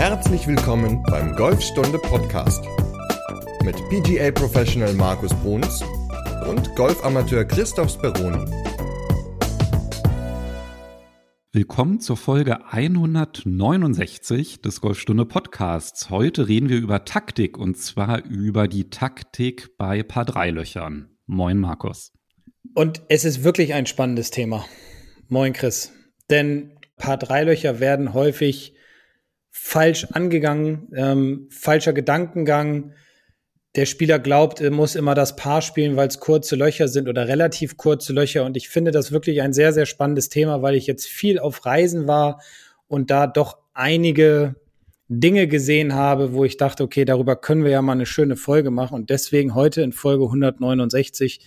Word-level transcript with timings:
Herzlich 0.00 0.46
willkommen 0.46 1.02
beim 1.02 1.36
Golfstunde 1.36 1.98
Podcast 1.98 2.64
mit 3.62 3.76
PGA 3.90 4.30
Professional 4.30 4.94
Markus 4.94 5.34
Bruns 5.42 5.84
und 6.48 6.74
Golfamateur 6.74 7.44
Christoph 7.44 7.90
Speroni. 7.90 8.50
Willkommen 11.52 12.00
zur 12.00 12.16
Folge 12.16 12.64
169 12.72 14.62
des 14.62 14.80
Golfstunde 14.80 15.26
Podcasts. 15.26 16.08
Heute 16.08 16.48
reden 16.48 16.70
wir 16.70 16.78
über 16.78 17.04
Taktik 17.04 17.58
und 17.58 17.76
zwar 17.76 18.24
über 18.24 18.68
die 18.68 18.88
Taktik 18.88 19.76
bei 19.76 20.02
Paar 20.02 20.24
Dreilöchern. 20.24 21.10
Moin 21.26 21.58
Markus. 21.58 22.14
Und 22.74 23.02
es 23.10 23.26
ist 23.26 23.44
wirklich 23.44 23.74
ein 23.74 23.84
spannendes 23.84 24.30
Thema. 24.30 24.64
Moin 25.28 25.52
Chris. 25.52 25.92
Denn 26.30 26.78
Paar 26.96 27.18
Dreilöcher 27.18 27.80
werden 27.80 28.14
häufig 28.14 28.72
falsch 29.62 30.06
angegangen, 30.12 30.88
ähm, 30.96 31.46
falscher 31.50 31.92
Gedankengang. 31.92 32.94
Der 33.76 33.86
Spieler 33.86 34.18
glaubt, 34.18 34.60
er 34.60 34.70
muss 34.70 34.96
immer 34.96 35.14
das 35.14 35.36
Paar 35.36 35.62
spielen, 35.62 35.96
weil 35.96 36.08
es 36.08 36.18
kurze 36.18 36.56
Löcher 36.56 36.88
sind 36.88 37.08
oder 37.08 37.28
relativ 37.28 37.76
kurze 37.76 38.12
Löcher. 38.12 38.44
Und 38.44 38.56
ich 38.56 38.68
finde 38.68 38.90
das 38.90 39.12
wirklich 39.12 39.42
ein 39.42 39.52
sehr, 39.52 39.72
sehr 39.72 39.86
spannendes 39.86 40.28
Thema, 40.28 40.62
weil 40.62 40.74
ich 40.74 40.86
jetzt 40.86 41.06
viel 41.06 41.38
auf 41.38 41.66
Reisen 41.66 42.08
war 42.08 42.40
und 42.88 43.10
da 43.10 43.26
doch 43.26 43.58
einige 43.74 44.56
Dinge 45.08 45.46
gesehen 45.46 45.94
habe, 45.94 46.32
wo 46.32 46.44
ich 46.44 46.56
dachte, 46.56 46.82
okay, 46.82 47.04
darüber 47.04 47.36
können 47.36 47.62
wir 47.62 47.70
ja 47.70 47.82
mal 47.82 47.92
eine 47.92 48.06
schöne 48.06 48.36
Folge 48.36 48.70
machen. 48.70 48.94
Und 48.94 49.10
deswegen 49.10 49.54
heute 49.54 49.82
in 49.82 49.92
Folge 49.92 50.24
169 50.24 51.40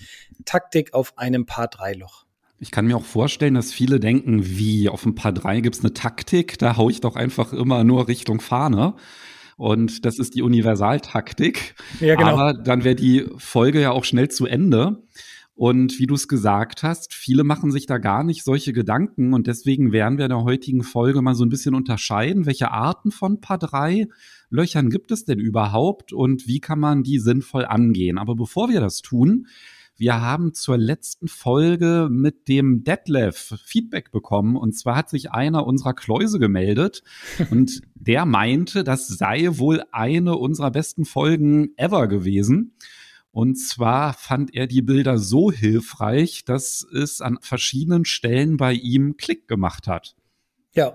Taktik 0.45 0.93
auf 0.93 1.17
einem 1.17 1.45
Paar 1.45 1.67
Dreiloch. 1.67 2.25
Ich 2.63 2.71
kann 2.71 2.87
mir 2.87 2.95
auch 2.95 3.03
vorstellen, 3.03 3.55
dass 3.55 3.73
viele 3.73 3.99
denken, 3.99 4.57
wie 4.57 4.87
auf 4.87 5.05
ein 5.05 5.15
paar 5.15 5.33
drei 5.33 5.59
gibt's 5.59 5.81
eine 5.81 5.93
Taktik, 5.93 6.57
da 6.57 6.77
hau 6.77 6.89
ich 6.89 7.01
doch 7.01 7.17
einfach 7.17 7.51
immer 7.51 7.83
nur 7.83 8.07
Richtung 8.07 8.39
Fahne. 8.39 8.95
Und 9.57 10.05
das 10.05 10.17
ist 10.17 10.33
die 10.33 10.41
Universaltaktik. 10.41 11.75
Ja, 11.99 12.15
genau. 12.15 12.29
Aber 12.37 12.53
dann 12.53 12.85
wäre 12.85 12.95
die 12.95 13.25
Folge 13.35 13.81
ja 13.81 13.91
auch 13.91 14.05
schnell 14.05 14.29
zu 14.29 14.45
Ende. 14.45 15.03
Und 15.55 15.99
wie 15.99 16.07
du 16.07 16.15
es 16.15 16.29
gesagt 16.29 16.83
hast, 16.83 17.13
viele 17.13 17.43
machen 17.43 17.69
sich 17.69 17.85
da 17.85 17.97
gar 17.97 18.23
nicht 18.23 18.45
solche 18.45 18.71
Gedanken. 18.71 19.33
Und 19.33 19.47
deswegen 19.47 19.91
werden 19.91 20.17
wir 20.17 20.25
in 20.25 20.29
der 20.29 20.43
heutigen 20.43 20.83
Folge 20.83 21.21
mal 21.21 21.35
so 21.35 21.43
ein 21.43 21.49
bisschen 21.49 21.75
unterscheiden, 21.75 22.45
welche 22.45 22.71
Arten 22.71 23.11
von 23.11 23.41
Paar 23.41 23.57
drei 23.57 24.07
Löchern 24.49 24.89
gibt 24.89 25.11
es 25.11 25.25
denn 25.25 25.39
überhaupt 25.39 26.13
und 26.13 26.47
wie 26.47 26.61
kann 26.61 26.79
man 26.79 27.03
die 27.03 27.19
sinnvoll 27.19 27.65
angehen. 27.65 28.17
Aber 28.17 28.35
bevor 28.35 28.69
wir 28.69 28.79
das 28.79 29.01
tun, 29.01 29.47
wir 29.95 30.21
haben 30.21 30.53
zur 30.53 30.77
letzten 30.77 31.27
Folge 31.27 32.07
mit 32.09 32.47
dem 32.47 32.83
Detlef 32.83 33.55
Feedback 33.63 34.11
bekommen. 34.11 34.55
Und 34.55 34.73
zwar 34.73 34.95
hat 34.95 35.09
sich 35.09 35.31
einer 35.31 35.65
unserer 35.65 35.93
Kläuse 35.93 36.39
gemeldet 36.39 37.03
und 37.51 37.81
der 37.95 38.25
meinte, 38.25 38.83
das 38.83 39.07
sei 39.07 39.49
wohl 39.51 39.83
eine 39.91 40.35
unserer 40.35 40.71
besten 40.71 41.05
Folgen 41.05 41.69
ever 41.77 42.07
gewesen. 42.07 42.75
Und 43.31 43.55
zwar 43.55 44.13
fand 44.13 44.53
er 44.53 44.67
die 44.67 44.81
Bilder 44.81 45.17
so 45.17 45.51
hilfreich, 45.51 46.45
dass 46.45 46.85
es 46.93 47.19
an 47.19 47.39
verschiedenen 47.41 48.05
Stellen 48.05 48.57
bei 48.57 48.73
ihm 48.73 49.17
Klick 49.17 49.47
gemacht 49.47 49.87
hat. 49.87 50.15
Ja, 50.73 50.93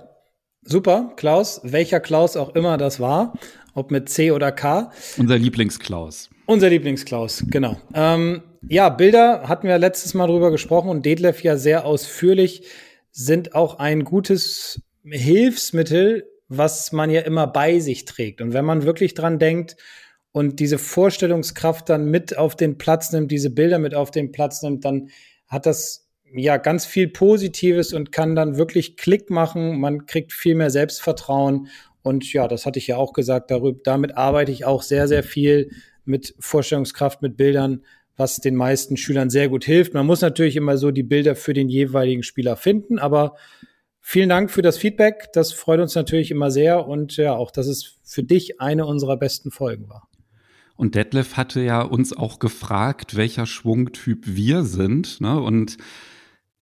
super, 0.62 1.12
Klaus. 1.16 1.60
Welcher 1.64 1.98
Klaus 2.00 2.36
auch 2.36 2.54
immer 2.54 2.78
das 2.78 3.00
war, 3.00 3.32
ob 3.74 3.90
mit 3.90 4.08
C 4.08 4.30
oder 4.30 4.52
K. 4.52 4.92
Unser 5.16 5.38
Lieblingsklaus. 5.38 6.30
Unser 6.46 6.70
Lieblingsklaus, 6.70 7.44
genau. 7.48 7.76
Ähm, 7.92 8.42
ja, 8.66 8.88
Bilder 8.88 9.48
hatten 9.48 9.68
wir 9.68 9.78
letztes 9.78 10.14
Mal 10.14 10.26
drüber 10.26 10.50
gesprochen 10.50 10.90
und 10.90 11.06
Detlef 11.06 11.42
ja 11.42 11.56
sehr 11.56 11.84
ausführlich, 11.84 12.66
sind 13.10 13.54
auch 13.54 13.78
ein 13.78 14.04
gutes 14.04 14.82
Hilfsmittel, 15.04 16.28
was 16.48 16.92
man 16.92 17.10
ja 17.10 17.20
immer 17.20 17.46
bei 17.46 17.78
sich 17.78 18.04
trägt. 18.04 18.40
Und 18.40 18.52
wenn 18.52 18.64
man 18.64 18.84
wirklich 18.84 19.14
dran 19.14 19.38
denkt 19.38 19.76
und 20.32 20.60
diese 20.60 20.78
Vorstellungskraft 20.78 21.88
dann 21.88 22.10
mit 22.10 22.36
auf 22.36 22.56
den 22.56 22.78
Platz 22.78 23.12
nimmt, 23.12 23.30
diese 23.30 23.50
Bilder 23.50 23.78
mit 23.78 23.94
auf 23.94 24.10
den 24.10 24.32
Platz 24.32 24.62
nimmt, 24.62 24.84
dann 24.84 25.10
hat 25.46 25.66
das 25.66 26.08
ja 26.32 26.56
ganz 26.56 26.84
viel 26.86 27.08
Positives 27.08 27.92
und 27.92 28.12
kann 28.12 28.34
dann 28.34 28.56
wirklich 28.56 28.96
Klick 28.96 29.30
machen. 29.30 29.80
Man 29.80 30.06
kriegt 30.06 30.32
viel 30.32 30.54
mehr 30.54 30.70
Selbstvertrauen. 30.70 31.68
Und 32.02 32.32
ja, 32.32 32.48
das 32.48 32.66
hatte 32.66 32.78
ich 32.78 32.86
ja 32.86 32.96
auch 32.96 33.12
gesagt, 33.12 33.50
darüber, 33.50 33.78
damit 33.82 34.16
arbeite 34.16 34.52
ich 34.52 34.64
auch 34.64 34.82
sehr, 34.82 35.08
sehr 35.08 35.22
viel 35.22 35.70
mit 36.04 36.34
Vorstellungskraft, 36.38 37.20
mit 37.20 37.36
Bildern, 37.36 37.82
was 38.18 38.36
den 38.38 38.56
meisten 38.56 38.96
Schülern 38.98 39.30
sehr 39.30 39.48
gut 39.48 39.64
hilft. 39.64 39.94
Man 39.94 40.04
muss 40.04 40.20
natürlich 40.20 40.56
immer 40.56 40.76
so 40.76 40.90
die 40.90 41.04
Bilder 41.04 41.36
für 41.36 41.54
den 41.54 41.68
jeweiligen 41.68 42.22
Spieler 42.22 42.56
finden, 42.56 42.98
aber 42.98 43.36
vielen 44.00 44.28
Dank 44.28 44.50
für 44.50 44.60
das 44.60 44.76
Feedback. 44.76 45.28
Das 45.32 45.52
freut 45.52 45.80
uns 45.80 45.94
natürlich 45.94 46.30
immer 46.30 46.50
sehr 46.50 46.86
und 46.86 47.16
ja, 47.16 47.34
auch, 47.34 47.50
dass 47.50 47.68
es 47.68 47.98
für 48.04 48.24
dich 48.24 48.60
eine 48.60 48.84
unserer 48.84 49.16
besten 49.16 49.50
Folgen 49.50 49.88
war. 49.88 50.08
Und 50.76 50.94
Detlef 50.94 51.36
hatte 51.36 51.60
ja 51.60 51.82
uns 51.82 52.16
auch 52.16 52.38
gefragt, 52.38 53.16
welcher 53.16 53.46
Schwungtyp 53.46 54.24
wir 54.26 54.64
sind. 54.64 55.20
Ne? 55.20 55.40
Und 55.40 55.76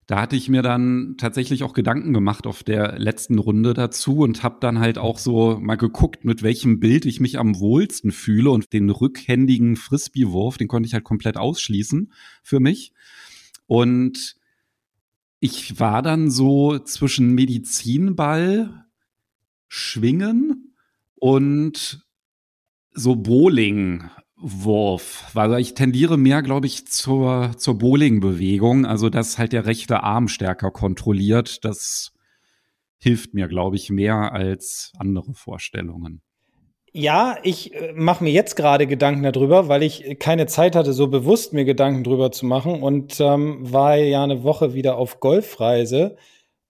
da 0.07 0.21
hatte 0.21 0.35
ich 0.35 0.49
mir 0.49 0.61
dann 0.61 1.15
tatsächlich 1.17 1.63
auch 1.63 1.73
Gedanken 1.73 2.13
gemacht 2.13 2.45
auf 2.45 2.63
der 2.63 2.99
letzten 2.99 3.39
Runde 3.39 3.73
dazu 3.73 4.19
und 4.19 4.43
habe 4.43 4.57
dann 4.59 4.79
halt 4.79 4.97
auch 4.97 5.17
so 5.17 5.57
mal 5.59 5.75
geguckt, 5.75 6.25
mit 6.25 6.43
welchem 6.43 6.79
Bild 6.79 7.05
ich 7.05 7.19
mich 7.19 7.39
am 7.39 7.59
wohlsten 7.59 8.11
fühle 8.11 8.51
und 8.51 8.73
den 8.73 8.89
rückhändigen 8.89 9.75
Frisbee-Wurf, 9.77 10.57
den 10.57 10.67
konnte 10.67 10.87
ich 10.87 10.93
halt 10.93 11.05
komplett 11.05 11.37
ausschließen 11.37 12.11
für 12.41 12.59
mich. 12.59 12.91
Und 13.65 14.35
ich 15.39 15.79
war 15.79 16.01
dann 16.01 16.29
so 16.29 16.79
zwischen 16.79 17.33
Medizinball, 17.33 18.85
Schwingen 19.67 20.75
und 21.15 22.05
so 22.91 23.15
Bowling 23.15 24.03
Wurf, 24.43 25.29
weil 25.33 25.57
ich 25.59 25.73
tendiere 25.73 26.17
mehr, 26.17 26.41
glaube 26.41 26.67
ich, 26.67 26.85
zur, 26.87 27.51
zur 27.57 27.77
Bowling-Bewegung, 27.77 28.85
also 28.85 29.09
dass 29.09 29.37
halt 29.37 29.53
der 29.53 29.65
rechte 29.65 30.03
Arm 30.03 30.27
stärker 30.27 30.69
kontrolliert. 30.69 31.63
Das 31.63 32.11
hilft 32.99 33.33
mir, 33.33 33.47
glaube 33.47 33.77
ich, 33.77 33.89
mehr 33.89 34.33
als 34.33 34.91
andere 34.99 35.33
Vorstellungen. 35.33 36.21
Ja, 36.91 37.37
ich 37.41 37.73
äh, 37.73 37.93
mache 37.95 38.23
mir 38.23 38.31
jetzt 38.31 38.55
gerade 38.55 38.85
Gedanken 38.85 39.23
darüber, 39.23 39.67
weil 39.69 39.81
ich 39.81 40.19
keine 40.19 40.45
Zeit 40.45 40.75
hatte, 40.75 40.93
so 40.93 41.07
bewusst 41.07 41.53
mir 41.53 41.65
Gedanken 41.65 42.03
drüber 42.03 42.31
zu 42.31 42.45
machen 42.45 42.83
und 42.83 43.19
ähm, 43.19 43.59
war 43.61 43.95
ja 43.95 44.23
eine 44.23 44.43
Woche 44.43 44.73
wieder 44.73 44.97
auf 44.97 45.19
Golfreise. 45.19 46.17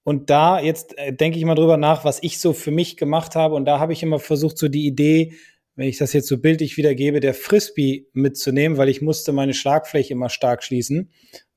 Und 0.03 0.29
da 0.29 0.59
jetzt 0.59 0.97
äh, 0.97 1.11
denke 1.13 1.39
ich 1.39 1.45
mal 1.45 1.55
drüber 1.55 1.77
nach, 1.77 2.05
was 2.05 2.21
ich 2.21 2.39
so 2.39 2.53
für 2.53 2.71
mich 2.71 2.97
gemacht 2.97 3.35
habe. 3.35 3.55
Und 3.55 3.65
da 3.65 3.79
habe 3.79 3.93
ich 3.93 4.03
immer 4.03 4.19
versucht, 4.19 4.57
so 4.57 4.69
die 4.69 4.85
Idee 4.85 5.33
wenn 5.75 5.87
ich 5.87 5.97
das 5.97 6.13
jetzt 6.13 6.27
so 6.27 6.37
bildlich 6.37 6.77
wiedergebe, 6.77 7.19
der 7.19 7.33
Frisbee 7.33 8.07
mitzunehmen, 8.13 8.77
weil 8.77 8.89
ich 8.89 9.01
musste 9.01 9.31
meine 9.31 9.53
Schlagfläche 9.53 10.13
immer 10.13 10.29
stark 10.29 10.63
schließen, 10.63 11.09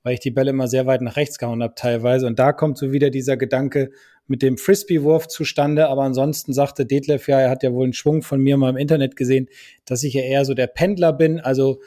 weil 0.03 0.15
ich 0.15 0.21
die 0.21 0.31
Bälle 0.31 0.51
immer 0.51 0.69
sehr 0.69 0.87
weit 0.87 1.03
nach 1.03 1.17
rechts 1.17 1.39
gehauen 1.39 1.63
habe 1.63 1.75
teilweise. 1.75 2.27
Und 2.27 2.39
da 2.39 2.53
kommt 2.53 2.79
so 2.79 2.93
wieder 2.93 3.11
dieser 3.11 3.37
Gedanke 3.37 3.91
mit 4.27 4.43
dem 4.43 4.57
Frisbee-Wurf 4.57 5.29
zustande. 5.29 5.89
Aber 5.89 6.03
ansonsten 6.03 6.53
sagte 6.53 6.87
Detlef 6.87 7.29
ja, 7.29 7.41
er 7.41 7.51
hat 7.51 7.63
ja 7.63 7.73
wohl 7.73 7.85
einen 7.85 7.93
Schwung 7.93 8.23
von 8.23 8.41
mir 8.41 8.57
mal 8.57 8.71
im 8.71 8.77
Internet 8.77 9.17
gesehen, 9.17 9.49
dass 9.85 10.03
ich 10.03 10.15
ja 10.15 10.23
eher 10.23 10.45
so 10.45 10.55
der 10.55 10.67
Pendler 10.67 11.13
bin. 11.13 11.41
Also 11.41 11.81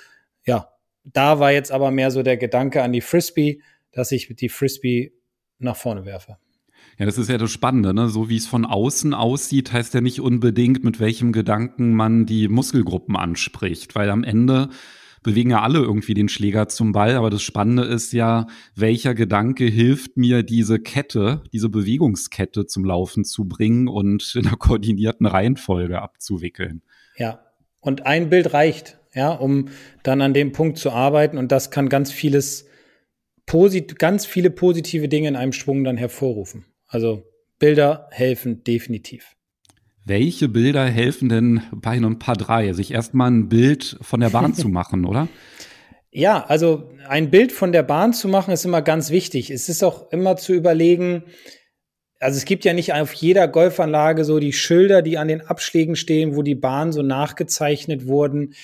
ja, 0.46 0.70
da 1.04 1.40
war 1.40 1.52
jetzt 1.52 1.72
aber 1.72 1.92
mehr 1.92 2.12
so 2.12 2.24
der 2.24 2.38
Gedanke 2.38 2.84
an 2.84 2.94
die 2.94 3.02
Frisbee, 3.02 3.62
dass 3.92 4.12
ich 4.12 4.34
die 4.36 4.50
Frisbee 4.50 5.14
nach 5.58 5.76
vorne 5.76 6.06
werfe. 6.06 6.38
Ja, 7.00 7.06
das 7.06 7.18
ist 7.18 7.30
ja 7.30 7.38
das 7.38 7.50
Spannende, 7.50 7.94
ne? 7.94 8.10
So 8.10 8.28
wie 8.28 8.36
es 8.36 8.46
von 8.46 8.66
außen 8.66 9.14
aussieht, 9.14 9.72
heißt 9.72 9.94
ja 9.94 10.02
nicht 10.02 10.20
unbedingt, 10.20 10.84
mit 10.84 11.00
welchem 11.00 11.32
Gedanken 11.32 11.94
man 11.94 12.26
die 12.26 12.50
Muskelgruppen 12.50 13.16
anspricht, 13.16 13.96
weil 13.96 14.10
am 14.10 14.26
Ende 14.26 14.68
bewegen 15.24 15.52
ja 15.52 15.62
alle 15.62 15.80
irgendwie 15.80 16.14
den 16.14 16.28
Schläger 16.28 16.68
zum 16.68 16.92
Ball, 16.92 17.16
aber 17.16 17.30
das 17.30 17.42
Spannende 17.42 17.84
ist 17.84 18.12
ja, 18.12 18.48
welcher 18.76 19.14
Gedanke 19.16 19.64
hilft 19.64 20.18
mir, 20.18 20.44
diese 20.44 20.78
Kette, 20.78 21.42
diese 21.54 21.70
Bewegungskette 21.70 22.66
zum 22.66 22.84
Laufen 22.84 23.24
zu 23.24 23.46
bringen 23.46 23.88
und 23.88 24.36
in 24.36 24.48
einer 24.48 24.58
koordinierten 24.58 25.26
Reihenfolge 25.26 26.02
abzuwickeln. 26.02 26.82
Ja, 27.16 27.40
und 27.80 28.06
ein 28.06 28.30
Bild 28.30 28.54
reicht, 28.54 28.98
ja, 29.14 29.32
um 29.32 29.70
dann 30.04 30.22
an 30.22 30.34
dem 30.34 30.52
Punkt 30.52 30.78
zu 30.78 30.92
arbeiten 30.92 31.38
und 31.38 31.54
das 31.54 31.72
kann 31.72 31.88
ganz 31.88 32.12
vieles, 32.12 32.66
ganz 33.98 34.26
viele 34.26 34.50
positive 34.50 35.08
Dinge 35.08 35.30
in 35.30 35.38
einem 35.38 35.54
Schwung 35.54 35.86
dann 35.86 35.96
hervorrufen. 35.96 36.66
Also 36.90 37.24
Bilder 37.60 38.08
helfen 38.12 38.64
definitiv. 38.64 39.36
Welche 40.06 40.50
Bilder 40.50 40.86
helfen 40.86 41.30
denn 41.30 41.62
bei 41.72 41.92
einem 41.92 42.20
Paar 42.20 42.36
3? 42.36 42.74
Sich 42.74 42.92
erstmal 42.92 43.30
ein 43.30 43.48
Bild 43.48 43.98
von 44.02 44.20
der 44.20 44.32
Bahn 44.32 44.54
zu 44.56 44.68
machen, 44.68 45.06
oder? 45.06 45.28
Ja, 46.12 46.44
also 46.44 46.90
ein 47.08 47.30
Bild 47.30 47.52
von 47.52 47.72
der 47.72 47.84
Bahn 47.84 48.14
zu 48.14 48.28
machen 48.28 48.52
ist 48.52 48.66
immer 48.66 48.82
ganz 48.82 49.12
wichtig. 49.12 49.52
Es 49.52 49.70
ist 49.70 49.84
auch 49.84 50.12
immer 50.12 50.36
zu 50.36 50.54
überlegen, 50.54 51.24
also 52.20 52.38
es 52.38 52.46
gibt 52.46 52.66
ja 52.66 52.74
nicht 52.74 52.94
auf 52.94 53.14
jeder 53.14 53.48
Golfanlage 53.48 54.26
so 54.26 54.40
die 54.40 54.52
Schilder, 54.52 55.02
die 55.02 55.18
an 55.18 55.30
den 55.30 55.42
Abschlägen 55.42 55.96
stehen, 55.96 56.36
wo 56.36 56.42
die 56.42 56.56
Bahnen 56.56 56.92
so 56.92 57.02
nachgezeichnet 57.02 58.08
wurden. 58.08 58.56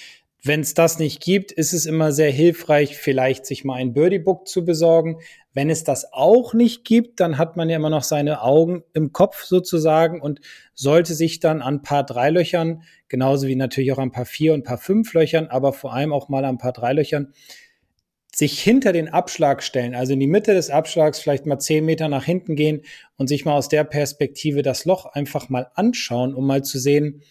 Wenn 0.48 0.60
es 0.60 0.76
das 0.76 1.00
nicht 1.00 1.24
gibt, 1.24 1.52
ist 1.52 1.74
es 1.74 1.88
immer 1.88 2.12
sehr 2.12 2.30
hilfreich, 2.30 2.96
vielleicht 2.96 3.48
sich 3.48 3.66
mal 3.66 3.78
ein 3.78 3.94
Birdie 3.94 4.20
Book 4.20 4.48
zu 4.48 4.64
besorgen. 4.64 5.18
Wenn 5.54 5.72
es 5.72 5.84
das 5.84 6.14
auch 6.14 6.54
nicht 6.54 6.86
gibt, 6.86 7.20
dann 7.20 7.40
hat 7.40 7.58
man 7.58 7.68
ja 7.68 7.78
immer 7.78 7.90
noch 7.90 8.04
seine 8.04 8.44
Augen 8.44 8.84
im 8.94 9.12
Kopf 9.12 9.44
sozusagen 9.44 10.22
und 10.22 10.42
sollte 10.76 11.16
sich 11.16 11.40
dann 11.40 11.64
an 11.64 11.82
paar 11.82 12.06
Dreilöchern, 12.06 12.84
genauso 13.08 13.48
wie 13.48 13.56
natürlich 13.56 13.92
auch 13.92 13.98
an 13.98 14.12
paar 14.12 14.28
Vier- 14.28 14.54
und 14.54 14.64
paar 14.64 14.78
Fünflöchern, 14.78 15.48
aber 15.48 15.74
vor 15.74 15.94
allem 15.96 16.14
auch 16.14 16.30
mal 16.30 16.46
an 16.46 16.60
paar 16.60 16.74
Dreilöchern, 16.74 17.34
sich 18.32 18.62
hinter 18.62 18.94
den 18.94 19.10
Abschlag 19.10 19.64
stellen, 19.64 19.96
also 19.96 20.14
in 20.14 20.20
die 20.20 20.28
Mitte 20.28 20.54
des 20.54 20.70
Abschlags 20.70 21.20
vielleicht 21.20 21.48
mal 21.48 21.58
zehn 21.58 21.84
Meter 21.84 22.08
nach 22.08 22.26
hinten 22.26 22.56
gehen 22.56 22.84
und 23.18 23.30
sich 23.30 23.46
mal 23.46 23.56
aus 23.56 23.68
der 23.68 23.84
Perspektive 23.84 24.62
das 24.62 24.86
Loch 24.86 25.08
einfach 25.08 25.50
mal 25.50 25.72
anschauen, 25.74 26.36
um 26.36 26.46
mal 26.46 26.64
zu 26.64 26.78
sehen, 26.78 27.24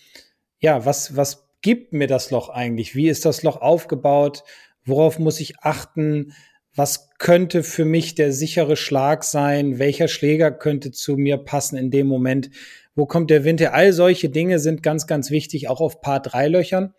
ja, 0.58 0.84
was, 0.84 1.14
was 1.14 1.43
gibt 1.64 1.94
mir 1.94 2.06
das 2.06 2.30
Loch 2.30 2.50
eigentlich? 2.50 2.94
Wie 2.94 3.08
ist 3.08 3.24
das 3.24 3.42
Loch 3.42 3.56
aufgebaut? 3.56 4.44
Worauf 4.84 5.18
muss 5.18 5.40
ich 5.40 5.60
achten? 5.60 6.34
Was 6.76 7.08
könnte 7.18 7.62
für 7.62 7.86
mich 7.86 8.14
der 8.14 8.32
sichere 8.32 8.76
Schlag 8.76 9.24
sein? 9.24 9.78
Welcher 9.78 10.06
Schläger 10.06 10.52
könnte 10.52 10.92
zu 10.92 11.16
mir 11.16 11.38
passen 11.38 11.78
in 11.78 11.90
dem 11.90 12.06
Moment? 12.06 12.50
Wo 12.94 13.06
kommt 13.06 13.30
der 13.30 13.44
Wind 13.44 13.60
her? 13.60 13.72
All 13.72 13.94
solche 13.94 14.28
Dinge 14.28 14.58
sind 14.58 14.82
ganz, 14.82 15.06
ganz 15.06 15.30
wichtig, 15.30 15.68
auch 15.68 15.80
auf 15.80 16.02
Paar 16.02 16.20
drei 16.20 16.48
Löchern. 16.48 16.92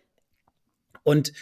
Und 1.04 1.32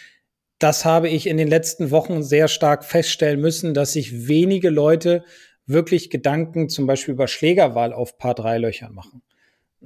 das 0.59 0.85
habe 0.85 1.09
ich 1.09 1.27
in 1.27 1.39
den 1.39 1.49
letzten 1.49 1.91
Wochen 1.91 2.23
sehr 2.23 2.47
stark 2.47 2.85
feststellen 2.85 3.41
müssen, 3.41 3.73
dass 3.73 3.95
sich 3.95 4.29
wenige 4.29 4.69
Leute 4.69 5.25
wirklich 5.65 6.11
Gedanken 6.11 6.69
zum 6.69 6.87
Beispiel 6.87 7.15
über 7.15 7.27
Schlägerwahl 7.27 7.95
auf 7.95 8.19
Paar 8.19 8.35
drei 8.35 8.59
Löchern 8.59 8.93
machen. 8.93 9.23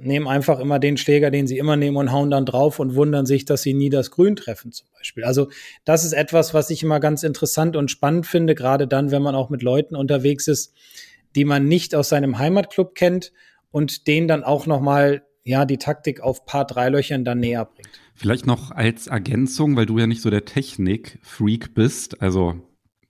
Nehmen 0.01 0.27
einfach 0.27 0.59
immer 0.59 0.79
den 0.79 0.97
Schläger, 0.97 1.31
den 1.31 1.47
sie 1.47 1.57
immer 1.57 1.75
nehmen 1.75 1.97
und 1.97 2.11
hauen 2.11 2.31
dann 2.31 2.45
drauf 2.45 2.79
und 2.79 2.95
wundern 2.95 3.25
sich, 3.25 3.45
dass 3.45 3.61
sie 3.61 3.73
nie 3.73 3.89
das 3.89 4.11
Grün 4.11 4.35
treffen 4.35 4.71
zum 4.71 4.87
Beispiel. 4.97 5.23
Also 5.23 5.49
das 5.85 6.05
ist 6.05 6.13
etwas, 6.13 6.53
was 6.53 6.69
ich 6.69 6.83
immer 6.83 6.99
ganz 6.99 7.23
interessant 7.23 7.75
und 7.75 7.91
spannend 7.91 8.25
finde, 8.25 8.55
gerade 8.55 8.87
dann, 8.87 9.11
wenn 9.11 9.21
man 9.21 9.35
auch 9.35 9.49
mit 9.49 9.61
Leuten 9.61 9.95
unterwegs 9.95 10.47
ist, 10.47 10.73
die 11.35 11.45
man 11.45 11.67
nicht 11.67 11.95
aus 11.95 12.09
seinem 12.09 12.39
Heimatclub 12.39 12.95
kennt 12.95 13.31
und 13.71 14.07
denen 14.07 14.27
dann 14.27 14.43
auch 14.43 14.65
nochmal 14.65 15.23
ja, 15.43 15.65
die 15.65 15.77
Taktik 15.77 16.21
auf 16.21 16.45
Paar 16.45 16.65
drei 16.65 16.89
Löchern 16.89 17.25
dann 17.25 17.39
näher 17.39 17.65
bringt. 17.65 17.89
Vielleicht 18.15 18.45
noch 18.45 18.71
als 18.71 19.07
Ergänzung, 19.07 19.75
weil 19.75 19.85
du 19.85 19.97
ja 19.97 20.07
nicht 20.07 20.21
so 20.21 20.29
der 20.29 20.45
Technik-Freak 20.45 21.73
bist, 21.73 22.21
also 22.21 22.55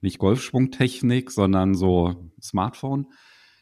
nicht 0.01 0.19
Golfschwungtechnik, 0.19 1.31
sondern 1.31 1.73
so 1.73 2.31
Smartphone. 2.41 3.07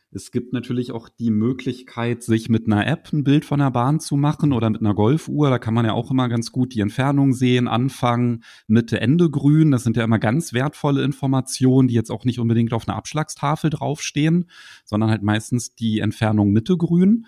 Es 0.10 0.32
gibt 0.32 0.54
natürlich 0.54 0.94
auch 0.94 1.10
die 1.10 1.32
Möglichkeit, 1.32 2.24
sich 2.24 2.48
mit 2.48 2.66
einer 2.66 2.88
App 2.88 3.12
ein 3.12 3.26
Bild 3.26 3.44
von 3.44 3.60
der 3.60 3.72
Bahn 3.72 4.00
zu 4.00 4.16
machen 4.16 4.54
oder 4.54 4.70
mit 4.70 4.80
einer 4.80 4.94
Golfuhr. 4.94 5.50
Da 5.50 5.60
kann 5.60 5.74
man 5.74 5.86
ja 5.86 5.92
auch 5.92 6.12
immer 6.12 6.30
ganz 6.30 6.54
gut 6.54 6.74
die 6.74 6.80
Entfernung 6.80 7.34
sehen, 7.34 7.68
Anfang, 7.68 8.42
Mitte, 8.68 9.02
Ende 9.02 9.30
grün. 9.30 9.72
Das 9.72 9.84
sind 9.84 9.98
ja 9.98 10.06
immer 10.06 10.18
ganz 10.18 10.54
wertvolle 10.54 11.04
Informationen, 11.04 11.90
die 11.90 11.94
jetzt 11.94 12.10
auch 12.10 12.24
nicht 12.24 12.40
unbedingt 12.40 12.72
auf 12.72 12.88
einer 12.88 12.96
Abschlagstafel 12.96 13.70
draufstehen, 13.70 14.50
sondern 14.86 15.10
halt 15.10 15.24
meistens 15.24 15.76
die 15.76 16.00
Entfernung 16.00 16.52
Mitte 16.52 16.78
grün. 16.78 17.26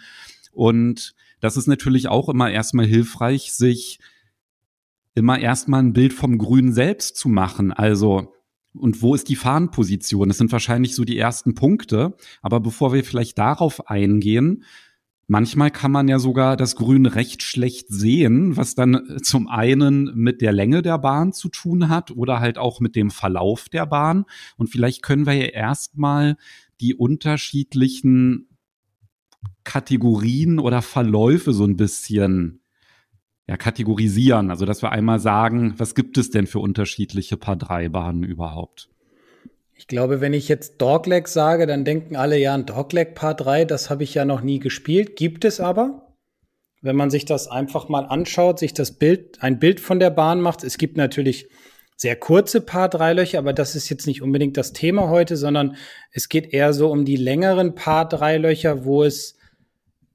Und 0.53 1.15
das 1.41 1.57
ist 1.57 1.67
natürlich 1.67 2.07
auch 2.07 2.29
immer 2.29 2.49
erstmal 2.49 2.85
hilfreich, 2.85 3.51
sich 3.51 3.99
immer 5.15 5.37
erstmal 5.37 5.81
ein 5.81 5.93
Bild 5.93 6.13
vom 6.13 6.37
Grün 6.37 6.71
selbst 6.71 7.17
zu 7.17 7.27
machen. 7.27 7.73
Also, 7.73 8.33
und 8.79 9.01
wo 9.01 9.15
ist 9.15 9.29
die 9.29 9.35
Fahnenposition? 9.35 10.29
Das 10.29 10.37
sind 10.37 10.51
wahrscheinlich 10.51 10.95
so 10.95 11.03
die 11.03 11.17
ersten 11.17 11.53
Punkte. 11.53 12.15
Aber 12.41 12.59
bevor 12.59 12.93
wir 12.93 13.03
vielleicht 13.03 13.37
darauf 13.37 13.89
eingehen, 13.89 14.63
manchmal 15.27 15.71
kann 15.71 15.91
man 15.91 16.07
ja 16.07 16.19
sogar 16.19 16.57
das 16.57 16.75
Grün 16.75 17.05
recht 17.05 17.43
schlecht 17.43 17.87
sehen, 17.89 18.57
was 18.57 18.75
dann 18.75 19.19
zum 19.21 19.47
einen 19.47 20.11
mit 20.15 20.41
der 20.41 20.51
Länge 20.51 20.81
der 20.81 20.97
Bahn 20.97 21.33
zu 21.33 21.49
tun 21.49 21.89
hat 21.89 22.11
oder 22.11 22.39
halt 22.39 22.57
auch 22.57 22.79
mit 22.79 22.95
dem 22.95 23.11
Verlauf 23.11 23.69
der 23.69 23.85
Bahn. 23.85 24.25
Und 24.57 24.67
vielleicht 24.67 25.03
können 25.03 25.25
wir 25.25 25.33
ja 25.33 25.47
erstmal 25.47 26.35
die 26.81 26.95
unterschiedlichen 26.95 28.47
Kategorien 29.63 30.59
oder 30.59 30.81
Verläufe 30.81 31.53
so 31.53 31.63
ein 31.63 31.77
bisschen 31.77 32.61
ja, 33.49 33.57
kategorisieren. 33.57 34.51
Also, 34.51 34.67
dass 34.67 34.83
wir 34.83 34.91
einmal 34.91 35.19
sagen, 35.19 35.73
was 35.77 35.95
gibt 35.95 36.19
es 36.19 36.29
denn 36.29 36.45
für 36.45 36.59
unterschiedliche 36.59 37.35
Paar 37.35 37.55
3 37.55 37.89
Bahnen 37.89 38.23
überhaupt? 38.23 38.89
Ich 39.73 39.87
glaube, 39.87 40.21
wenn 40.21 40.33
ich 40.33 40.47
jetzt 40.47 40.79
Dogleg 40.79 41.27
sage, 41.27 41.65
dann 41.65 41.83
denken 41.83 42.15
alle, 42.15 42.37
ja, 42.37 42.53
ein 42.53 42.67
Dogleg 42.67 43.15
Paar 43.15 43.33
3, 43.33 43.65
das 43.65 43.89
habe 43.89 44.03
ich 44.03 44.13
ja 44.13 44.23
noch 44.23 44.41
nie 44.41 44.59
gespielt. 44.59 45.15
Gibt 45.15 45.45
es 45.45 45.59
aber. 45.59 46.13
Wenn 46.83 46.95
man 46.95 47.09
sich 47.09 47.25
das 47.25 47.47
einfach 47.47 47.89
mal 47.89 48.05
anschaut, 48.05 48.59
sich 48.59 48.75
das 48.75 48.91
Bild, 48.91 49.41
ein 49.41 49.57
Bild 49.57 49.79
von 49.79 49.99
der 49.99 50.11
Bahn 50.11 50.41
macht. 50.41 50.63
Es 50.63 50.77
gibt 50.77 50.95
natürlich 50.95 51.49
sehr 51.97 52.15
kurze 52.15 52.61
Paar 52.61 52.87
3 52.87 53.13
Löcher, 53.13 53.39
aber 53.39 53.53
das 53.53 53.75
ist 53.75 53.89
jetzt 53.89 54.05
nicht 54.05 54.21
unbedingt 54.21 54.57
das 54.57 54.73
Thema 54.73 55.09
heute, 55.09 55.37
sondern 55.37 55.75
es 56.11 56.29
geht 56.29 56.53
eher 56.53 56.71
so 56.71 56.91
um 56.91 57.03
die 57.03 57.17
längeren 57.17 57.73
Paar 57.73 58.07
3 58.07 58.37
Löcher, 58.37 58.85
wo 58.85 59.03
es 59.03 59.39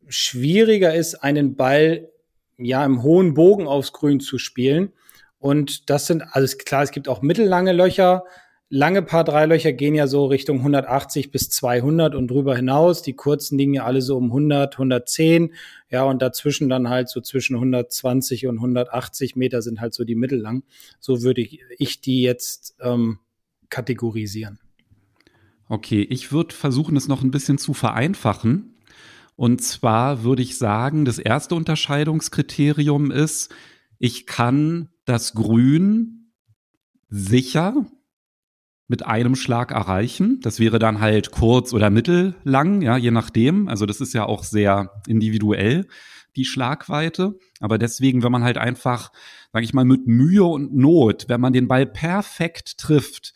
schwieriger 0.06 0.94
ist, 0.94 1.16
einen 1.16 1.56
Ball 1.56 2.10
ja 2.58 2.84
im 2.84 3.02
hohen 3.02 3.34
Bogen 3.34 3.66
aufs 3.66 3.92
Grün 3.92 4.20
zu 4.20 4.38
spielen. 4.38 4.92
Und 5.38 5.90
das 5.90 6.06
sind, 6.06 6.22
also 6.32 6.56
klar, 6.56 6.82
es 6.82 6.90
gibt 6.90 7.08
auch 7.08 7.22
mittellange 7.22 7.72
Löcher. 7.72 8.24
Lange 8.70 9.02
Paar 9.02 9.24
drei 9.24 9.46
Löcher 9.46 9.72
gehen 9.72 9.94
ja 9.94 10.06
so 10.06 10.24
Richtung 10.26 10.58
180 10.58 11.30
bis 11.30 11.50
200 11.50 12.14
und 12.14 12.28
drüber 12.28 12.56
hinaus. 12.56 13.02
Die 13.02 13.12
kurzen 13.12 13.58
liegen 13.58 13.74
ja 13.74 13.84
alle 13.84 14.00
so 14.00 14.16
um 14.16 14.26
100, 14.26 14.74
110. 14.74 15.52
Ja, 15.90 16.04
und 16.04 16.22
dazwischen 16.22 16.68
dann 16.68 16.88
halt 16.88 17.08
so 17.08 17.20
zwischen 17.20 17.56
120 17.56 18.46
und 18.46 18.56
180 18.56 19.36
Meter 19.36 19.60
sind 19.60 19.80
halt 19.80 19.94
so 19.94 20.04
die 20.04 20.14
mittellang. 20.14 20.64
So 20.98 21.22
würde 21.22 21.42
ich, 21.42 21.60
ich 21.78 22.00
die 22.00 22.22
jetzt 22.22 22.74
ähm, 22.80 23.18
kategorisieren. 23.68 24.58
Okay, 25.68 26.06
ich 26.08 26.32
würde 26.32 26.54
versuchen, 26.54 26.96
es 26.96 27.08
noch 27.08 27.22
ein 27.22 27.30
bisschen 27.30 27.58
zu 27.58 27.74
vereinfachen. 27.74 28.73
Und 29.36 29.62
zwar 29.62 30.22
würde 30.22 30.42
ich 30.42 30.58
sagen, 30.58 31.04
das 31.04 31.18
erste 31.18 31.54
Unterscheidungskriterium 31.54 33.10
ist, 33.10 33.52
ich 33.98 34.26
kann 34.26 34.90
das 35.04 35.34
Grün 35.34 36.32
sicher 37.08 37.86
mit 38.86 39.06
einem 39.06 39.34
Schlag 39.34 39.70
erreichen. 39.70 40.40
Das 40.42 40.60
wäre 40.60 40.78
dann 40.78 41.00
halt 41.00 41.30
kurz 41.30 41.72
oder 41.72 41.90
mittellang, 41.90 42.82
ja, 42.82 42.96
je 42.96 43.10
nachdem. 43.10 43.68
Also 43.68 43.86
das 43.86 44.00
ist 44.00 44.12
ja 44.12 44.26
auch 44.26 44.44
sehr 44.44 44.90
individuell, 45.06 45.86
die 46.36 46.44
Schlagweite. 46.44 47.38
Aber 47.60 47.78
deswegen, 47.78 48.22
wenn 48.22 48.32
man 48.32 48.44
halt 48.44 48.58
einfach, 48.58 49.10
sage 49.52 49.64
ich 49.64 49.72
mal, 49.72 49.84
mit 49.84 50.06
Mühe 50.06 50.44
und 50.44 50.74
Not, 50.74 51.26
wenn 51.28 51.40
man 51.40 51.52
den 51.52 51.68
Ball 51.68 51.86
perfekt 51.86 52.78
trifft, 52.78 53.32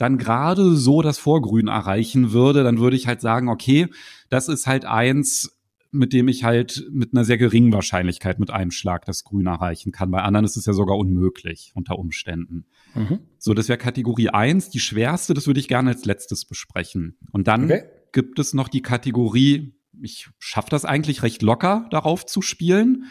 dann 0.00 0.16
gerade 0.16 0.76
so 0.76 1.02
das 1.02 1.18
Vorgrün 1.18 1.68
erreichen 1.68 2.32
würde, 2.32 2.64
dann 2.64 2.78
würde 2.78 2.96
ich 2.96 3.06
halt 3.06 3.20
sagen, 3.20 3.48
okay, 3.48 3.88
das 4.30 4.48
ist 4.48 4.66
halt 4.66 4.86
eins, 4.86 5.60
mit 5.92 6.12
dem 6.12 6.28
ich 6.28 6.42
halt 6.42 6.86
mit 6.90 7.12
einer 7.12 7.24
sehr 7.24 7.36
geringen 7.36 7.72
Wahrscheinlichkeit 7.72 8.38
mit 8.38 8.50
einem 8.50 8.70
Schlag 8.70 9.04
das 9.04 9.24
Grün 9.24 9.46
erreichen 9.46 9.92
kann. 9.92 10.10
Bei 10.10 10.22
anderen 10.22 10.46
ist 10.46 10.56
es 10.56 10.64
ja 10.64 10.72
sogar 10.72 10.96
unmöglich 10.96 11.72
unter 11.74 11.98
Umständen. 11.98 12.64
Mhm. 12.94 13.18
So, 13.38 13.52
das 13.52 13.68
wäre 13.68 13.78
Kategorie 13.78 14.30
eins. 14.30 14.70
Die 14.70 14.80
schwerste, 14.80 15.34
das 15.34 15.46
würde 15.46 15.60
ich 15.60 15.68
gerne 15.68 15.90
als 15.90 16.06
letztes 16.06 16.46
besprechen. 16.46 17.18
Und 17.32 17.46
dann 17.46 17.64
okay. 17.64 17.82
gibt 18.12 18.38
es 18.38 18.54
noch 18.54 18.68
die 18.68 18.82
Kategorie, 18.82 19.74
ich 20.00 20.30
schaffe 20.38 20.70
das 20.70 20.86
eigentlich 20.86 21.22
recht 21.22 21.42
locker, 21.42 21.86
darauf 21.90 22.24
zu 22.24 22.40
spielen. 22.40 23.04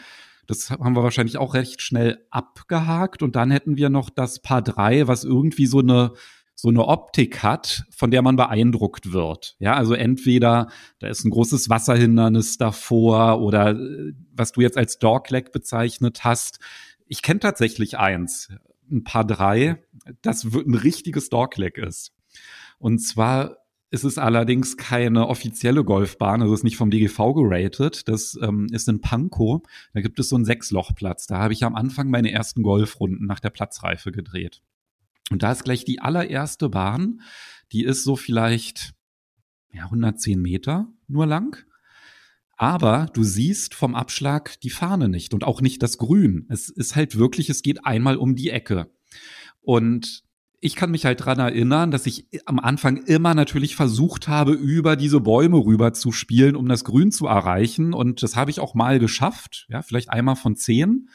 Das 0.46 0.70
haben 0.70 0.96
wir 0.96 1.04
wahrscheinlich 1.04 1.38
auch 1.38 1.54
recht 1.54 1.82
schnell 1.82 2.26
abgehakt. 2.30 3.22
Und 3.22 3.36
dann 3.36 3.52
hätten 3.52 3.76
wir 3.76 3.90
noch 3.90 4.10
das 4.10 4.40
Paar 4.40 4.62
drei, 4.62 5.06
was 5.06 5.22
irgendwie 5.22 5.66
so 5.66 5.78
eine 5.78 6.14
so 6.60 6.68
eine 6.68 6.86
Optik 6.86 7.42
hat, 7.42 7.84
von 7.90 8.10
der 8.10 8.22
man 8.22 8.36
beeindruckt 8.36 9.12
wird. 9.12 9.56
Ja, 9.58 9.74
also 9.74 9.94
entweder 9.94 10.68
da 10.98 11.08
ist 11.08 11.24
ein 11.24 11.30
großes 11.30 11.70
Wasserhindernis 11.70 12.58
davor 12.58 13.40
oder 13.40 13.70
äh, 13.70 14.12
was 14.32 14.52
du 14.52 14.60
jetzt 14.60 14.76
als 14.76 14.98
Dogleg 14.98 15.52
bezeichnet 15.52 16.24
hast. 16.24 16.58
Ich 17.06 17.22
kenne 17.22 17.40
tatsächlich 17.40 17.98
eins, 17.98 18.48
ein 18.90 19.04
paar 19.04 19.24
drei, 19.24 19.82
das 20.22 20.44
ein 20.44 20.74
richtiges 20.74 21.30
Dogleg 21.30 21.78
ist. 21.78 22.12
Und 22.78 22.98
zwar 22.98 23.56
ist 23.90 24.04
es 24.04 24.18
allerdings 24.18 24.76
keine 24.76 25.26
offizielle 25.28 25.82
Golfbahn, 25.82 26.42
also 26.42 26.54
ist 26.54 26.62
nicht 26.62 26.76
vom 26.76 26.90
DGV 26.90 27.34
geratet. 27.34 28.08
Das 28.08 28.38
ähm, 28.40 28.68
ist 28.70 28.88
in 28.88 29.00
Pankow. 29.00 29.62
Da 29.94 30.00
gibt 30.00 30.20
es 30.20 30.28
so 30.28 30.36
einen 30.36 30.44
Sechslochplatz. 30.44 31.26
Da 31.26 31.38
habe 31.38 31.52
ich 31.52 31.64
am 31.64 31.74
Anfang 31.74 32.08
meine 32.08 32.30
ersten 32.30 32.62
Golfrunden 32.62 33.26
nach 33.26 33.40
der 33.40 33.50
Platzreife 33.50 34.12
gedreht. 34.12 34.62
Und 35.30 35.42
da 35.42 35.52
ist 35.52 35.64
gleich 35.64 35.84
die 35.84 36.00
allererste 36.00 36.68
Bahn, 36.68 37.22
die 37.72 37.84
ist 37.84 38.04
so 38.04 38.16
vielleicht 38.16 38.94
ja, 39.72 39.84
110 39.84 40.40
Meter 40.40 40.88
nur 41.08 41.26
lang. 41.26 41.64
Aber 42.56 43.06
du 43.14 43.22
siehst 43.22 43.74
vom 43.74 43.94
Abschlag 43.94 44.60
die 44.60 44.70
Fahne 44.70 45.08
nicht 45.08 45.32
und 45.32 45.44
auch 45.44 45.62
nicht 45.62 45.82
das 45.82 45.96
Grün. 45.96 46.46
Es 46.50 46.68
ist 46.68 46.94
halt 46.94 47.16
wirklich, 47.16 47.48
es 47.48 47.62
geht 47.62 47.86
einmal 47.86 48.16
um 48.16 48.34
die 48.34 48.50
Ecke. 48.50 48.90
Und 49.62 50.24
ich 50.60 50.76
kann 50.76 50.90
mich 50.90 51.06
halt 51.06 51.24
dran 51.24 51.38
erinnern, 51.38 51.90
dass 51.90 52.04
ich 52.04 52.26
am 52.44 52.58
Anfang 52.58 52.98
immer 52.98 53.34
natürlich 53.34 53.76
versucht 53.76 54.28
habe, 54.28 54.52
über 54.52 54.94
diese 54.96 55.20
Bäume 55.20 55.56
rüber 55.56 55.94
zu 55.94 56.12
spielen, 56.12 56.54
um 56.54 56.68
das 56.68 56.84
Grün 56.84 57.12
zu 57.12 57.26
erreichen. 57.26 57.94
Und 57.94 58.22
das 58.22 58.36
habe 58.36 58.50
ich 58.50 58.60
auch 58.60 58.74
mal 58.74 58.98
geschafft. 58.98 59.66
Ja, 59.70 59.80
vielleicht 59.80 60.10
einmal 60.10 60.36
von 60.36 60.54
zehn. 60.54 61.08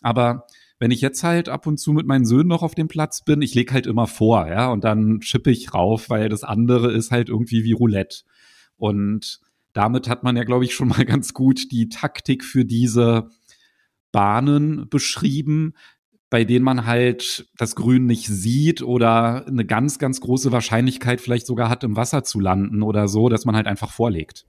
Aber 0.00 0.48
wenn 0.82 0.90
ich 0.90 1.00
jetzt 1.00 1.22
halt 1.22 1.48
ab 1.48 1.68
und 1.68 1.78
zu 1.78 1.92
mit 1.92 2.08
meinen 2.08 2.24
Söhnen 2.24 2.48
noch 2.48 2.64
auf 2.64 2.74
dem 2.74 2.88
Platz 2.88 3.22
bin, 3.22 3.40
ich 3.40 3.54
lege 3.54 3.72
halt 3.72 3.86
immer 3.86 4.08
vor, 4.08 4.48
ja, 4.48 4.68
und 4.72 4.82
dann 4.82 5.20
chippe 5.20 5.52
ich 5.52 5.72
rauf, 5.72 6.10
weil 6.10 6.28
das 6.28 6.42
andere 6.42 6.90
ist 6.90 7.12
halt 7.12 7.28
irgendwie 7.28 7.62
wie 7.62 7.70
Roulette. 7.70 8.24
Und 8.78 9.38
damit 9.74 10.08
hat 10.08 10.24
man 10.24 10.36
ja, 10.36 10.42
glaube 10.42 10.64
ich, 10.64 10.74
schon 10.74 10.88
mal 10.88 11.04
ganz 11.06 11.34
gut 11.34 11.70
die 11.70 11.88
Taktik 11.88 12.42
für 12.42 12.64
diese 12.64 13.28
Bahnen 14.10 14.88
beschrieben, 14.88 15.74
bei 16.30 16.42
denen 16.42 16.64
man 16.64 16.84
halt 16.84 17.46
das 17.56 17.76
Grün 17.76 18.06
nicht 18.06 18.26
sieht 18.26 18.82
oder 18.82 19.46
eine 19.46 19.64
ganz, 19.64 20.00
ganz 20.00 20.20
große 20.20 20.50
Wahrscheinlichkeit 20.50 21.20
vielleicht 21.20 21.46
sogar 21.46 21.68
hat, 21.68 21.84
im 21.84 21.94
Wasser 21.94 22.24
zu 22.24 22.40
landen 22.40 22.82
oder 22.82 23.06
so, 23.06 23.28
dass 23.28 23.44
man 23.44 23.54
halt 23.54 23.68
einfach 23.68 23.92
vorlegt. 23.92 24.46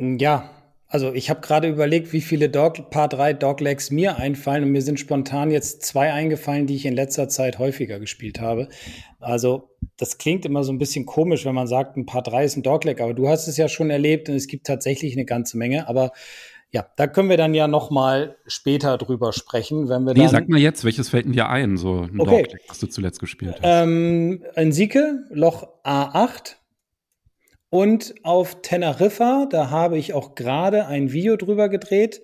Ja, 0.00 0.50
also 0.90 1.12
ich 1.12 1.28
habe 1.28 1.40
gerade 1.40 1.68
überlegt, 1.68 2.14
wie 2.14 2.22
viele 2.22 2.48
Dog, 2.48 2.90
Paar 2.90 3.08
3 3.08 3.34
Doglegs 3.34 3.90
mir 3.90 4.16
einfallen 4.16 4.64
und 4.64 4.70
mir 4.70 4.80
sind 4.80 4.98
spontan 4.98 5.50
jetzt 5.50 5.82
zwei 5.82 6.12
eingefallen, 6.12 6.66
die 6.66 6.76
ich 6.76 6.86
in 6.86 6.94
letzter 6.94 7.28
Zeit 7.28 7.58
häufiger 7.58 8.00
gespielt 8.00 8.40
habe. 8.40 8.68
Also 9.20 9.70
das 9.98 10.16
klingt 10.16 10.46
immer 10.46 10.64
so 10.64 10.72
ein 10.72 10.78
bisschen 10.78 11.04
komisch, 11.04 11.44
wenn 11.44 11.54
man 11.54 11.66
sagt, 11.66 11.98
ein 11.98 12.06
Paar 12.06 12.22
3 12.22 12.44
ist 12.44 12.56
ein 12.56 12.62
Dogleg, 12.62 13.02
aber 13.02 13.12
du 13.12 13.28
hast 13.28 13.48
es 13.48 13.58
ja 13.58 13.68
schon 13.68 13.90
erlebt 13.90 14.30
und 14.30 14.34
es 14.34 14.46
gibt 14.46 14.66
tatsächlich 14.66 15.12
eine 15.12 15.26
ganze 15.26 15.58
Menge. 15.58 15.88
Aber 15.88 16.12
ja, 16.70 16.86
da 16.96 17.06
können 17.06 17.28
wir 17.28 17.36
dann 17.36 17.52
ja 17.52 17.68
noch 17.68 17.90
mal 17.90 18.36
später 18.46 18.96
drüber 18.96 19.34
sprechen, 19.34 19.90
wenn 19.90 20.04
wir 20.04 20.14
nee, 20.14 20.20
dann 20.20 20.28
sag 20.30 20.48
mal 20.48 20.58
jetzt, 20.58 20.84
welches 20.84 21.10
fällt 21.10 21.34
dir 21.34 21.50
ein, 21.50 21.76
so 21.76 22.02
ein 22.02 22.18
okay. 22.18 22.42
Dogleg, 22.44 22.60
was 22.66 22.78
du 22.78 22.86
zuletzt 22.86 23.20
gespielt 23.20 23.56
hast? 23.56 23.60
Ähm, 23.62 24.42
ein 24.54 24.72
Sieke, 24.72 25.24
Loch 25.30 25.68
A8, 25.84 26.56
und 27.70 28.14
auf 28.22 28.62
Teneriffa, 28.62 29.46
da 29.50 29.70
habe 29.70 29.98
ich 29.98 30.14
auch 30.14 30.34
gerade 30.34 30.86
ein 30.86 31.12
Video 31.12 31.36
drüber 31.36 31.68
gedreht. 31.68 32.22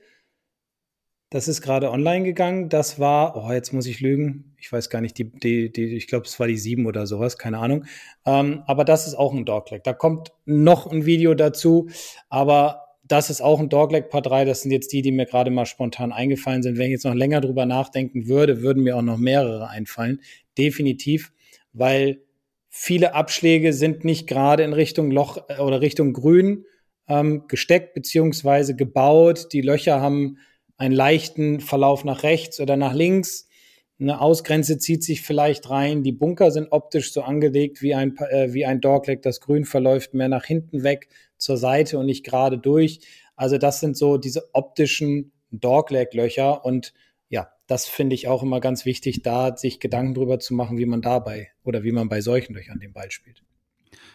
Das 1.30 1.48
ist 1.48 1.62
gerade 1.62 1.90
online 1.90 2.24
gegangen. 2.24 2.68
Das 2.68 2.98
war, 3.00 3.36
oh, 3.36 3.52
jetzt 3.52 3.72
muss 3.72 3.86
ich 3.86 4.00
lügen. 4.00 4.54
Ich 4.56 4.72
weiß 4.72 4.88
gar 4.88 5.00
nicht, 5.00 5.18
die, 5.18 5.30
die, 5.30 5.72
die 5.72 5.96
ich 5.96 6.06
glaube, 6.06 6.26
es 6.26 6.38
war 6.38 6.46
die 6.46 6.56
sieben 6.56 6.86
oder 6.86 7.06
sowas, 7.06 7.36
keine 7.38 7.58
Ahnung. 7.58 7.84
Ähm, 8.24 8.62
aber 8.66 8.84
das 8.84 9.06
ist 9.06 9.14
auch 9.14 9.34
ein 9.34 9.44
Dogleg. 9.44 9.82
Da 9.82 9.92
kommt 9.92 10.32
noch 10.44 10.86
ein 10.86 11.06
Video 11.06 11.34
dazu. 11.34 11.88
Aber 12.28 12.84
das 13.02 13.28
ist 13.28 13.42
auch 13.42 13.60
ein 13.60 13.68
Dogleg 13.68 14.08
Part 14.08 14.26
3. 14.26 14.44
Das 14.44 14.62
sind 14.62 14.70
jetzt 14.70 14.92
die, 14.92 15.02
die 15.02 15.12
mir 15.12 15.26
gerade 15.26 15.50
mal 15.50 15.66
spontan 15.66 16.12
eingefallen 16.12 16.62
sind. 16.62 16.78
Wenn 16.78 16.86
ich 16.86 16.92
jetzt 16.92 17.04
noch 17.04 17.14
länger 17.14 17.40
drüber 17.40 17.66
nachdenken 17.66 18.28
würde, 18.28 18.62
würden 18.62 18.82
mir 18.82 18.96
auch 18.96 19.02
noch 19.02 19.18
mehrere 19.18 19.68
einfallen. 19.68 20.20
Definitiv, 20.56 21.32
weil 21.72 22.22
Viele 22.76 23.14
Abschläge 23.14 23.72
sind 23.72 24.04
nicht 24.04 24.26
gerade 24.26 24.64
in 24.64 24.72
Richtung 24.72 25.12
Loch 25.12 25.38
äh, 25.48 25.60
oder 25.60 25.80
Richtung 25.80 26.12
Grün 26.12 26.64
ähm, 27.06 27.44
gesteckt 27.46 27.94
beziehungsweise 27.94 28.74
gebaut. 28.74 29.52
Die 29.52 29.60
Löcher 29.60 30.00
haben 30.00 30.38
einen 30.76 30.92
leichten 30.92 31.60
Verlauf 31.60 32.04
nach 32.04 32.24
rechts 32.24 32.58
oder 32.58 32.76
nach 32.76 32.92
links. 32.92 33.46
Eine 34.00 34.20
Ausgrenze 34.20 34.76
zieht 34.78 35.04
sich 35.04 35.22
vielleicht 35.22 35.70
rein. 35.70 36.02
Die 36.02 36.10
Bunker 36.10 36.50
sind 36.50 36.72
optisch 36.72 37.12
so 37.12 37.22
angelegt 37.22 37.80
wie 37.80 37.94
ein, 37.94 38.16
äh, 38.16 38.52
wie 38.52 38.66
ein 38.66 38.80
Dogleg. 38.80 39.22
Das 39.22 39.38
Grün 39.38 39.64
verläuft 39.64 40.12
mehr 40.12 40.28
nach 40.28 40.44
hinten 40.44 40.82
weg 40.82 41.06
zur 41.38 41.56
Seite 41.56 41.96
und 41.96 42.06
nicht 42.06 42.24
gerade 42.24 42.58
durch. 42.58 42.98
Also 43.36 43.56
das 43.56 43.78
sind 43.78 43.96
so 43.96 44.18
diese 44.18 44.52
optischen 44.52 45.30
Dogleg-Löcher 45.52 46.64
und 46.64 46.92
das 47.66 47.87
finde 47.87 48.14
ich 48.14 48.28
auch 48.28 48.42
immer 48.42 48.61
ganz 48.61 48.85
wichtig, 48.85 49.23
da 49.23 49.56
sich 49.56 49.80
Gedanken 49.80 50.14
drüber 50.14 50.38
zu 50.38 50.54
machen, 50.54 50.78
wie 50.78 50.87
man 50.87 51.02
dabei 51.02 51.49
oder 51.62 51.83
wie 51.83 51.92
man 51.92 52.09
bei 52.09 52.21
solchen 52.21 52.54
Löchern 52.54 52.78
den 52.78 52.92
Ball 52.92 53.11
spielt. 53.11 53.42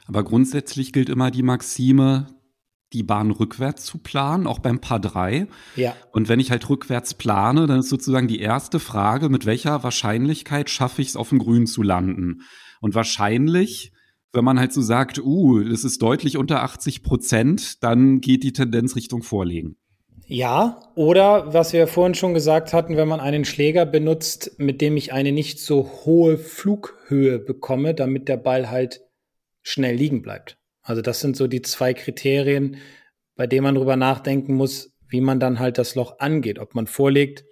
Aber 0.08 0.24
grundsätzlich 0.24 0.94
gilt 0.94 1.10
immer 1.10 1.32
die 1.32 1.44
Maxime, 1.44 2.27
die 2.94 3.03
Bahn 3.03 3.32
rückwärts 3.32 3.86
zu 3.86 4.00
planen, 4.00 4.48
auch 4.48 4.60
beim 4.60 4.79
Paar 4.79 5.00
3. 5.00 5.48
Ja. 5.75 5.96
Und 6.12 6.27
wenn 6.27 6.39
ich 6.39 6.51
halt 6.51 6.68
rückwärts 6.70 7.13
plane, 7.13 7.68
dann 7.68 7.79
ist 7.79 7.89
sozusagen 7.89 8.27
die 8.27 8.39
erste 8.39 8.79
Frage, 8.79 9.29
mit 9.29 9.46
welcher 9.46 9.84
Wahrscheinlichkeit 9.84 10.70
schaffe 10.70 11.01
ich 11.01 11.10
es, 11.10 11.15
auf 11.15 11.29
dem 11.29 11.39
Grün 11.39 11.68
zu 11.68 11.84
landen? 11.84 12.41
Und 12.82 12.96
wahrscheinlich, 12.96 13.94
wenn 14.34 14.44
man 14.44 14.60
halt 14.60 14.74
so 14.74 14.82
sagt, 14.82 15.20
uh, 15.20 15.63
das 15.63 15.84
ist 15.84 16.01
deutlich 16.01 16.38
unter 16.38 16.63
80 16.63 17.03
Prozent, 17.03 17.84
dann 17.84 18.22
geht 18.22 18.44
die 18.44 18.53
Tendenz 18.53 18.96
Richtung 18.96 19.22
Vorlegen. 19.22 19.77
Ja, 20.31 20.91
oder 20.93 21.55
was 21.55 21.74
wir 21.74 21.88
vorhin 21.88 22.13
schon 22.13 22.36
gesagt 22.36 22.71
hatten, 22.71 22.95
wenn 22.95 23.07
man 23.07 23.19
einen 23.19 23.45
Schläger 23.45 23.88
benutzt, 23.88 24.59
mit 24.59 24.79
dem 24.79 24.95
ich 24.95 25.12
eine 25.12 25.31
nicht 25.31 25.59
so 25.59 25.89
hohe 26.05 26.38
Flughöhe 26.38 27.39
bekomme, 27.39 27.95
damit 27.95 28.27
der 28.29 28.38
Ball 28.38 28.69
halt 28.69 29.01
schnell 29.63 29.95
liegen 29.95 30.21
bleibt. 30.21 30.59
Also 30.83 31.01
das 31.01 31.19
sind 31.19 31.36
so 31.36 31.48
die 31.48 31.63
zwei 31.63 31.95
Kriterien, 31.95 32.77
bei 33.36 33.48
denen 33.48 33.63
man 33.63 33.74
drüber 33.74 33.95
nachdenken 33.95 34.53
muss, 34.53 34.95
wie 35.07 35.19
man 35.19 35.39
dann 35.39 35.57
halt 35.57 35.79
das 35.79 35.95
Loch 35.95 36.19
angeht. 36.19 36.59
Ob 36.59 36.75
man 36.75 36.86
vorlegt, 36.86 37.43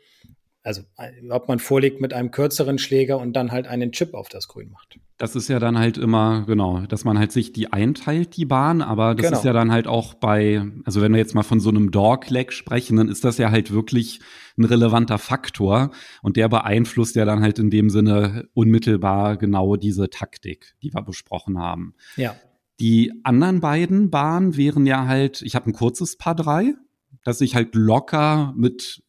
also 0.68 0.82
ob 1.30 1.48
man 1.48 1.60
vorlegt 1.60 2.02
mit 2.02 2.12
einem 2.14 2.30
kürzeren 2.30 2.78
Schläger 2.78 3.20
und 3.20 3.32
dann 3.34 3.54
halt 3.54 3.68
einen 3.68 3.94
Chip 3.94 4.14
auf 4.14 4.28
das 4.28 4.50
Grün 4.50 4.70
macht. 4.70 5.00
Das 5.18 5.34
ist 5.38 5.48
ja 5.48 5.60
dann 5.60 5.80
halt 5.80 5.98
immer, 5.98 6.44
genau, 6.46 6.82
dass 6.82 7.06
man 7.06 7.18
halt 7.18 7.32
sich 7.32 7.54
die 7.54 7.72
einteilt, 7.72 8.36
die 8.36 8.44
Bahn, 8.44 8.82
aber 8.82 9.16
das 9.16 9.28
genau. 9.28 9.38
ist 9.38 9.46
ja 9.46 9.54
dann 9.54 9.72
halt 9.72 9.88
auch 9.88 10.14
bei, 10.14 10.62
also 10.84 11.02
wenn 11.02 11.14
wir 11.14 11.20
jetzt 11.20 11.36
mal 11.36 11.44
von 11.44 11.62
so 11.62 11.70
einem 11.70 11.90
Dogleg 11.90 12.52
sprechen, 12.52 12.98
dann 12.98 13.08
ist 13.08 13.24
das 13.24 13.38
ja 13.38 13.50
halt 13.50 13.72
wirklich 13.72 14.20
ein 14.58 14.66
relevanter 14.66 15.18
Faktor 15.18 15.92
und 16.22 16.36
der 16.36 16.50
beeinflusst 16.50 17.16
ja 17.16 17.24
dann 17.24 17.42
halt 17.42 17.60
in 17.60 17.70
dem 17.70 17.90
Sinne 17.90 18.50
unmittelbar 18.54 19.38
genau 19.38 19.78
diese 19.78 20.10
Taktik, 20.10 20.76
die 20.84 20.94
wir 20.94 21.02
besprochen 21.02 21.58
haben. 21.60 21.94
Ja. 22.18 22.36
Die 22.82 23.14
anderen 23.24 23.62
beiden 23.62 24.10
Bahnen 24.10 24.58
wären 24.58 24.86
ja 24.86 25.08
halt, 25.08 25.42
ich 25.44 25.56
habe 25.56 25.70
ein 25.70 25.74
kurzes 25.74 26.18
Paar 26.18 26.36
drei, 26.36 26.76
dass 27.24 27.42
ich 27.42 27.56
halt 27.56 27.74
locker 27.74 28.54
mit 28.56 29.04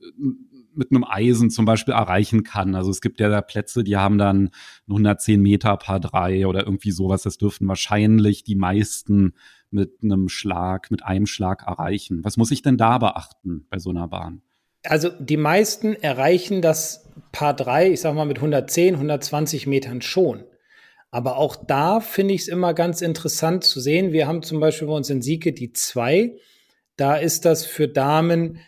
mit 0.78 0.90
einem 0.90 1.04
Eisen 1.04 1.50
zum 1.50 1.64
Beispiel 1.64 1.94
erreichen 1.94 2.44
kann. 2.44 2.74
Also 2.74 2.90
es 2.90 3.00
gibt 3.00 3.20
ja 3.20 3.28
da 3.28 3.42
Plätze, 3.42 3.84
die 3.84 3.96
haben 3.96 4.16
dann 4.16 4.50
110 4.88 5.42
Meter 5.42 5.76
Paar 5.76 6.00
drei 6.00 6.46
oder 6.46 6.64
irgendwie 6.64 6.92
sowas. 6.92 7.22
Das 7.22 7.36
dürften 7.36 7.68
wahrscheinlich 7.68 8.44
die 8.44 8.54
meisten 8.54 9.34
mit 9.70 9.98
einem 10.02 10.28
Schlag, 10.28 10.90
mit 10.90 11.04
einem 11.04 11.26
Schlag 11.26 11.64
erreichen. 11.66 12.24
Was 12.24 12.36
muss 12.36 12.50
ich 12.50 12.62
denn 12.62 12.78
da 12.78 12.98
beachten 12.98 13.66
bei 13.68 13.78
so 13.78 13.90
einer 13.90 14.08
Bahn? 14.08 14.42
Also 14.84 15.10
die 15.18 15.36
meisten 15.36 15.94
erreichen 15.94 16.62
das 16.62 17.04
Paar 17.32 17.54
drei, 17.54 17.90
ich 17.90 18.00
sag 18.00 18.14
mal 18.14 18.24
mit 18.24 18.38
110, 18.38 18.94
120 18.94 19.66
Metern 19.66 20.00
schon. 20.00 20.44
Aber 21.10 21.36
auch 21.36 21.56
da 21.56 22.00
finde 22.00 22.34
ich 22.34 22.42
es 22.42 22.48
immer 22.48 22.74
ganz 22.74 23.00
interessant 23.00 23.64
zu 23.64 23.80
sehen. 23.80 24.12
Wir 24.12 24.26
haben 24.26 24.42
zum 24.42 24.60
Beispiel 24.60 24.88
bei 24.88 24.94
uns 24.94 25.10
in 25.10 25.22
Sieke 25.22 25.52
die 25.52 25.72
zwei. 25.72 26.36
Da 26.96 27.16
ist 27.16 27.44
das 27.44 27.64
für 27.64 27.88
Damen 27.88 28.58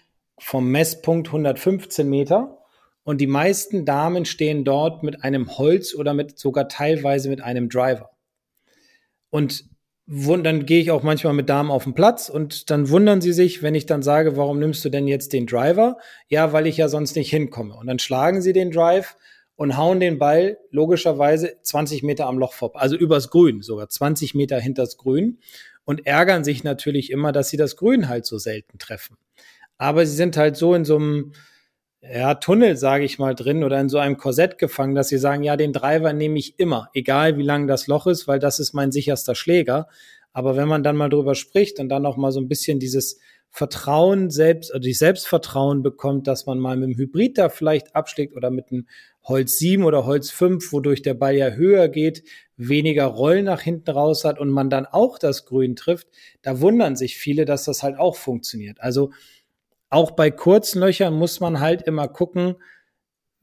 vom 0.40 0.70
Messpunkt 0.70 1.28
115 1.28 2.08
Meter. 2.08 2.58
Und 3.02 3.20
die 3.20 3.26
meisten 3.26 3.84
Damen 3.84 4.24
stehen 4.24 4.64
dort 4.64 5.02
mit 5.02 5.24
einem 5.24 5.56
Holz 5.58 5.94
oder 5.94 6.14
mit 6.14 6.38
sogar 6.38 6.68
teilweise 6.68 7.28
mit 7.28 7.40
einem 7.40 7.68
Driver. 7.68 8.10
Und 9.30 9.64
dann 10.06 10.66
gehe 10.66 10.80
ich 10.80 10.90
auch 10.90 11.02
manchmal 11.02 11.32
mit 11.34 11.48
Damen 11.48 11.70
auf 11.70 11.84
den 11.84 11.94
Platz 11.94 12.28
und 12.28 12.70
dann 12.70 12.88
wundern 12.90 13.20
sie 13.20 13.32
sich, 13.32 13.62
wenn 13.62 13.76
ich 13.76 13.86
dann 13.86 14.02
sage, 14.02 14.36
warum 14.36 14.58
nimmst 14.58 14.84
du 14.84 14.88
denn 14.88 15.06
jetzt 15.06 15.32
den 15.32 15.46
Driver? 15.46 15.98
Ja, 16.28 16.52
weil 16.52 16.66
ich 16.66 16.76
ja 16.76 16.88
sonst 16.88 17.14
nicht 17.14 17.30
hinkomme. 17.30 17.74
Und 17.74 17.86
dann 17.86 18.00
schlagen 18.00 18.42
sie 18.42 18.52
den 18.52 18.72
Drive 18.72 19.16
und 19.54 19.76
hauen 19.76 20.00
den 20.00 20.18
Ball 20.18 20.58
logischerweise 20.70 21.58
20 21.62 22.02
Meter 22.02 22.26
am 22.26 22.38
Loch 22.38 22.54
vorbei, 22.54 22.80
also 22.80 22.96
übers 22.96 23.30
Grün, 23.30 23.62
sogar 23.62 23.88
20 23.88 24.34
Meter 24.34 24.58
hinters 24.58 24.96
Grün 24.96 25.38
und 25.84 26.06
ärgern 26.06 26.44
sich 26.44 26.64
natürlich 26.64 27.10
immer, 27.10 27.30
dass 27.30 27.50
sie 27.50 27.56
das 27.56 27.76
Grün 27.76 28.08
halt 28.08 28.26
so 28.26 28.38
selten 28.38 28.78
treffen 28.78 29.16
aber 29.80 30.04
sie 30.04 30.14
sind 30.14 30.36
halt 30.36 30.58
so 30.58 30.74
in 30.74 30.84
so 30.84 30.96
einem 30.96 31.32
ja, 32.02 32.34
Tunnel, 32.34 32.76
sage 32.76 33.04
ich 33.04 33.18
mal, 33.18 33.34
drin 33.34 33.64
oder 33.64 33.80
in 33.80 33.88
so 33.88 33.96
einem 33.96 34.18
Korsett 34.18 34.58
gefangen, 34.58 34.94
dass 34.94 35.08
sie 35.08 35.16
sagen, 35.16 35.42
ja, 35.42 35.56
den 35.56 35.72
Driver 35.72 36.12
nehme 36.12 36.38
ich 36.38 36.58
immer, 36.58 36.90
egal 36.92 37.38
wie 37.38 37.42
lang 37.42 37.66
das 37.66 37.86
Loch 37.86 38.06
ist, 38.06 38.28
weil 38.28 38.38
das 38.38 38.60
ist 38.60 38.74
mein 38.74 38.92
sicherster 38.92 39.34
Schläger. 39.34 39.88
Aber 40.34 40.54
wenn 40.54 40.68
man 40.68 40.82
dann 40.82 40.96
mal 40.96 41.08
drüber 41.08 41.34
spricht 41.34 41.80
und 41.80 41.88
dann 41.88 42.04
auch 42.04 42.18
mal 42.18 42.30
so 42.30 42.40
ein 42.40 42.48
bisschen 42.48 42.78
dieses 42.78 43.20
Vertrauen 43.48 44.28
selbst, 44.28 44.70
oder 44.70 44.80
die 44.80 44.92
Selbstvertrauen 44.92 45.82
bekommt, 45.82 46.26
dass 46.26 46.44
man 46.44 46.58
mal 46.58 46.76
mit 46.76 46.90
dem 46.90 46.98
Hybrid 46.98 47.38
da 47.38 47.48
vielleicht 47.48 47.96
abschlägt 47.96 48.36
oder 48.36 48.50
mit 48.50 48.70
einem 48.70 48.86
Holz 49.22 49.58
7 49.58 49.84
oder 49.84 50.04
Holz 50.04 50.30
5, 50.30 50.72
wodurch 50.72 51.00
der 51.00 51.14
Ball 51.14 51.34
ja 51.36 51.50
höher 51.50 51.88
geht, 51.88 52.22
weniger 52.58 53.06
Roll 53.06 53.42
nach 53.42 53.62
hinten 53.62 53.90
raus 53.90 54.24
hat 54.24 54.38
und 54.38 54.50
man 54.50 54.68
dann 54.68 54.84
auch 54.84 55.18
das 55.18 55.46
Grün 55.46 55.74
trifft, 55.74 56.08
da 56.42 56.60
wundern 56.60 56.96
sich 56.96 57.16
viele, 57.16 57.46
dass 57.46 57.64
das 57.64 57.82
halt 57.82 57.98
auch 57.98 58.16
funktioniert. 58.16 58.80
Also 58.82 59.10
auch 59.90 60.12
bei 60.12 60.30
kurzen 60.30 60.80
Löchern 60.80 61.14
muss 61.14 61.40
man 61.40 61.60
halt 61.60 61.82
immer 61.82 62.08
gucken, 62.08 62.54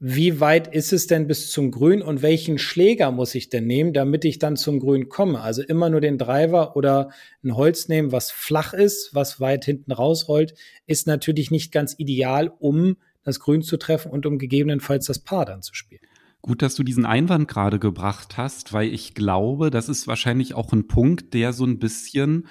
wie 0.00 0.38
weit 0.38 0.72
ist 0.72 0.92
es 0.92 1.08
denn 1.08 1.26
bis 1.26 1.50
zum 1.50 1.72
Grün 1.72 2.02
und 2.02 2.22
welchen 2.22 2.58
Schläger 2.58 3.10
muss 3.10 3.34
ich 3.34 3.48
denn 3.48 3.66
nehmen, 3.66 3.92
damit 3.92 4.24
ich 4.24 4.38
dann 4.38 4.56
zum 4.56 4.78
Grün 4.78 5.08
komme? 5.08 5.40
Also 5.40 5.62
immer 5.62 5.90
nur 5.90 6.00
den 6.00 6.18
Driver 6.18 6.76
oder 6.76 7.10
ein 7.42 7.56
Holz 7.56 7.88
nehmen, 7.88 8.12
was 8.12 8.30
flach 8.30 8.72
ist, 8.74 9.10
was 9.12 9.40
weit 9.40 9.64
hinten 9.64 9.90
rausrollt, 9.90 10.54
ist 10.86 11.08
natürlich 11.08 11.50
nicht 11.50 11.72
ganz 11.72 11.96
ideal, 11.98 12.52
um 12.60 12.96
das 13.24 13.40
Grün 13.40 13.62
zu 13.62 13.76
treffen 13.76 14.12
und 14.12 14.24
um 14.24 14.38
gegebenenfalls 14.38 15.06
das 15.06 15.18
Paar 15.18 15.44
dann 15.44 15.62
zu 15.62 15.74
spielen. 15.74 16.00
Gut, 16.42 16.62
dass 16.62 16.76
du 16.76 16.84
diesen 16.84 17.04
Einwand 17.04 17.48
gerade 17.48 17.80
gebracht 17.80 18.36
hast, 18.36 18.72
weil 18.72 18.94
ich 18.94 19.14
glaube, 19.14 19.70
das 19.70 19.88
ist 19.88 20.06
wahrscheinlich 20.06 20.54
auch 20.54 20.72
ein 20.72 20.86
Punkt, 20.86 21.34
der 21.34 21.52
so 21.52 21.64
ein 21.64 21.80
bisschen 21.80 22.46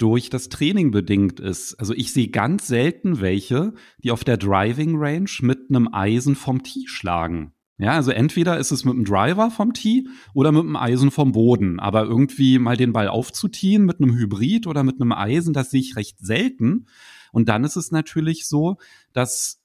durch 0.00 0.30
das 0.30 0.48
Training 0.48 0.90
bedingt 0.90 1.40
ist. 1.40 1.74
Also 1.74 1.94
ich 1.94 2.12
sehe 2.12 2.28
ganz 2.28 2.66
selten 2.66 3.20
welche, 3.20 3.74
die 4.02 4.10
auf 4.10 4.24
der 4.24 4.36
Driving 4.36 4.96
Range 4.96 5.30
mit 5.40 5.66
einem 5.68 5.92
Eisen 5.92 6.34
vom 6.34 6.62
Tee 6.62 6.86
schlagen. 6.86 7.52
Ja, 7.76 7.92
also 7.92 8.10
entweder 8.10 8.58
ist 8.58 8.72
es 8.72 8.84
mit 8.84 8.94
dem 8.94 9.04
Driver 9.04 9.50
vom 9.50 9.72
Tee 9.72 10.06
oder 10.34 10.52
mit 10.52 10.62
dem 10.62 10.76
Eisen 10.76 11.10
vom 11.10 11.32
Boden. 11.32 11.80
Aber 11.80 12.04
irgendwie 12.04 12.58
mal 12.58 12.76
den 12.76 12.92
Ball 12.92 13.08
aufzutiehen 13.08 13.84
mit 13.84 14.00
einem 14.00 14.14
Hybrid 14.14 14.66
oder 14.66 14.84
mit 14.84 15.00
einem 15.00 15.12
Eisen, 15.12 15.54
das 15.54 15.70
sehe 15.70 15.80
ich 15.80 15.96
recht 15.96 16.18
selten. 16.18 16.86
Und 17.32 17.48
dann 17.48 17.64
ist 17.64 17.76
es 17.76 17.90
natürlich 17.90 18.46
so, 18.46 18.76
dass 19.12 19.62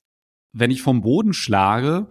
wenn 0.54 0.72
ich 0.72 0.82
vom 0.82 1.02
Boden 1.02 1.34
schlage, 1.34 2.08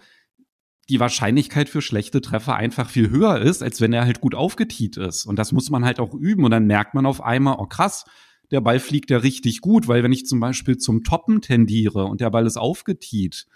die 0.88 1.00
Wahrscheinlichkeit 1.00 1.69
für 1.69 1.83
schlechte 1.83 2.21
Treffer 2.21 2.57
einfach 2.57 2.91
viel 2.91 3.11
höher 3.11 3.41
ist, 3.41 3.62
als 3.62 3.81
wenn 3.81 3.93
er 3.93 4.05
halt 4.05 4.21
gut 4.21 4.35
aufgetiet 4.35 4.97
ist. 4.97 5.26
Und 5.26 5.38
das 5.38 5.53
muss 5.53 5.71
man 5.71 5.85
halt 5.85 6.00
auch 6.00 6.14
üben. 6.14 6.45
Und 6.45 6.50
dann 6.50 6.67
merkt 6.67 6.95
man 6.95 7.07
auf 7.07 7.23
einmal, 7.23 7.57
oh 7.59 7.67
krass, 7.67 8.05
der 8.50 8.61
Ball 8.61 8.79
fliegt 8.79 9.11
ja 9.11 9.19
richtig 9.19 9.61
gut, 9.61 9.88
weil 9.88 10.03
wenn 10.03 10.12
ich 10.12 10.26
zum 10.26 10.41
Beispiel 10.41 10.76
zum 10.76 11.03
Toppen 11.03 11.41
tendiere 11.41 12.05
und 12.05 12.21
der 12.21 12.31
Ball 12.31 12.47
ist 12.47 12.57
aufgetiet, 12.57 13.47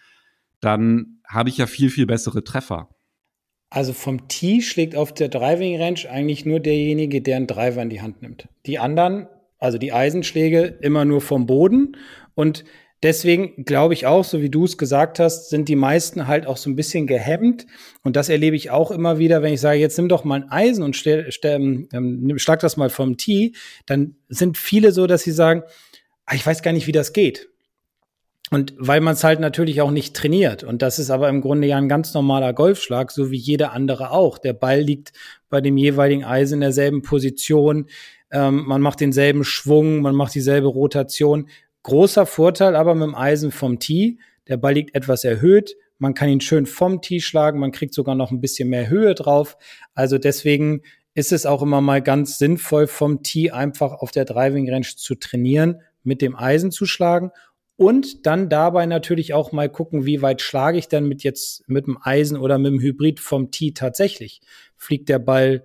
dann 0.61 1.20
habe 1.26 1.50
ich 1.50 1.58
ja 1.58 1.66
viel, 1.66 1.90
viel 1.90 2.06
bessere 2.06 2.42
Treffer. 2.42 2.88
Also 3.70 3.92
vom 3.92 4.28
Tee 4.28 4.62
schlägt 4.62 4.97
auf 4.97 5.12
der 5.12 5.28
Driving 5.28 5.80
Range 5.80 6.00
eigentlich 6.11 6.47
nur 6.47 6.58
derjenige, 6.58 7.20
der 7.20 7.37
einen 7.37 7.47
Driver 7.47 7.82
in 7.82 7.90
die 7.90 8.00
Hand 8.00 8.23
nimmt. 8.23 8.49
Die 8.64 8.78
anderen, 8.78 9.28
also 9.58 9.76
die 9.76 9.92
Eisenschläge, 9.92 10.78
immer 10.80 11.04
nur 11.04 11.20
vom 11.20 11.44
Boden. 11.44 11.97
Und 12.35 12.64
deswegen 13.02 13.64
glaube 13.64 13.94
ich 13.94 14.06
auch, 14.06 14.24
so 14.24 14.40
wie 14.40 14.50
du 14.50 14.64
es 14.64 14.78
gesagt 14.78 15.18
hast, 15.18 15.50
sind 15.50 15.68
die 15.68 15.76
meisten 15.76 16.26
halt 16.26 16.46
auch 16.46 16.56
so 16.56 16.70
ein 16.70 16.76
bisschen 16.76 17.06
gehemmt. 17.06 17.66
Und 18.02 18.16
das 18.16 18.28
erlebe 18.28 18.56
ich 18.56 18.70
auch 18.70 18.90
immer 18.90 19.18
wieder, 19.18 19.42
wenn 19.42 19.54
ich 19.54 19.60
sage, 19.60 19.78
jetzt 19.78 19.96
nimm 19.98 20.08
doch 20.08 20.24
mal 20.24 20.42
ein 20.42 20.50
Eisen 20.50 20.82
und 20.82 20.96
stell, 20.96 21.30
stell, 21.30 21.88
ähm, 21.92 22.38
schlag 22.38 22.60
das 22.60 22.76
mal 22.76 22.90
vom 22.90 23.16
Tee, 23.16 23.54
dann 23.86 24.16
sind 24.28 24.58
viele 24.58 24.92
so, 24.92 25.06
dass 25.06 25.22
sie 25.22 25.32
sagen, 25.32 25.62
ah, 26.26 26.34
ich 26.34 26.46
weiß 26.46 26.62
gar 26.62 26.72
nicht, 26.72 26.86
wie 26.86 26.92
das 26.92 27.12
geht. 27.12 27.48
Und 28.50 28.74
weil 28.78 29.00
man 29.00 29.12
es 29.12 29.24
halt 29.24 29.40
natürlich 29.40 29.82
auch 29.82 29.90
nicht 29.90 30.16
trainiert. 30.16 30.64
Und 30.64 30.80
das 30.80 30.98
ist 30.98 31.10
aber 31.10 31.28
im 31.28 31.42
Grunde 31.42 31.68
ja 31.68 31.76
ein 31.76 31.88
ganz 31.88 32.14
normaler 32.14 32.54
Golfschlag, 32.54 33.10
so 33.10 33.30
wie 33.30 33.36
jeder 33.36 33.72
andere 33.72 34.10
auch. 34.10 34.38
Der 34.38 34.54
Ball 34.54 34.80
liegt 34.80 35.12
bei 35.50 35.60
dem 35.60 35.76
jeweiligen 35.76 36.24
Eisen 36.24 36.54
in 36.54 36.60
derselben 36.60 37.02
Position. 37.02 37.86
Ähm, 38.30 38.64
man 38.66 38.80
macht 38.80 39.00
denselben 39.00 39.44
Schwung, 39.44 40.00
man 40.00 40.14
macht 40.14 40.34
dieselbe 40.34 40.68
Rotation. 40.68 41.48
Großer 41.82 42.26
Vorteil 42.26 42.76
aber 42.76 42.94
mit 42.94 43.08
dem 43.08 43.14
Eisen 43.14 43.50
vom 43.50 43.78
Tee. 43.78 44.18
Der 44.49 44.56
Ball 44.56 44.75
liegt 44.75 44.94
etwas 44.94 45.25
erhöht. 45.25 45.76
Man 45.99 46.14
kann 46.14 46.28
ihn 46.28 46.40
schön 46.40 46.66
vom 46.66 47.02
Tee 47.02 47.20
schlagen. 47.20 47.61
Man 47.61 47.73
kriegt 47.73 47.94
sogar 47.94 48.14
noch 48.14 48.30
ein 48.30 48.40
bisschen 48.40 48.68
mehr 48.68 48.88
Höhe 48.88 49.14
drauf. 49.14 49.56
Also 49.94 50.18
deswegen 50.18 50.82
ist 51.14 51.32
es 51.32 51.47
auch 51.47 51.62
immer 51.62 51.80
mal 51.80 52.02
ganz 52.02 52.38
sinnvoll, 52.38 52.87
vom 52.87 53.23
Tee 53.23 53.50
einfach 53.50 53.92
auf 53.92 54.11
der 54.11 54.25
Driving 54.25 54.70
Range 54.70 54.87
zu 54.97 55.16
trainieren, 55.16 55.80
mit 56.04 56.23
dem 56.23 56.37
Eisen 56.37 56.70
zu 56.70 56.87
schlagen 56.87 57.32
und 57.78 58.26
dann 58.26 58.49
dabei 58.49 58.87
natürlich 58.87 59.35
auch 59.35 59.52
mal 59.52 59.68
gucken, 59.68 60.04
wie 60.04 60.20
weit 60.20 60.42
schlage 60.42 60.78
ich 60.78 60.88
denn 60.88 61.06
mit 61.06 61.23
jetzt 61.23 61.62
mit 61.68 61.87
dem 61.87 61.97
Eisen 62.02 62.37
oder 62.37 62.58
mit 62.58 62.73
dem 62.73 62.80
Hybrid 62.80 63.20
vom 63.20 63.52
Tee 63.52 63.70
tatsächlich? 63.70 64.40
Fliegt 64.76 65.08
der 65.08 65.20
Ball 65.20 65.62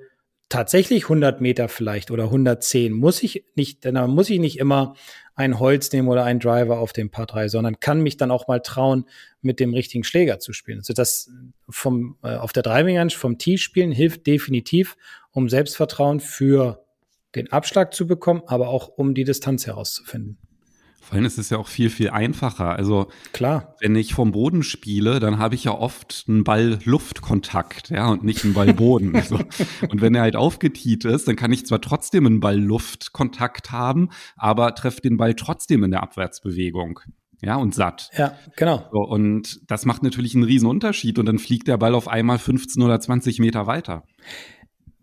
tatsächlich 0.47 1.05
100 1.05 1.41
Meter 1.41 1.69
vielleicht 1.69 2.11
oder 2.11 2.25
110? 2.25 2.93
Muss 2.93 3.23
ich 3.23 3.45
nicht, 3.55 3.83
denn 3.83 3.95
da 3.95 4.05
muss 4.05 4.29
ich 4.29 4.37
nicht 4.37 4.59
immer 4.59 4.93
ein 5.35 5.59
Holz 5.59 5.91
nehmen 5.91 6.07
oder 6.07 6.23
einen 6.23 6.39
Driver 6.39 6.79
auf 6.79 6.93
dem 6.93 7.09
Paar 7.09 7.25
3, 7.25 7.47
sondern 7.47 7.79
kann 7.79 8.01
mich 8.01 8.17
dann 8.17 8.31
auch 8.31 8.47
mal 8.47 8.59
trauen, 8.59 9.05
mit 9.41 9.59
dem 9.59 9.73
richtigen 9.73 10.03
Schläger 10.03 10.39
zu 10.39 10.53
spielen. 10.53 10.79
Also 10.79 10.93
das 10.93 11.31
vom, 11.69 12.17
äh, 12.23 12.35
auf 12.35 12.53
der 12.53 12.63
Driving 12.63 12.97
Range 12.97 13.11
vom 13.11 13.37
Tee 13.37 13.57
spielen 13.57 13.91
hilft 13.91 14.27
definitiv, 14.27 14.95
um 15.31 15.49
Selbstvertrauen 15.49 16.19
für 16.19 16.83
den 17.35 17.51
Abschlag 17.51 17.93
zu 17.93 18.05
bekommen, 18.05 18.43
aber 18.45 18.69
auch 18.69 18.89
um 18.89 19.15
die 19.15 19.23
Distanz 19.23 19.65
herauszufinden. 19.65 20.37
Vor 21.03 21.15
allem 21.15 21.25
ist 21.25 21.37
es 21.37 21.49
ja 21.49 21.57
auch 21.57 21.67
viel, 21.67 21.89
viel 21.89 22.09
einfacher. 22.09 22.69
Also, 22.69 23.07
klar. 23.33 23.75
Wenn 23.81 23.95
ich 23.95 24.13
vom 24.13 24.31
Boden 24.31 24.63
spiele, 24.63 25.19
dann 25.19 25.37
habe 25.37 25.55
ich 25.55 25.65
ja 25.65 25.73
oft 25.73 26.25
einen 26.27 26.45
Ball-Luftkontakt, 26.45 27.89
ja, 27.89 28.07
und 28.07 28.23
nicht 28.23 28.45
einen 28.45 28.53
Ball-Boden. 28.53 29.21
so. 29.27 29.37
Und 29.89 30.01
wenn 30.01 30.15
er 30.15 30.21
halt 30.21 30.37
aufgetiet 30.37 31.03
ist, 31.03 31.27
dann 31.27 31.35
kann 31.35 31.51
ich 31.51 31.65
zwar 31.65 31.81
trotzdem 31.81 32.25
einen 32.25 32.39
Ball-Luftkontakt 32.39 33.71
haben, 33.71 34.09
aber 34.37 34.73
treffe 34.75 35.01
den 35.01 35.17
Ball 35.17 35.33
trotzdem 35.33 35.83
in 35.83 35.91
der 35.91 36.03
Abwärtsbewegung. 36.03 37.01
Ja, 37.41 37.57
und 37.57 37.75
satt. 37.75 38.09
Ja, 38.17 38.37
genau. 38.55 38.87
So, 38.93 38.99
und 38.99 39.69
das 39.69 39.85
macht 39.85 40.01
natürlich 40.01 40.33
einen 40.33 40.45
riesen 40.45 40.67
Unterschied 40.67 41.19
und 41.19 41.25
dann 41.25 41.39
fliegt 41.39 41.67
der 41.67 41.75
Ball 41.75 41.93
auf 41.93 42.07
einmal 42.07 42.39
15 42.39 42.81
oder 42.81 42.97
20 43.01 43.39
Meter 43.39 43.67
weiter 43.67 44.03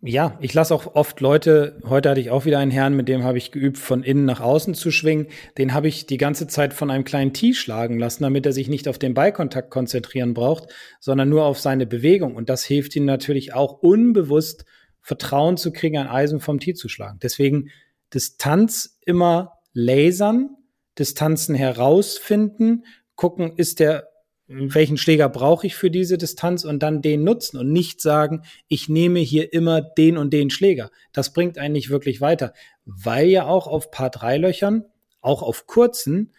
ja, 0.03 0.39
ich 0.41 0.55
lasse 0.55 0.75
auch 0.75 0.95
oft 0.95 1.21
Leute, 1.21 1.79
heute 1.87 2.09
hatte 2.11 2.21
ich 2.21 2.31
auch 2.31 2.47
wieder 2.47 2.59
einen 2.59 2.71
Herrn, 2.71 2.97
mit 2.97 3.09
dem 3.09 3.23
habe 3.23 3.37
ich 3.37 3.53
geübt, 3.53 3.77
von 3.77 4.03
innen 4.03 4.25
nach 4.25 4.41
außen 4.41 4.73
zu 4.75 4.91
schwingen. 4.91 5.27
Den 5.59 5.75
habe 5.75 5.89
ich 5.89 6.07
die 6.07 6.17
ganze 6.17 6.47
Zeit 6.47 6.73
von 6.73 6.91
einem 6.91 7.05
kleinen 7.05 7.35
Tee 7.35 7.53
schlagen 7.53 7.99
lassen, 7.99 8.23
damit 8.23 8.47
er 8.47 8.53
sich 8.53 8.69
nicht 8.69 8.89
auf 8.89 8.99
den 8.99 9.13
Ballkontakt 9.13 9.71
konzentrieren 9.71 10.33
braucht, 10.33 10.69
sondern 11.01 11.29
nur 11.29 11.45
auf 11.45 11.61
seine 11.61 11.87
Bewegung. 11.87 12.35
Und 12.35 12.49
das 12.49 12.65
hilft 12.65 12.97
ihm 12.97 13.05
natürlich 13.05 13.53
auch 13.53 13.83
unbewusst 13.83 14.65
Vertrauen 15.03 15.59
zu 15.59 15.71
kriegen, 15.71 15.99
ein 15.99 16.09
Eisen 16.09 16.41
vom 16.41 16.61
Tee 16.61 16.75
zu 16.75 16.89
schlagen. 16.89 17.19
Deswegen 17.23 17.69
Distanz 18.15 18.99
immer 19.05 19.59
lasern, 19.75 20.57
Distanzen 20.99 21.55
herausfinden, 21.55 22.85
gucken, 23.17 23.53
ist 23.57 23.81
der 23.81 24.10
welchen 24.53 24.97
Schläger 24.97 25.29
brauche 25.29 25.67
ich 25.67 25.77
für 25.77 25.91
diese 25.91 26.19
Distanz 26.19 26.65
und 26.65 26.83
dann 26.83 27.03
den 27.03 27.23
nutzen 27.23 27.57
und 27.57 27.71
nicht 27.73 28.01
sagen, 28.01 28.43
ich 28.67 28.89
nehme 28.89 29.21
hier 29.21 29.53
immer 29.53 29.81
den 29.81 30.17
und 30.17 30.33
den 30.33 30.51
Schläger. 30.51 30.91
Das 31.13 31.33
bringt 31.33 31.57
einen 31.57 31.75
nicht 31.75 31.89
wirklich 31.89 32.21
weiter, 32.21 32.53
weil 32.85 33.29
ja 33.29 33.47
auch 33.47 33.69
auf 33.69 33.93
Paar 33.93 34.11
3 34.11 34.39
Löchern, 34.39 34.85
auch 35.21 35.43
auf 35.43 35.67
kurzen, 35.69 36.33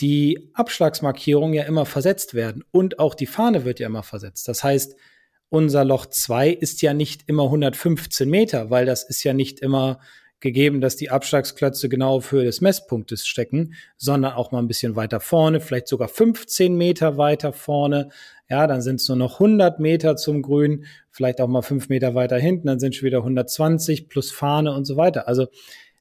die 0.00 0.50
Abschlagsmarkierungen 0.54 1.54
ja 1.54 1.62
immer 1.62 1.86
versetzt 1.86 2.34
werden 2.34 2.64
und 2.72 2.98
auch 2.98 3.14
die 3.14 3.26
Fahne 3.26 3.64
wird 3.64 3.78
ja 3.78 3.86
immer 3.86 4.02
versetzt. 4.02 4.48
Das 4.48 4.64
heißt, 4.64 4.96
unser 5.48 5.84
Loch 5.84 6.06
2 6.06 6.48
ist 6.48 6.82
ja 6.82 6.94
nicht 6.94 7.28
immer 7.28 7.44
115 7.44 8.28
Meter, 8.28 8.70
weil 8.70 8.86
das 8.86 9.04
ist 9.04 9.22
ja 9.22 9.34
nicht 9.34 9.60
immer 9.60 10.00
gegeben, 10.42 10.82
dass 10.82 10.96
die 10.96 11.08
Abschlagsklötze 11.08 11.88
genau 11.88 12.16
auf 12.16 12.32
Höhe 12.32 12.44
des 12.44 12.60
Messpunktes 12.60 13.26
stecken, 13.26 13.74
sondern 13.96 14.34
auch 14.34 14.52
mal 14.52 14.58
ein 14.58 14.68
bisschen 14.68 14.96
weiter 14.96 15.20
vorne, 15.20 15.60
vielleicht 15.60 15.88
sogar 15.88 16.08
15 16.08 16.76
Meter 16.76 17.16
weiter 17.16 17.54
vorne. 17.54 18.10
Ja, 18.50 18.66
dann 18.66 18.82
sind 18.82 18.96
es 18.96 19.08
nur 19.08 19.16
noch 19.16 19.40
100 19.40 19.80
Meter 19.80 20.16
zum 20.16 20.42
Grün, 20.42 20.84
vielleicht 21.10 21.40
auch 21.40 21.48
mal 21.48 21.62
fünf 21.62 21.88
Meter 21.88 22.14
weiter 22.14 22.36
hinten, 22.36 22.66
dann 22.66 22.80
sind 22.80 22.94
es 22.94 23.02
wieder 23.02 23.18
120 23.18 24.10
plus 24.10 24.30
Fahne 24.30 24.74
und 24.74 24.84
so 24.84 24.98
weiter. 24.98 25.26
Also 25.28 25.46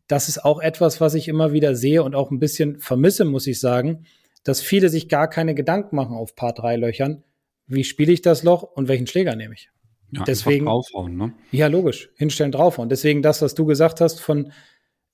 das 0.08 0.28
ist 0.28 0.44
auch 0.44 0.60
etwas, 0.60 1.00
was 1.00 1.14
ich 1.14 1.30
immer 1.30 1.54
wieder 1.54 1.76
sehe 1.76 2.04
und 2.04 2.16
auch 2.16 2.32
ein 2.32 2.40
bisschen 2.40 2.80
vermisse, 2.80 3.24
muss 3.24 3.48
ich 3.48 3.62
sagen, 3.62 4.06
dass 4.44 4.60
viele 4.60 4.90
sich 4.90 5.08
gar 5.08 5.30
keine 5.30 5.56
Gedanken 5.56 5.96
machen 5.96 6.18
auf 6.18 6.36
Paar 6.36 6.54
3 6.54 6.76
Löchern. 6.76 7.24
Wie 7.68 7.84
spiele 7.86 8.12
ich 8.12 8.22
das 8.22 8.44
Loch 8.44 8.64
und 8.64 8.88
welchen 8.90 9.08
Schläger 9.08 9.36
nehme 9.36 9.54
ich? 9.54 9.70
Ja, 10.12 10.24
Deswegen, 10.24 10.66
draufhauen, 10.66 11.16
ne? 11.16 11.34
Ja, 11.52 11.68
logisch. 11.68 12.10
Hinstellen, 12.16 12.52
draufhauen. 12.52 12.90
Deswegen 12.90 13.22
das, 13.22 13.42
was 13.42 13.56
du 13.56 13.66
gesagt 13.66 14.02
hast, 14.02 14.20
von 14.20 14.52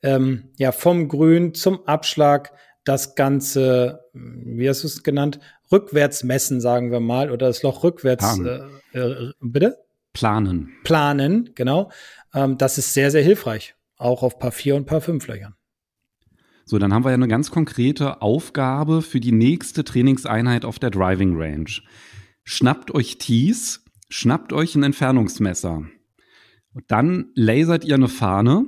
ähm, 0.01 0.49
ja, 0.57 0.71
vom 0.71 1.07
Grün 1.07 1.53
zum 1.53 1.85
Abschlag, 1.87 2.51
das 2.83 3.15
Ganze, 3.15 4.05
wie 4.13 4.69
hast 4.69 4.83
du 4.83 4.87
es 4.87 5.03
genannt? 5.03 5.39
Rückwärts 5.71 6.23
messen, 6.23 6.61
sagen 6.61 6.91
wir 6.91 6.99
mal, 6.99 7.31
oder 7.31 7.47
das 7.47 7.61
Loch 7.63 7.83
rückwärts, 7.83 8.39
äh, 8.39 8.99
äh, 8.99 9.33
bitte? 9.41 9.77
Planen. 10.13 10.71
Planen, 10.83 11.51
genau. 11.53 11.91
Ähm, 12.33 12.57
das 12.57 12.77
ist 12.77 12.93
sehr, 12.93 13.11
sehr 13.11 13.23
hilfreich. 13.23 13.75
Auch 13.97 14.23
auf 14.23 14.39
Paar 14.39 14.51
4 14.51 14.75
und 14.75 14.85
Paar 14.85 15.01
5 15.01 15.27
Löchern. 15.27 15.55
So, 16.65 16.77
dann 16.79 16.93
haben 16.93 17.05
wir 17.05 17.11
ja 17.11 17.15
eine 17.15 17.27
ganz 17.27 17.51
konkrete 17.51 18.21
Aufgabe 18.21 19.01
für 19.01 19.19
die 19.19 19.31
nächste 19.31 19.83
Trainingseinheit 19.83 20.65
auf 20.65 20.79
der 20.79 20.89
Driving 20.89 21.35
Range. 21.37 21.69
Schnappt 22.43 22.93
euch 22.93 23.17
Tees, 23.17 23.85
Schnappt 24.09 24.53
euch 24.53 24.75
ein 24.75 24.83
Entfernungsmesser. 24.83 25.83
Und 26.73 26.83
dann 26.87 27.31
lasert 27.35 27.83
ihr 27.83 27.95
eine 27.95 28.07
Fahne, 28.07 28.65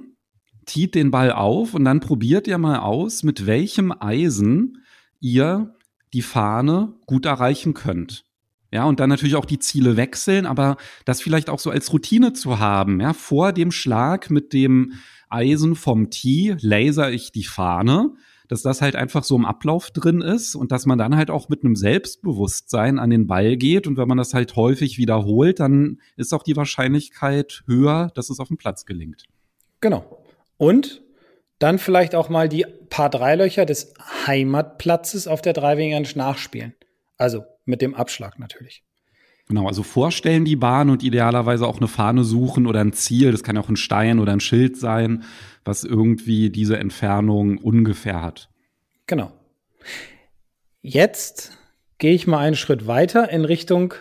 tiet 0.65 0.95
den 0.95 1.11
Ball 1.11 1.31
auf 1.31 1.73
und 1.73 1.85
dann 1.85 1.99
probiert 1.99 2.47
ihr 2.47 2.57
mal 2.57 2.79
aus, 2.79 3.23
mit 3.23 3.45
welchem 3.45 3.91
Eisen 3.91 4.83
ihr 5.19 5.75
die 6.13 6.21
Fahne 6.21 6.93
gut 7.05 7.25
erreichen 7.25 7.73
könnt. 7.73 8.25
Ja, 8.71 8.83
und 8.83 8.99
dann 8.99 9.09
natürlich 9.09 9.35
auch 9.35 9.45
die 9.45 9.59
Ziele 9.59 9.97
wechseln, 9.97 10.45
aber 10.45 10.77
das 11.05 11.21
vielleicht 11.21 11.49
auch 11.49 11.59
so 11.59 11.71
als 11.71 11.91
Routine 11.91 12.33
zu 12.33 12.59
haben. 12.59 12.99
Ja, 12.99 13.13
vor 13.13 13.51
dem 13.51 13.71
Schlag 13.71 14.29
mit 14.29 14.53
dem 14.53 14.93
Eisen 15.29 15.75
vom 15.75 16.09
Tee 16.09 16.55
laser 16.59 17.11
ich 17.11 17.31
die 17.31 17.43
Fahne 17.43 18.13
dass 18.49 18.63
das 18.63 18.81
halt 18.81 18.97
einfach 18.97 19.23
so 19.23 19.37
im 19.37 19.45
Ablauf 19.45 19.91
drin 19.91 20.21
ist 20.21 20.55
und 20.55 20.73
dass 20.73 20.85
man 20.85 20.97
dann 20.97 21.15
halt 21.15 21.29
auch 21.29 21.47
mit 21.47 21.63
einem 21.63 21.75
Selbstbewusstsein 21.75 22.99
an 22.99 23.09
den 23.09 23.27
Ball 23.27 23.55
geht 23.55 23.87
und 23.87 23.95
wenn 23.95 24.07
man 24.07 24.17
das 24.17 24.33
halt 24.33 24.55
häufig 24.57 24.97
wiederholt, 24.97 25.61
dann 25.61 26.01
ist 26.17 26.33
auch 26.33 26.43
die 26.43 26.57
Wahrscheinlichkeit 26.57 27.63
höher, 27.67 28.11
dass 28.15 28.29
es 28.29 28.39
auf 28.39 28.49
dem 28.49 28.57
Platz 28.57 28.85
gelingt. 28.85 29.25
Genau. 29.79 30.23
Und 30.57 31.03
dann 31.59 31.77
vielleicht 31.77 32.15
auch 32.15 32.29
mal 32.29 32.49
die 32.49 32.65
paar 32.89 33.09
Dreilöcher 33.09 33.65
des 33.65 33.93
Heimatplatzes 34.25 35.27
auf 35.27 35.41
der 35.41 35.53
Driving 35.53 35.93
Range 35.93 36.09
nachspielen. 36.15 36.73
Also 37.17 37.43
mit 37.65 37.81
dem 37.81 37.93
Abschlag 37.93 38.39
natürlich. 38.39 38.83
Genau, 39.49 39.65
also 39.67 39.81
vorstellen 39.81 40.45
die 40.45 40.55
Bahn 40.55 40.91
und 40.91 41.01
idealerweise 41.01 41.65
auch 41.67 41.77
eine 41.77 41.87
Fahne 41.87 42.23
suchen 42.23 42.67
oder 42.67 42.81
ein 42.81 42.93
Ziel. 42.93 43.31
Das 43.31 43.41
kann 43.41 43.57
auch 43.57 43.67
ein 43.67 43.77
Stein 43.77 44.19
oder 44.19 44.31
ein 44.31 44.39
Schild 44.39 44.77
sein, 44.77 45.23
was 45.65 45.83
irgendwie 45.83 46.51
diese 46.51 46.77
Entfernung 46.77 47.57
ungefähr 47.57 48.21
hat. 48.21 48.49
Genau. 49.07 49.31
Jetzt 50.81 51.57
gehe 51.97 52.13
ich 52.13 52.27
mal 52.27 52.37
einen 52.37 52.55
Schritt 52.55 52.85
weiter 52.85 53.31
in 53.31 53.43
Richtung, 53.43 53.95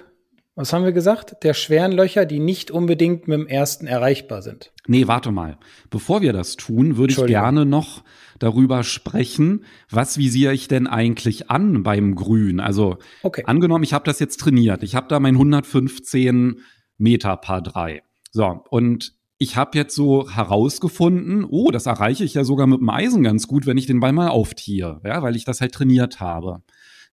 was 0.58 0.72
haben 0.72 0.84
wir 0.84 0.90
gesagt? 0.90 1.36
Der 1.44 1.54
schweren 1.54 1.92
Löcher, 1.92 2.26
die 2.26 2.40
nicht 2.40 2.72
unbedingt 2.72 3.28
mit 3.28 3.38
dem 3.38 3.46
ersten 3.46 3.86
erreichbar 3.86 4.42
sind. 4.42 4.72
Nee, 4.88 5.06
warte 5.06 5.30
mal. 5.30 5.56
Bevor 5.88 6.20
wir 6.20 6.32
das 6.32 6.56
tun, 6.56 6.96
würde 6.96 7.12
ich 7.12 7.26
gerne 7.26 7.64
noch 7.64 8.02
darüber 8.40 8.82
sprechen, 8.82 9.64
was 9.88 10.18
visiere 10.18 10.52
ich 10.52 10.66
denn 10.66 10.88
eigentlich 10.88 11.48
an 11.48 11.84
beim 11.84 12.16
Grün? 12.16 12.58
Also 12.58 12.98
okay. 13.22 13.44
angenommen, 13.46 13.84
ich 13.84 13.92
habe 13.92 14.04
das 14.04 14.18
jetzt 14.18 14.38
trainiert. 14.38 14.82
Ich 14.82 14.96
habe 14.96 15.06
da 15.06 15.20
mein 15.20 15.36
115 15.36 16.60
Meter 16.96 17.36
Paar 17.36 17.62
3. 17.62 18.02
So, 18.32 18.64
und 18.68 19.14
ich 19.38 19.54
habe 19.54 19.78
jetzt 19.78 19.94
so 19.94 20.28
herausgefunden, 20.28 21.44
oh, 21.44 21.70
das 21.70 21.86
erreiche 21.86 22.24
ich 22.24 22.34
ja 22.34 22.42
sogar 22.42 22.66
mit 22.66 22.80
dem 22.80 22.90
Eisen 22.90 23.22
ganz 23.22 23.46
gut, 23.46 23.66
wenn 23.66 23.78
ich 23.78 23.86
den 23.86 24.00
Ball 24.00 24.12
mal 24.12 24.26
auftiere, 24.26 25.00
ja, 25.04 25.22
weil 25.22 25.36
ich 25.36 25.44
das 25.44 25.60
halt 25.60 25.72
trainiert 25.72 26.18
habe. 26.18 26.64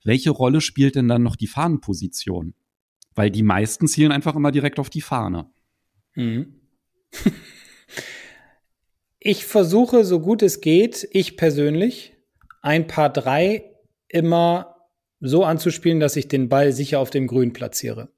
Welche 0.03 0.31
Rolle 0.31 0.61
spielt 0.61 0.95
denn 0.95 1.07
dann 1.07 1.21
noch 1.21 1.35
die 1.35 1.45
Fahnenposition? 1.45 2.55
Weil 3.15 3.31
die 3.31 3.43
meisten 3.43 3.87
zielen 3.87 4.11
einfach 4.11 4.35
immer 4.35 4.51
direkt 4.51 4.79
auf 4.79 4.89
die 4.89 5.01
Fahne. 5.01 5.49
Mhm. 6.15 6.61
ich 9.19 9.45
versuche, 9.45 10.03
so 10.03 10.19
gut 10.19 10.41
es 10.43 10.61
geht, 10.61 11.07
ich 11.11 11.37
persönlich, 11.37 12.13
ein 12.61 12.87
paar 12.87 13.11
drei 13.11 13.63
immer 14.07 14.75
so 15.19 15.43
anzuspielen, 15.43 15.99
dass 15.99 16.15
ich 16.15 16.27
den 16.27 16.49
Ball 16.49 16.71
sicher 16.71 16.99
auf 16.99 17.09
dem 17.09 17.27
Grün 17.27 17.53
platziere. 17.53 18.09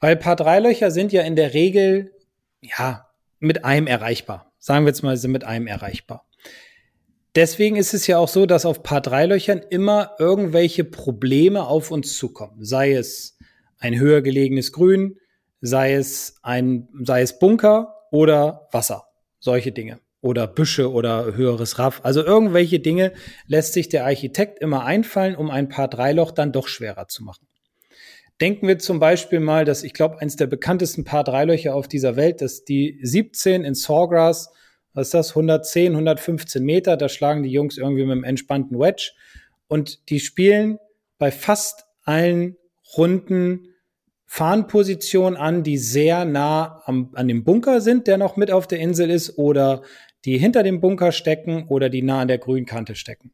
Weil 0.00 0.16
Paar 0.16 0.36
drei 0.36 0.58
Löcher 0.58 0.90
sind 0.90 1.12
ja 1.12 1.22
in 1.22 1.36
der 1.36 1.54
Regel, 1.54 2.12
ja, 2.60 3.08
mit 3.38 3.64
einem 3.64 3.86
erreichbar. 3.86 4.52
Sagen 4.58 4.84
wir 4.84 4.90
jetzt 4.90 5.02
mal, 5.02 5.16
sind 5.16 5.32
mit 5.32 5.44
einem 5.44 5.66
erreichbar. 5.66 6.26
Deswegen 7.34 7.76
ist 7.76 7.94
es 7.94 8.06
ja 8.06 8.18
auch 8.18 8.28
so, 8.28 8.44
dass 8.44 8.66
auf 8.66 8.82
Paar 8.82 9.00
drei 9.00 9.26
Löchern 9.26 9.62
immer 9.70 10.16
irgendwelche 10.18 10.84
Probleme 10.84 11.66
auf 11.66 11.90
uns 11.90 12.16
zukommen. 12.16 12.64
Sei 12.64 12.92
es 12.92 13.38
ein 13.82 13.98
höher 13.98 14.22
gelegenes 14.22 14.72
Grün, 14.72 15.18
sei 15.60 15.94
es 15.94 16.36
ein, 16.42 16.88
sei 17.02 17.22
es 17.22 17.38
Bunker 17.38 17.94
oder 18.10 18.68
Wasser 18.72 19.04
solche 19.42 19.72
Dinge. 19.72 20.00
Oder 20.20 20.46
Büsche 20.46 20.92
oder 20.92 21.34
höheres 21.34 21.80
Raff. 21.80 22.00
Also 22.04 22.24
irgendwelche 22.24 22.78
Dinge 22.78 23.12
lässt 23.48 23.72
sich 23.72 23.88
der 23.88 24.04
Architekt 24.04 24.60
immer 24.60 24.84
einfallen, 24.84 25.34
um 25.34 25.50
ein 25.50 25.68
paar 25.68 25.88
Dreiloch 25.88 26.30
dann 26.30 26.52
doch 26.52 26.68
schwerer 26.68 27.08
zu 27.08 27.24
machen. 27.24 27.48
Denken 28.40 28.68
wir 28.68 28.78
zum 28.78 29.00
Beispiel 29.00 29.40
mal, 29.40 29.64
dass 29.64 29.82
ich 29.82 29.94
glaube, 29.94 30.20
eines 30.20 30.36
der 30.36 30.46
bekanntesten 30.46 31.04
Paar 31.04 31.24
Dreilöcher 31.24 31.74
auf 31.74 31.88
dieser 31.88 32.14
Welt, 32.14 32.40
dass 32.40 32.64
die 32.64 33.00
17 33.02 33.64
in 33.64 33.74
Sawgrass, 33.74 34.50
was 34.94 35.08
ist 35.08 35.14
das, 35.14 35.30
110, 35.30 35.92
115 35.92 36.62
Meter, 36.64 36.96
da 36.96 37.08
schlagen 37.08 37.42
die 37.42 37.50
Jungs 37.50 37.76
irgendwie 37.76 38.04
mit 38.04 38.12
einem 38.12 38.24
entspannten 38.24 38.78
Wedge 38.78 39.12
und 39.66 40.08
die 40.08 40.20
spielen 40.20 40.78
bei 41.18 41.30
fast 41.32 41.84
allen 42.04 42.56
Runden 42.96 43.71
Fahnenpositionen 44.34 45.38
an, 45.38 45.62
die 45.62 45.76
sehr 45.76 46.24
nah 46.24 46.80
am, 46.86 47.10
an 47.12 47.28
dem 47.28 47.44
Bunker 47.44 47.82
sind, 47.82 48.06
der 48.06 48.16
noch 48.16 48.38
mit 48.38 48.50
auf 48.50 48.66
der 48.66 48.78
Insel 48.78 49.10
ist, 49.10 49.36
oder 49.36 49.82
die 50.24 50.38
hinter 50.38 50.62
dem 50.62 50.80
Bunker 50.80 51.12
stecken 51.12 51.66
oder 51.68 51.90
die 51.90 52.00
nah 52.00 52.22
an 52.22 52.28
der 52.28 52.38
Grünkante 52.38 52.94
stecken. 52.94 53.30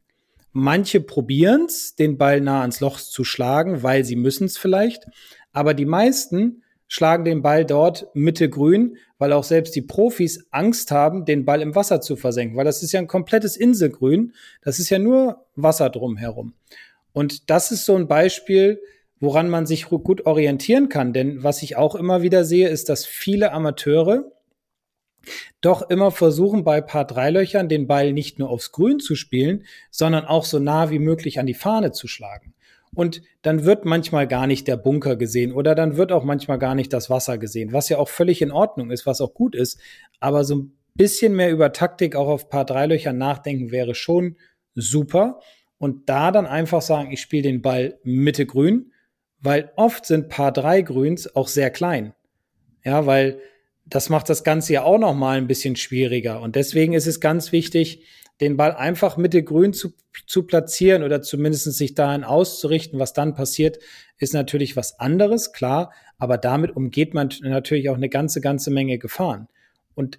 Manche 0.50 1.00
probieren 1.00 1.66
es, 1.66 1.94
den 1.94 2.18
Ball 2.18 2.40
nah 2.40 2.62
ans 2.62 2.80
Loch 2.80 2.98
zu 2.98 3.22
schlagen, 3.22 3.84
weil 3.84 4.02
sie 4.04 4.16
müssen 4.16 4.46
es 4.46 4.58
vielleicht, 4.58 5.06
aber 5.52 5.72
die 5.72 5.87
meisten 5.87 6.64
schlagen 6.88 7.24
den 7.24 7.42
Ball 7.42 7.64
dort 7.64 8.08
Mitte 8.14 8.50
grün, 8.50 8.96
weil 9.18 9.32
auch 9.32 9.44
selbst 9.44 9.76
die 9.76 9.82
Profis 9.82 10.48
Angst 10.50 10.90
haben, 10.90 11.24
den 11.24 11.44
Ball 11.44 11.62
im 11.62 11.76
Wasser 11.76 12.00
zu 12.00 12.16
versenken, 12.16 12.56
weil 12.56 12.64
das 12.64 12.82
ist 12.82 12.90
ja 12.90 12.98
ein 12.98 13.06
komplettes 13.06 13.56
Inselgrün, 13.56 14.32
das 14.62 14.80
ist 14.80 14.90
ja 14.90 14.98
nur 14.98 15.46
Wasser 15.54 15.90
drumherum. 15.90 16.54
Und 17.12 17.50
das 17.50 17.70
ist 17.70 17.84
so 17.84 17.94
ein 17.94 18.08
Beispiel, 18.08 18.80
woran 19.20 19.48
man 19.48 19.66
sich 19.66 19.87
gut 19.87 20.26
orientieren 20.26 20.88
kann. 20.88 21.12
Denn 21.12 21.42
was 21.42 21.62
ich 21.62 21.76
auch 21.76 21.94
immer 21.94 22.22
wieder 22.22 22.44
sehe, 22.44 22.68
ist, 22.68 22.88
dass 22.88 23.07
viele 23.07 23.52
Amateure 23.52 24.33
doch 25.61 25.90
immer 25.90 26.11
versuchen, 26.11 26.64
bei 26.64 26.81
Paar 26.81 27.07
Dreilöchern 27.07 27.68
den 27.68 27.87
Ball 27.87 28.12
nicht 28.12 28.38
nur 28.38 28.50
aufs 28.50 28.72
Grün 28.72 29.00
zu 29.00 29.14
spielen, 29.14 29.64
sondern 29.90 30.24
auch 30.24 30.44
so 30.44 30.59
nah 30.59 30.90
wie 30.90 30.98
möglich 31.00 31.38
an 31.38 31.46
die 31.46 31.54
Fahne 31.54 31.92
zu 31.92 32.07
schlagen. 32.07 32.54
Und 32.94 33.22
dann 33.42 33.64
wird 33.64 33.85
manchmal 33.85 34.26
gar 34.26 34.46
nicht 34.46 34.66
der 34.66 34.76
Bunker 34.76 35.16
gesehen 35.16 35.52
oder 35.52 35.74
dann 35.74 35.96
wird 35.96 36.11
auch 36.11 36.24
manchmal 36.24 36.59
gar 36.59 36.74
nicht 36.74 36.92
das 36.92 37.11
Wasser 37.11 37.37
gesehen, 37.37 37.72
was 37.72 37.88
ja 37.88 37.98
auch 37.98 38.09
völlig 38.09 38.40
in 38.40 38.50
Ordnung 38.50 38.90
ist, 38.90 39.04
was 39.04 39.20
auch 39.20 39.35
gut 39.35 39.54
ist. 39.54 39.78
Aber 40.20 40.44
so 40.44 40.57
ein 40.57 40.78
bisschen 40.94 41.35
mehr 41.35 41.50
über 41.50 41.72
Taktik 41.72 42.16
auch 42.16 42.28
auf 42.28 42.48
Paar 42.48 42.64
Dreilöchern 42.64 43.18
nachdenken 43.18 43.70
wäre 43.70 43.94
schon 43.94 44.37
super. 44.74 45.40
Und 45.76 46.09
da 46.09 46.33
dann 46.33 46.46
einfach 46.46 46.83
sagen, 46.83 47.12
ich 47.12 47.20
spiele 47.20 47.44
den 47.44 47.62
Ball 47.62 47.98
Mitte 48.02 48.46
grün, 48.46 48.92
weil 49.40 49.70
oft 49.77 50.07
sind 50.07 50.29
Paar 50.29 50.53
3 50.53 50.83
Grüns 50.83 51.35
auch 51.35 51.48
sehr 51.48 51.70
klein. 51.70 52.14
Ja, 52.85 53.07
weil 53.07 53.40
das 53.87 54.09
macht 54.09 54.29
das 54.29 54.44
Ganze 54.44 54.74
ja 54.74 54.83
auch 54.83 54.98
noch 54.98 55.14
mal 55.14 55.38
ein 55.38 55.46
bisschen 55.46 55.77
schwieriger. 55.77 56.40
Und 56.40 56.57
deswegen 56.57 56.92
ist 56.92 57.07
es 57.07 57.20
ganz 57.20 57.53
wichtig, 57.53 58.05
den 58.40 58.57
Ball 58.57 58.72
einfach 58.72 59.16
Mitte 59.16 59.42
grün 59.42 59.72
zu, 59.72 59.92
zu 60.27 60.44
platzieren 60.44 61.03
oder 61.03 61.22
zumindest 61.22 61.64
sich 61.64 61.94
dahin 61.94 62.24
auszurichten. 62.24 62.98
Was 62.98 63.12
dann 63.12 63.35
passiert, 63.35 63.79
ist 64.18 64.35
natürlich 64.35 64.77
was 64.77 65.01
anderes, 65.01 65.53
klar. 65.53 65.92
Aber 66.18 66.38
damit 66.38 66.77
umgeht 66.77 67.14
man 67.14 67.31
natürlich 67.42 67.90
auch 67.90 67.96
eine 67.96 68.09
ganze, 68.09 68.40
ganze 68.40 68.70
Menge 68.70 68.98
Gefahren. 68.98 69.48
Und 69.94 70.18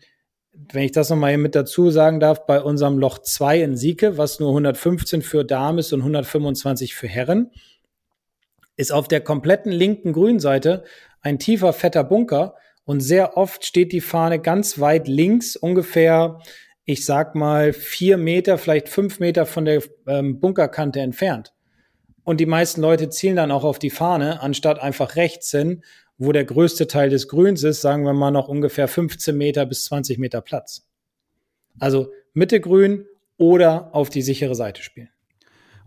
wenn 0.52 0.84
ich 0.84 0.92
das 0.92 1.10
nochmal 1.10 1.38
mit 1.38 1.56
dazu 1.56 1.92
sagen 1.92 2.20
darf, 2.20 2.46
bei 2.46 2.62
unserem 2.62 2.98
Loch 2.98 3.20
2 3.20 3.62
in 3.62 3.78
Sieke, 3.78 4.18
was 4.18 4.40
nur 4.40 4.50
115 4.50 5.22
für 5.22 5.46
Damen 5.46 5.78
ist 5.78 5.94
und 5.94 6.02
125 6.02 6.96
für 6.96 7.08
Herren, 7.08 7.52
ist 8.80 8.94
auf 8.94 9.10
der 9.10 9.20
kompletten 9.20 9.74
linken 9.74 10.14
Grünseite 10.14 10.86
ein 11.20 11.38
tiefer, 11.38 11.74
fetter 11.74 12.06
Bunker 12.06 12.56
und 12.86 13.02
sehr 13.02 13.36
oft 13.36 13.66
steht 13.66 13.92
die 13.92 14.00
Fahne 14.00 14.40
ganz 14.40 14.80
weit 14.80 15.10
links, 15.10 15.58
ungefähr, 15.58 16.40
ich 16.86 17.06
sag 17.06 17.36
mal, 17.36 17.74
vier 17.74 18.16
Meter, 18.16 18.58
vielleicht 18.58 18.88
fünf 18.88 19.20
Meter 19.20 19.46
von 19.46 19.66
der 19.66 19.84
ähm, 20.08 20.40
Bunkerkante 20.40 21.02
entfernt. 21.02 21.54
Und 22.24 22.40
die 22.40 22.46
meisten 22.46 22.80
Leute 22.80 23.10
zielen 23.10 23.36
dann 23.36 23.52
auch 23.52 23.66
auf 23.66 23.80
die 23.80 23.90
Fahne, 23.90 24.42
anstatt 24.42 24.80
einfach 24.80 25.18
rechts 25.18 25.52
hin, 25.52 25.84
wo 26.18 26.32
der 26.32 26.46
größte 26.46 26.88
Teil 26.88 27.10
des 27.10 27.28
Grüns 27.28 27.64
ist, 27.64 27.82
sagen 27.82 28.06
wir 28.06 28.14
mal 28.14 28.32
noch 28.32 28.48
ungefähr 28.48 28.88
15 28.88 29.36
Meter 29.36 29.66
bis 29.66 29.84
20 29.86 30.20
Meter 30.20 30.40
Platz. 30.40 30.88
Also 31.80 32.14
Mitte 32.34 32.62
grün 32.62 33.06
oder 33.36 33.94
auf 33.94 34.10
die 34.10 34.22
sichere 34.22 34.56
Seite 34.56 34.82
spielen. 34.84 35.10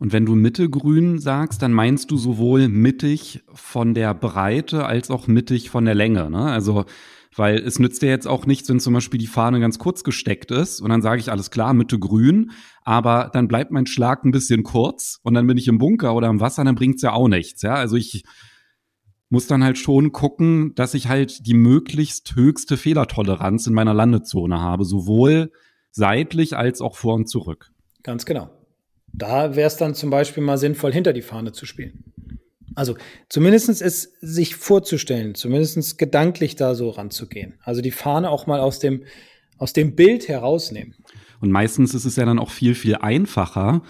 Und 0.03 0.13
wenn 0.13 0.27
du 0.27 0.35
Mittegrün 0.35 1.21
sagst, 1.21 1.63
dann 1.63 1.73
meinst 1.73 2.11
du 2.11 2.17
sowohl 2.17 2.67
mittig 2.67 3.45
von 3.55 3.95
der 3.95 4.15
Breite 4.15 4.85
als 4.85 5.13
auch 5.13 5.29
mittig 5.29 5.71
von 5.71 5.85
der 5.85 5.95
Länge. 5.95 6.29
Ne? 6.29 6.43
Also, 6.43 6.87
weil 7.37 7.59
es 7.59 7.79
nützt 7.79 8.03
dir 8.03 8.09
jetzt 8.09 8.27
auch 8.27 8.45
nichts, 8.45 8.69
wenn 8.69 8.81
zum 8.81 8.95
Beispiel 8.95 9.21
die 9.21 9.29
Fahne 9.29 9.61
ganz 9.61 9.79
kurz 9.79 10.03
gesteckt 10.03 10.51
ist 10.51 10.81
und 10.81 10.91
dann 10.91 11.03
sage 11.03 11.21
ich 11.21 11.31
alles 11.31 11.53
klar, 11.53 11.73
Mitte 11.73 12.01
grün, 12.01 12.51
aber 12.83 13.31
dann 13.33 13.47
bleibt 13.47 13.71
mein 13.71 13.87
Schlag 13.87 14.25
ein 14.25 14.33
bisschen 14.33 14.65
kurz 14.65 15.21
und 15.23 15.35
dann 15.35 15.47
bin 15.47 15.57
ich 15.57 15.69
im 15.69 15.79
Bunker 15.79 16.17
oder 16.17 16.27
im 16.31 16.41
Wasser, 16.41 16.65
dann 16.65 16.75
bringt's 16.75 17.03
ja 17.03 17.13
auch 17.13 17.29
nichts. 17.29 17.63
Ja, 17.63 17.75
also 17.75 17.95
ich 17.95 18.25
muss 19.29 19.47
dann 19.47 19.63
halt 19.63 19.79
schon 19.79 20.11
gucken, 20.11 20.75
dass 20.75 20.95
ich 20.95 21.09
halt 21.09 21.47
die 21.47 21.55
möglichst 21.55 22.35
höchste 22.35 22.77
Fehlertoleranz 22.77 23.69
in 23.69 23.75
meiner 23.75 23.95
Landezone 23.95 24.59
habe, 24.59 24.85
sowohl 24.85 25.53
seitlich 25.93 26.57
als 26.57 26.81
auch 26.81 26.97
vor 26.97 27.15
und 27.15 27.29
zurück. 27.29 27.71
Ganz 28.03 28.27
genau. 28.27 28.51
Da 29.13 29.57
wäre 29.57 29.67
es 29.67 29.77
dann 29.77 29.95
zum 29.95 30.11
Beispiel 30.11 30.43
mal 30.43 30.59
sinnvoll, 30.59 30.93
hinter 30.93 31.13
die 31.13 31.23
Fahne 31.23 31.53
zu 31.53 31.67
spielen. 31.67 32.05
Also 32.75 32.97
zumindest 33.29 33.69
es 33.69 34.15
sich 34.21 34.57
vorzustellen, 34.57 35.35
zumindest 35.35 35.99
gedanklich 35.99 36.57
da 36.57 36.75
so 36.75 36.91
ranzugehen. 36.91 37.55
Also 37.63 37.83
die 37.83 37.91
Fahne 37.91 38.31
auch 38.31 38.47
mal 38.47 38.61
aus 38.61 38.79
dem, 38.79 39.05
aus 39.59 39.73
dem 39.73 39.95
Bild 39.95 40.29
herausnehmen. 40.29 40.95
Und 41.41 41.51
meistens 41.51 41.95
ist 41.95 42.05
es 42.05 42.17
ja 42.17 42.25
dann 42.25 42.39
auch 42.39 42.51
viel, 42.51 42.75
viel 42.75 42.97
einfacher, 42.97 43.83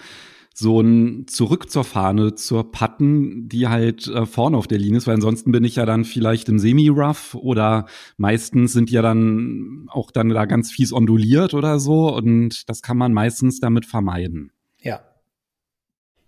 so 0.55 0.81
ein 0.81 1.25
Zurück 1.27 1.71
zur 1.71 1.83
Fahne, 1.83 2.35
zur 2.35 2.71
Patten, 2.71 3.49
die 3.49 3.67
halt 3.67 4.07
äh, 4.07 4.25
vorne 4.25 4.55
auf 4.55 4.67
der 4.67 4.77
Linie 4.77 4.97
ist, 4.97 5.07
weil 5.07 5.15
ansonsten 5.15 5.51
bin 5.51 5.63
ich 5.63 5.77
ja 5.77 5.85
dann 5.85 6.05
vielleicht 6.05 6.47
im 6.47 6.59
Semi-Rough 6.59 7.33
oder 7.35 7.87
meistens 8.17 8.73
sind 8.73 8.91
ja 8.91 9.01
dann 9.01 9.87
auch 9.89 10.11
dann 10.11 10.29
da 10.29 10.45
ganz 10.45 10.71
fies 10.71 10.93
onduliert 10.93 11.55
oder 11.55 11.79
so 11.79 12.13
und 12.15 12.69
das 12.69 12.83
kann 12.83 12.97
man 12.97 13.13
meistens 13.13 13.59
damit 13.59 13.85
vermeiden. 13.87 14.51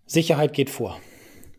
Sicherheit 0.06 0.54
geht 0.54 0.70
vor. 0.70 1.00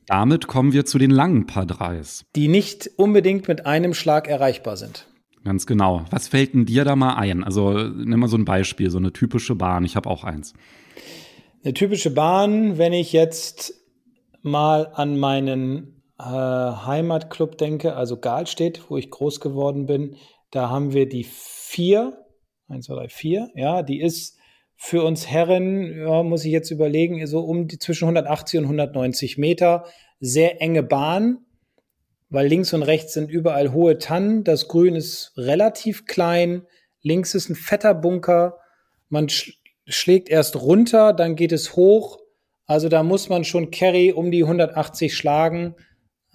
Damit 0.06 0.46
kommen 0.46 0.72
wir 0.72 0.84
zu 0.84 0.98
den 0.98 1.10
langen 1.10 1.46
Paar 1.46 1.66
Dreis. 1.66 2.24
Die 2.36 2.48
nicht 2.48 2.90
unbedingt 2.96 3.48
mit 3.48 3.66
einem 3.66 3.92
Schlag 3.92 4.28
erreichbar 4.28 4.76
sind. 4.76 5.08
Ganz 5.44 5.66
genau. 5.66 6.04
Was 6.10 6.28
fällt 6.28 6.54
denn 6.54 6.66
dir 6.66 6.84
da 6.84 6.96
mal 6.96 7.14
ein? 7.14 7.44
Also 7.44 7.72
nimm 7.72 8.20
mal 8.20 8.28
so 8.28 8.36
ein 8.36 8.44
Beispiel, 8.44 8.90
so 8.90 8.98
eine 8.98 9.12
typische 9.12 9.54
Bahn. 9.54 9.84
Ich 9.84 9.96
habe 9.96 10.08
auch 10.08 10.24
eins. 10.24 10.54
Eine 11.64 11.74
typische 11.74 12.10
Bahn, 12.10 12.78
wenn 12.78 12.92
ich 12.92 13.12
jetzt 13.12 13.74
mal 14.42 14.90
an 14.94 15.18
meinen 15.18 16.02
äh, 16.18 16.22
Heimatclub 16.24 17.58
denke, 17.58 17.96
also 17.96 18.18
Galstedt, 18.18 18.88
wo 18.90 18.96
ich 18.96 19.10
groß 19.10 19.40
geworden 19.40 19.86
bin, 19.86 20.16
da 20.50 20.70
haben 20.70 20.92
wir 20.92 21.08
die 21.08 21.24
vier, 21.24 22.24
eins, 22.68 22.86
zwei, 22.86 22.94
drei, 22.94 23.08
vier, 23.08 23.50
ja, 23.54 23.82
die 23.82 24.00
ist 24.00 24.35
für 24.76 25.02
uns 25.04 25.26
Herren, 25.26 25.98
ja, 25.98 26.22
muss 26.22 26.44
ich 26.44 26.52
jetzt 26.52 26.70
überlegen, 26.70 27.26
so 27.26 27.40
um 27.40 27.66
die 27.66 27.78
zwischen 27.78 28.04
180 28.04 28.58
und 28.58 28.64
190 28.66 29.38
Meter, 29.38 29.84
sehr 30.20 30.60
enge 30.60 30.82
Bahn, 30.82 31.38
weil 32.28 32.46
links 32.46 32.72
und 32.74 32.82
rechts 32.82 33.14
sind 33.14 33.30
überall 33.30 33.72
hohe 33.72 33.98
Tannen, 33.98 34.44
das 34.44 34.68
Grün 34.68 34.94
ist 34.94 35.32
relativ 35.36 36.04
klein, 36.04 36.62
links 37.02 37.34
ist 37.34 37.48
ein 37.48 37.54
fetter 37.54 37.94
Bunker, 37.94 38.58
man 39.08 39.28
sch 39.28 39.60
schlägt 39.88 40.28
erst 40.28 40.60
runter, 40.60 41.12
dann 41.12 41.36
geht 41.36 41.52
es 41.52 41.76
hoch, 41.76 42.18
also 42.66 42.88
da 42.88 43.04
muss 43.04 43.28
man 43.28 43.44
schon 43.44 43.70
Carry 43.70 44.12
um 44.12 44.32
die 44.32 44.42
180 44.42 45.16
schlagen, 45.16 45.76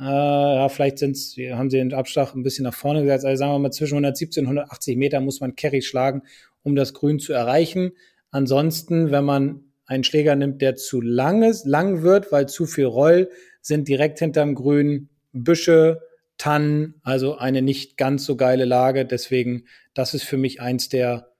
äh, 0.01 0.04
ja, 0.04 0.67
vielleicht 0.69 0.97
sind's, 0.97 1.36
haben 1.38 1.69
sie 1.69 1.77
den 1.77 1.93
Abschlag 1.93 2.34
ein 2.34 2.41
bisschen 2.41 2.63
nach 2.63 2.73
vorne 2.73 3.04
gesetzt. 3.04 3.23
Also 3.23 3.39
sagen 3.39 3.51
wir 3.51 3.60
mal, 3.60 3.71
zwischen 3.71 3.93
117 3.95 4.45
und 4.45 4.58
180 4.58 4.97
Meter 4.97 5.19
muss 5.19 5.41
man 5.41 5.56
Carry 5.56 5.84
schlagen, 5.84 6.23
um 6.63 6.75
das 6.75 6.95
Grün 6.95 7.19
zu 7.19 7.34
erreichen. 7.34 7.91
Ansonsten, 8.32 9.12
wenn 9.12 9.26
man 9.26 9.74
einen 9.86 10.04
Schläger 10.04 10.36
nimmt, 10.36 10.62
der 10.62 10.76
zu 10.76 11.02
lang 11.02 11.44
ist, 11.44 11.65
lang 11.65 12.02
wird, 12.02 12.32
weil 12.32 12.48
zu 12.48 12.65
viel 12.65 12.86
Roll, 12.86 13.30
sind 13.62 13.88
direkt 13.88 14.20
hinterm 14.20 14.56
Grün 14.56 15.10
Büsche, 15.34 16.02
Tannen, 16.38 16.96
also 17.04 17.38
eine 17.38 17.62
nicht 17.62 17.98
ganz 17.98 18.26
so 18.26 18.36
geile 18.36 18.65
Lage. 18.65 19.06
Deswegen, 19.06 19.65
das 19.94 20.13
ist 20.13 20.24
für 20.24 20.38
mich 20.38 20.60
eins 20.60 20.89
der 20.89 21.32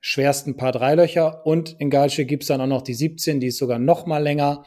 schwersten 0.00 0.56
Paar 0.56 0.72
Dreilöcher. 0.72 1.46
Und 1.46 1.76
in 1.78 1.90
Galsche 1.90 2.24
gibt's 2.24 2.48
dann 2.48 2.60
auch 2.60 2.66
noch 2.66 2.82
die 2.82 2.94
17, 2.94 3.38
die 3.38 3.48
ist 3.48 3.58
sogar 3.58 3.78
noch 3.78 4.06
mal 4.06 4.22
länger, 4.22 4.64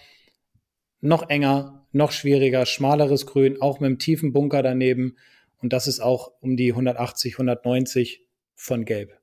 noch 1.01 1.29
enger, 1.29 1.87
noch 1.91 2.11
schwieriger, 2.11 2.65
schmaleres 2.65 3.25
Grün, 3.25 3.61
auch 3.61 3.79
mit 3.79 3.87
einem 3.87 3.99
tiefen 3.99 4.31
Bunker 4.31 4.63
daneben. 4.63 5.17
Und 5.57 5.73
das 5.73 5.87
ist 5.87 5.99
auch 5.99 6.31
um 6.39 6.55
die 6.55 6.71
180, 6.71 7.33
190 7.33 8.25
von 8.55 8.85
Gelb. 8.85 9.20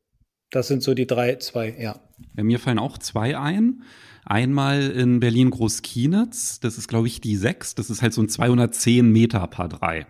Das 0.50 0.68
sind 0.68 0.82
so 0.82 0.94
die 0.94 1.06
drei, 1.06 1.36
zwei, 1.36 1.74
ja. 1.78 2.00
ja 2.36 2.44
mir 2.44 2.58
fallen 2.58 2.78
auch 2.78 2.98
zwei 2.98 3.38
ein. 3.38 3.82
Einmal 4.24 4.90
in 4.90 5.20
Berlin 5.20 5.50
Großkienitz, 5.50 6.60
das 6.60 6.76
ist, 6.76 6.88
glaube 6.88 7.06
ich, 7.06 7.20
die 7.20 7.36
sechs. 7.36 7.74
Das 7.74 7.88
ist 7.88 8.02
halt 8.02 8.12
so 8.12 8.22
ein 8.22 8.28
210 8.28 9.10
Meter 9.10 9.46
Paar 9.46 9.68
drei. 9.68 10.06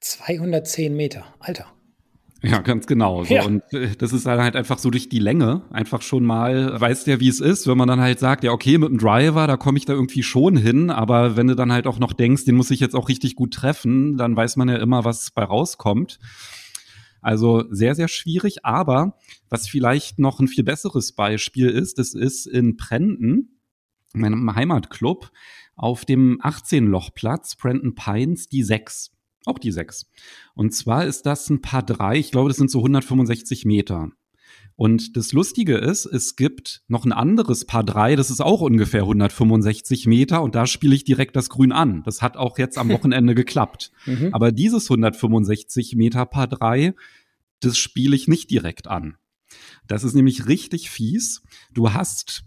210 0.00 0.96
Meter, 0.96 1.26
Alter. 1.38 1.66
Ja, 2.42 2.60
ganz 2.60 2.86
genau. 2.86 3.24
So. 3.24 3.34
Ja. 3.34 3.44
Und 3.44 3.62
äh, 3.72 3.96
das 3.96 4.12
ist 4.12 4.26
dann 4.26 4.40
halt 4.40 4.54
einfach 4.54 4.78
so 4.78 4.90
durch 4.90 5.08
die 5.08 5.18
Länge 5.18 5.62
einfach 5.70 6.02
schon 6.02 6.24
mal, 6.24 6.80
weißt 6.80 7.08
ja, 7.08 7.18
wie 7.18 7.28
es 7.28 7.40
ist, 7.40 7.66
wenn 7.66 7.76
man 7.76 7.88
dann 7.88 8.00
halt 8.00 8.20
sagt, 8.20 8.44
ja, 8.44 8.52
okay, 8.52 8.78
mit 8.78 8.90
dem 8.90 8.98
Driver, 8.98 9.46
da 9.46 9.56
komme 9.56 9.76
ich 9.76 9.86
da 9.86 9.92
irgendwie 9.92 10.22
schon 10.22 10.56
hin, 10.56 10.90
aber 10.90 11.36
wenn 11.36 11.48
du 11.48 11.56
dann 11.56 11.72
halt 11.72 11.88
auch 11.88 11.98
noch 11.98 12.12
denkst, 12.12 12.44
den 12.44 12.54
muss 12.54 12.70
ich 12.70 12.78
jetzt 12.78 12.94
auch 12.94 13.08
richtig 13.08 13.34
gut 13.34 13.54
treffen, 13.54 14.16
dann 14.16 14.36
weiß 14.36 14.56
man 14.56 14.68
ja 14.68 14.76
immer, 14.76 15.04
was 15.04 15.32
bei 15.32 15.42
rauskommt. 15.42 16.20
Also 17.20 17.64
sehr, 17.70 17.94
sehr 17.94 18.08
schwierig. 18.08 18.64
Aber 18.64 19.18
was 19.48 19.68
vielleicht 19.68 20.18
noch 20.18 20.40
ein 20.40 20.48
viel 20.48 20.64
besseres 20.64 21.12
Beispiel 21.12 21.68
ist, 21.68 21.98
das 21.98 22.14
ist 22.14 22.46
in 22.46 22.76
Prenten, 22.76 23.60
meinem 24.14 24.54
Heimatclub, 24.54 25.30
auf 25.76 26.04
dem 26.04 26.40
18-Loch-Platz, 26.40 27.56
Prenton 27.56 27.94
Pines, 27.94 28.48
die 28.48 28.62
6. 28.62 29.12
Auch 29.46 29.58
die 29.58 29.72
sechs. 29.72 30.10
Und 30.54 30.74
zwar 30.74 31.06
ist 31.06 31.24
das 31.24 31.48
ein 31.48 31.62
Paar 31.62 31.82
drei, 31.82 32.18
ich 32.18 32.32
glaube, 32.32 32.48
das 32.48 32.58
sind 32.58 32.70
so 32.70 32.80
165 32.80 33.64
Meter. 33.64 34.10
Und 34.78 35.16
das 35.16 35.32
Lustige 35.32 35.76
ist, 35.76 36.06
es 36.06 36.36
gibt 36.36 36.84
noch 36.86 37.04
ein 37.04 37.10
anderes 37.10 37.64
Paar 37.64 37.82
drei, 37.82 38.14
das 38.14 38.30
ist 38.30 38.40
auch 38.40 38.60
ungefähr 38.60 39.00
165 39.00 40.06
Meter 40.06 40.40
und 40.40 40.54
da 40.54 40.68
spiele 40.68 40.94
ich 40.94 41.02
direkt 41.02 41.34
das 41.34 41.48
Grün 41.48 41.72
an. 41.72 42.04
Das 42.04 42.22
hat 42.22 42.36
auch 42.36 42.58
jetzt 42.58 42.78
am 42.78 42.88
Wochenende 42.90 43.34
geklappt. 43.34 43.90
Mhm. 44.06 44.32
Aber 44.32 44.52
dieses 44.52 44.88
165 44.88 45.96
Meter 45.96 46.26
Paar 46.26 46.46
drei, 46.46 46.94
das 47.58 47.76
spiele 47.76 48.14
ich 48.14 48.28
nicht 48.28 48.52
direkt 48.52 48.86
an. 48.86 49.16
Das 49.88 50.04
ist 50.04 50.14
nämlich 50.14 50.46
richtig 50.46 50.90
fies. 50.90 51.42
Du 51.74 51.92
hast, 51.92 52.44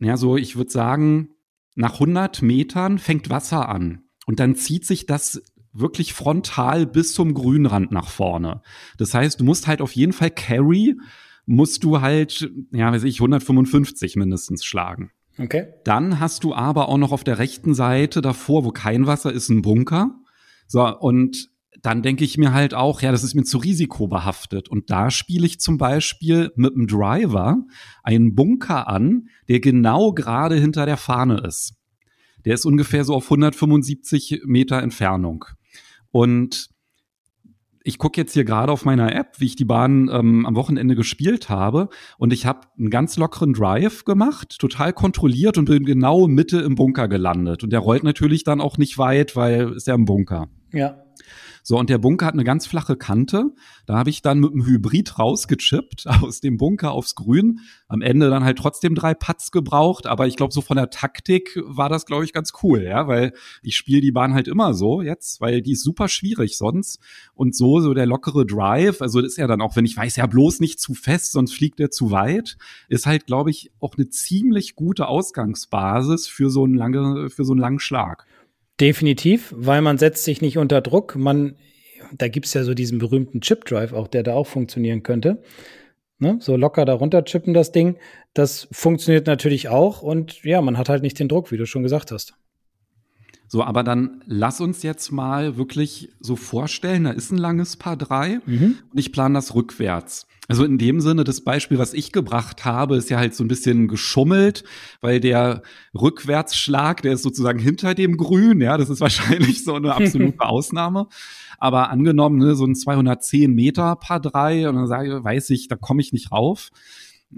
ja, 0.00 0.16
so, 0.16 0.36
ich 0.36 0.56
würde 0.56 0.72
sagen, 0.72 1.28
nach 1.76 1.94
100 1.94 2.42
Metern 2.42 2.98
fängt 2.98 3.30
Wasser 3.30 3.68
an. 3.68 4.02
Und 4.26 4.40
dann 4.40 4.56
zieht 4.56 4.84
sich 4.84 5.06
das 5.06 5.40
wirklich 5.72 6.12
frontal 6.12 6.86
bis 6.86 7.14
zum 7.14 7.34
Grünrand 7.34 7.92
nach 7.92 8.08
vorne. 8.08 8.62
Das 8.98 9.14
heißt, 9.14 9.38
du 9.38 9.44
musst 9.44 9.68
halt 9.68 9.80
auf 9.80 9.92
jeden 9.92 10.12
Fall 10.12 10.32
Carry, 10.32 10.96
musst 11.46 11.84
du 11.84 12.00
halt, 12.00 12.50
ja, 12.72 12.92
weiß 12.92 13.04
ich, 13.04 13.20
155 13.20 14.16
mindestens 14.16 14.64
schlagen. 14.64 15.10
Okay. 15.38 15.68
Dann 15.84 16.18
hast 16.18 16.44
du 16.44 16.54
aber 16.54 16.88
auch 16.88 16.98
noch 16.98 17.12
auf 17.12 17.24
der 17.24 17.38
rechten 17.38 17.74
Seite 17.74 18.20
davor, 18.20 18.64
wo 18.64 18.70
kein 18.70 19.06
Wasser 19.06 19.32
ist, 19.32 19.48
ein 19.48 19.62
Bunker. 19.62 20.18
So, 20.66 20.98
und 20.98 21.50
dann 21.82 22.02
denke 22.02 22.24
ich 22.24 22.38
mir 22.38 22.52
halt 22.52 22.74
auch, 22.74 23.02
ja, 23.02 23.12
das 23.12 23.22
ist 23.22 23.34
mir 23.34 23.44
zu 23.44 23.58
risikobehaftet. 23.58 24.68
Und 24.68 24.90
da 24.90 25.10
spiele 25.10 25.46
ich 25.46 25.60
zum 25.60 25.78
Beispiel 25.78 26.50
mit 26.56 26.74
dem 26.74 26.86
Driver 26.86 27.58
einen 28.02 28.34
Bunker 28.34 28.88
an, 28.88 29.28
der 29.48 29.60
genau 29.60 30.12
gerade 30.12 30.56
hinter 30.56 30.86
der 30.86 30.96
Fahne 30.96 31.42
ist. 31.46 31.74
Der 32.44 32.54
ist 32.54 32.64
ungefähr 32.64 33.04
so 33.04 33.14
auf 33.14 33.24
175 33.24 34.42
Meter 34.46 34.82
Entfernung. 34.82 35.44
Und 36.10 36.70
ich 37.86 37.98
gucke 37.98 38.20
jetzt 38.20 38.32
hier 38.32 38.44
gerade 38.44 38.72
auf 38.72 38.84
meiner 38.84 39.14
App, 39.14 39.36
wie 39.38 39.46
ich 39.46 39.54
die 39.54 39.64
Bahn 39.64 40.10
ähm, 40.12 40.44
am 40.44 40.56
Wochenende 40.56 40.96
gespielt 40.96 41.48
habe. 41.48 41.88
Und 42.18 42.32
ich 42.32 42.44
habe 42.44 42.62
einen 42.76 42.90
ganz 42.90 43.16
lockeren 43.16 43.52
Drive 43.52 44.04
gemacht, 44.04 44.58
total 44.58 44.92
kontrolliert 44.92 45.56
und 45.56 45.66
bin 45.66 45.84
genau 45.84 46.26
Mitte 46.26 46.58
im 46.58 46.74
Bunker 46.74 47.06
gelandet. 47.06 47.62
Und 47.62 47.70
der 47.70 47.78
rollt 47.78 48.02
natürlich 48.02 48.42
dann 48.42 48.60
auch 48.60 48.76
nicht 48.76 48.98
weit, 48.98 49.36
weil 49.36 49.72
ist 49.74 49.86
ja 49.86 49.94
im 49.94 50.04
Bunker. 50.04 50.48
Ja. 50.72 51.05
So, 51.68 51.76
und 51.80 51.90
der 51.90 51.98
Bunker 51.98 52.26
hat 52.26 52.34
eine 52.34 52.44
ganz 52.44 52.64
flache 52.64 52.94
Kante. 52.94 53.52
Da 53.86 53.96
habe 53.96 54.08
ich 54.08 54.22
dann 54.22 54.38
mit 54.38 54.52
dem 54.52 54.64
Hybrid 54.64 55.18
rausgechippt 55.18 56.06
aus 56.22 56.40
dem 56.40 56.58
Bunker 56.58 56.92
aufs 56.92 57.16
Grün. 57.16 57.58
Am 57.88 58.02
Ende 58.02 58.30
dann 58.30 58.44
halt 58.44 58.58
trotzdem 58.58 58.94
drei 58.94 59.14
Putts 59.14 59.50
gebraucht. 59.50 60.06
Aber 60.06 60.28
ich 60.28 60.36
glaube, 60.36 60.54
so 60.54 60.60
von 60.60 60.76
der 60.76 60.90
Taktik 60.90 61.60
war 61.64 61.88
das, 61.88 62.06
glaube 62.06 62.24
ich, 62.24 62.32
ganz 62.32 62.52
cool, 62.62 62.84
ja, 62.84 63.08
weil 63.08 63.32
ich 63.62 63.74
spiele 63.74 64.00
die 64.00 64.12
Bahn 64.12 64.32
halt 64.32 64.46
immer 64.46 64.74
so 64.74 65.02
jetzt, 65.02 65.40
weil 65.40 65.60
die 65.60 65.72
ist 65.72 65.82
super 65.82 66.06
schwierig 66.06 66.56
sonst. 66.56 67.00
Und 67.34 67.56
so, 67.56 67.80
so 67.80 67.94
der 67.94 68.06
lockere 68.06 68.46
Drive, 68.46 69.02
also 69.02 69.20
das 69.20 69.32
ist 69.32 69.38
ja 69.38 69.48
dann 69.48 69.60
auch, 69.60 69.74
wenn 69.74 69.86
ich 69.86 69.96
weiß, 69.96 70.14
ja 70.14 70.26
bloß 70.26 70.60
nicht 70.60 70.78
zu 70.78 70.94
fest, 70.94 71.32
sonst 71.32 71.52
fliegt 71.52 71.80
der 71.80 71.90
zu 71.90 72.12
weit, 72.12 72.58
ist 72.88 73.06
halt, 73.06 73.26
glaube 73.26 73.50
ich, 73.50 73.72
auch 73.80 73.96
eine 73.96 74.08
ziemlich 74.08 74.76
gute 74.76 75.08
Ausgangsbasis 75.08 76.28
für 76.28 76.48
so 76.48 76.62
einen 76.62 76.74
lange, 76.74 77.28
für 77.28 77.44
so 77.44 77.54
einen 77.54 77.60
langen 77.60 77.80
Schlag. 77.80 78.24
Definitiv, 78.80 79.54
weil 79.56 79.80
man 79.80 79.98
setzt 79.98 80.24
sich 80.24 80.42
nicht 80.42 80.58
unter 80.58 80.80
Druck. 80.82 81.16
Man, 81.16 81.56
da 82.16 82.28
gibt's 82.28 82.52
ja 82.54 82.62
so 82.64 82.74
diesen 82.74 82.98
berühmten 82.98 83.40
Chip 83.40 83.64
Drive 83.64 83.92
auch, 83.92 84.06
der 84.08 84.22
da 84.22 84.34
auch 84.34 84.46
funktionieren 84.46 85.02
könnte. 85.02 85.42
Ne? 86.18 86.38
So 86.40 86.56
locker 86.56 86.84
darunter 86.84 87.24
chippen 87.24 87.54
das 87.54 87.72
Ding. 87.72 87.96
Das 88.34 88.68
funktioniert 88.72 89.26
natürlich 89.26 89.68
auch 89.68 90.02
und 90.02 90.42
ja, 90.44 90.60
man 90.60 90.78
hat 90.78 90.88
halt 90.88 91.02
nicht 91.02 91.18
den 91.18 91.28
Druck, 91.28 91.50
wie 91.52 91.56
du 91.56 91.66
schon 91.66 91.82
gesagt 91.82 92.10
hast. 92.10 92.34
So, 93.48 93.62
aber 93.62 93.84
dann 93.84 94.22
lass 94.26 94.60
uns 94.60 94.82
jetzt 94.82 95.12
mal 95.12 95.56
wirklich 95.56 96.10
so 96.20 96.36
vorstellen, 96.36 97.04
da 97.04 97.10
ist 97.10 97.30
ein 97.30 97.38
langes 97.38 97.76
Paar 97.76 97.96
drei 97.96 98.40
mhm. 98.44 98.78
und 98.90 98.98
ich 98.98 99.12
plane 99.12 99.34
das 99.34 99.54
rückwärts. 99.54 100.26
Also 100.48 100.64
in 100.64 100.78
dem 100.78 101.00
Sinne, 101.00 101.24
das 101.24 101.40
Beispiel, 101.40 101.78
was 101.78 101.92
ich 101.92 102.12
gebracht 102.12 102.64
habe, 102.64 102.96
ist 102.96 103.10
ja 103.10 103.18
halt 103.18 103.34
so 103.34 103.42
ein 103.42 103.48
bisschen 103.48 103.88
geschummelt, 103.88 104.64
weil 105.00 105.18
der 105.18 105.62
Rückwärtsschlag, 105.94 107.02
der 107.02 107.14
ist 107.14 107.22
sozusagen 107.22 107.58
hinter 107.58 107.94
dem 107.94 108.16
Grün, 108.16 108.60
ja, 108.60 108.76
das 108.76 108.88
ist 108.88 109.00
wahrscheinlich 109.00 109.64
so 109.64 109.74
eine 109.74 109.94
absolute 109.94 110.38
Ausnahme. 110.40 111.08
Aber 111.58 111.90
angenommen, 111.90 112.38
ne, 112.38 112.54
so 112.54 112.64
ein 112.64 112.76
210 112.76 113.52
Meter 113.52 113.96
Paar 113.96 114.20
drei, 114.20 114.68
und 114.68 114.76
dann 114.76 114.86
sage, 114.86 115.24
weiß 115.24 115.50
ich, 115.50 115.68
da 115.68 115.76
komme 115.76 116.00
ich 116.00 116.12
nicht 116.12 116.30
rauf. 116.30 116.70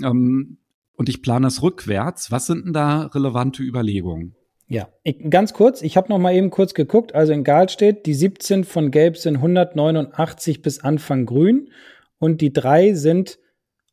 Ähm, 0.03 0.59
und 0.93 1.09
ich 1.09 1.23
plane 1.23 1.47
das 1.47 1.63
rückwärts. 1.63 2.31
Was 2.31 2.47
sind 2.47 2.67
denn 2.67 2.73
da 2.73 3.03
relevante 3.03 3.63
Überlegungen? 3.63 4.35
Ja, 4.69 4.89
ich, 5.03 5.31
ganz 5.31 5.55
kurz, 5.55 5.81
ich 5.81 5.97
habe 5.97 6.11
noch 6.11 6.19
mal 6.19 6.35
eben 6.35 6.51
kurz 6.51 6.75
geguckt. 6.75 7.15
Also 7.15 7.33
in 7.33 7.43
Gal 7.43 7.69
steht, 7.71 8.05
die 8.05 8.15
17 8.15 8.65
von 8.65 8.91
Gelb 8.91 9.17
sind 9.17 9.37
189 9.37 10.61
bis 10.61 10.81
Anfang 10.81 11.25
Grün 11.25 11.71
und 12.19 12.41
die 12.43 12.53
drei 12.53 12.93
sind 12.93 13.39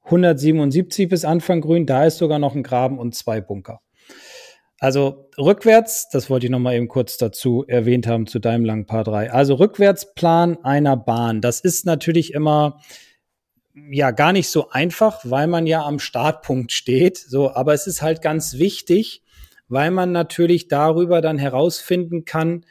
177 0.03 1.09
bis 1.09 1.25
Anfang 1.25 1.61
grün. 1.61 1.85
Da 1.85 2.05
ist 2.05 2.17
sogar 2.17 2.39
noch 2.39 2.55
ein 2.55 2.63
Graben 2.63 2.99
und 2.99 3.15
zwei 3.15 3.41
Bunker. 3.41 3.81
Also 4.79 5.29
rückwärts, 5.37 6.09
das 6.11 6.29
wollte 6.29 6.47
ich 6.47 6.51
noch 6.51 6.59
mal 6.59 6.75
eben 6.75 6.89
kurz 6.89 7.17
dazu 7.17 7.63
erwähnt 7.67 8.07
haben 8.07 8.27
zu 8.27 8.39
deinem 8.39 8.65
langen 8.65 8.85
Paar 8.85 9.03
3. 9.03 9.31
Also 9.31 9.55
Rückwärtsplan 9.55 10.63
einer 10.63 10.97
Bahn. 10.97 11.41
Das 11.41 11.61
ist 11.61 11.85
natürlich 11.85 12.33
immer 12.33 12.81
ja 13.73 14.11
gar 14.11 14.33
nicht 14.33 14.49
so 14.49 14.69
einfach, 14.69 15.21
weil 15.23 15.47
man 15.47 15.65
ja 15.65 15.83
am 15.83 15.99
Startpunkt 15.99 16.71
steht. 16.71 17.17
So, 17.17 17.51
aber 17.51 17.73
es 17.73 17.87
ist 17.87 18.01
halt 18.01 18.21
ganz 18.21 18.57
wichtig, 18.57 19.24
weil 19.67 19.91
man 19.91 20.11
natürlich 20.11 20.67
darüber 20.67 21.21
dann 21.21 21.37
herausfinden 21.37 22.25
kann, 22.25 22.65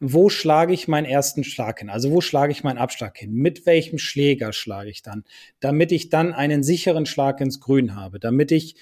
wo 0.00 0.28
schlage 0.28 0.74
ich 0.74 0.88
meinen 0.88 1.06
ersten 1.06 1.44
Schlag 1.44 1.78
hin? 1.78 1.88
Also 1.88 2.10
wo 2.10 2.20
schlage 2.20 2.52
ich 2.52 2.64
meinen 2.64 2.78
Abschlag 2.78 3.16
hin? 3.16 3.32
Mit 3.32 3.64
welchem 3.64 3.98
Schläger 3.98 4.52
schlage 4.52 4.90
ich 4.90 5.02
dann? 5.02 5.24
Damit 5.60 5.92
ich 5.92 6.10
dann 6.10 6.32
einen 6.32 6.62
sicheren 6.62 7.06
Schlag 7.06 7.40
ins 7.40 7.60
Grün 7.60 7.94
habe, 7.94 8.18
damit 8.20 8.52
ich 8.52 8.76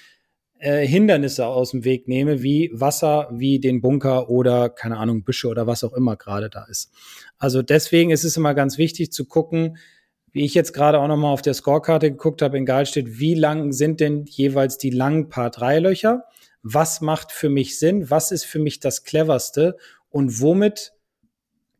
äh, 0.59 0.85
Hindernisse 0.85 1.45
aus 1.45 1.71
dem 1.71 1.83
Weg 1.83 2.07
nehme, 2.07 2.41
wie 2.41 2.71
Wasser, 2.73 3.29
wie 3.31 3.59
den 3.59 3.81
Bunker 3.81 4.29
oder 4.29 4.69
keine 4.69 4.97
Ahnung, 4.97 5.23
Büsche 5.23 5.47
oder 5.47 5.67
was 5.67 5.83
auch 5.83 5.93
immer 5.93 6.15
gerade 6.17 6.49
da 6.49 6.65
ist. 6.65 6.91
Also 7.37 7.61
deswegen 7.61 8.11
ist 8.11 8.23
es 8.23 8.37
immer 8.37 8.53
ganz 8.53 8.77
wichtig 8.77 9.11
zu 9.11 9.25
gucken, 9.25 9.77
wie 10.31 10.45
ich 10.45 10.55
jetzt 10.55 10.73
gerade 10.73 10.99
auch 10.99 11.07
nochmal 11.07 11.31
auf 11.31 11.41
der 11.41 11.53
Scorekarte 11.53 12.11
geguckt 12.11 12.41
habe, 12.41 12.57
in 12.57 12.65
Gal 12.65 12.85
steht, 12.85 13.19
wie 13.19 13.35
lang 13.35 13.71
sind 13.71 13.99
denn 13.99 14.25
jeweils 14.25 14.77
die 14.77 14.89
langen 14.89 15.29
Paar 15.29 15.51
3 15.51 15.79
Löcher? 15.79 16.23
Was 16.63 17.01
macht 17.01 17.31
für 17.31 17.49
mich 17.49 17.77
Sinn? 17.77 18.09
Was 18.09 18.31
ist 18.31 18.45
für 18.45 18.59
mich 18.59 18.79
das 18.79 19.03
cleverste? 19.03 19.77
Und 20.09 20.41
womit 20.41 20.93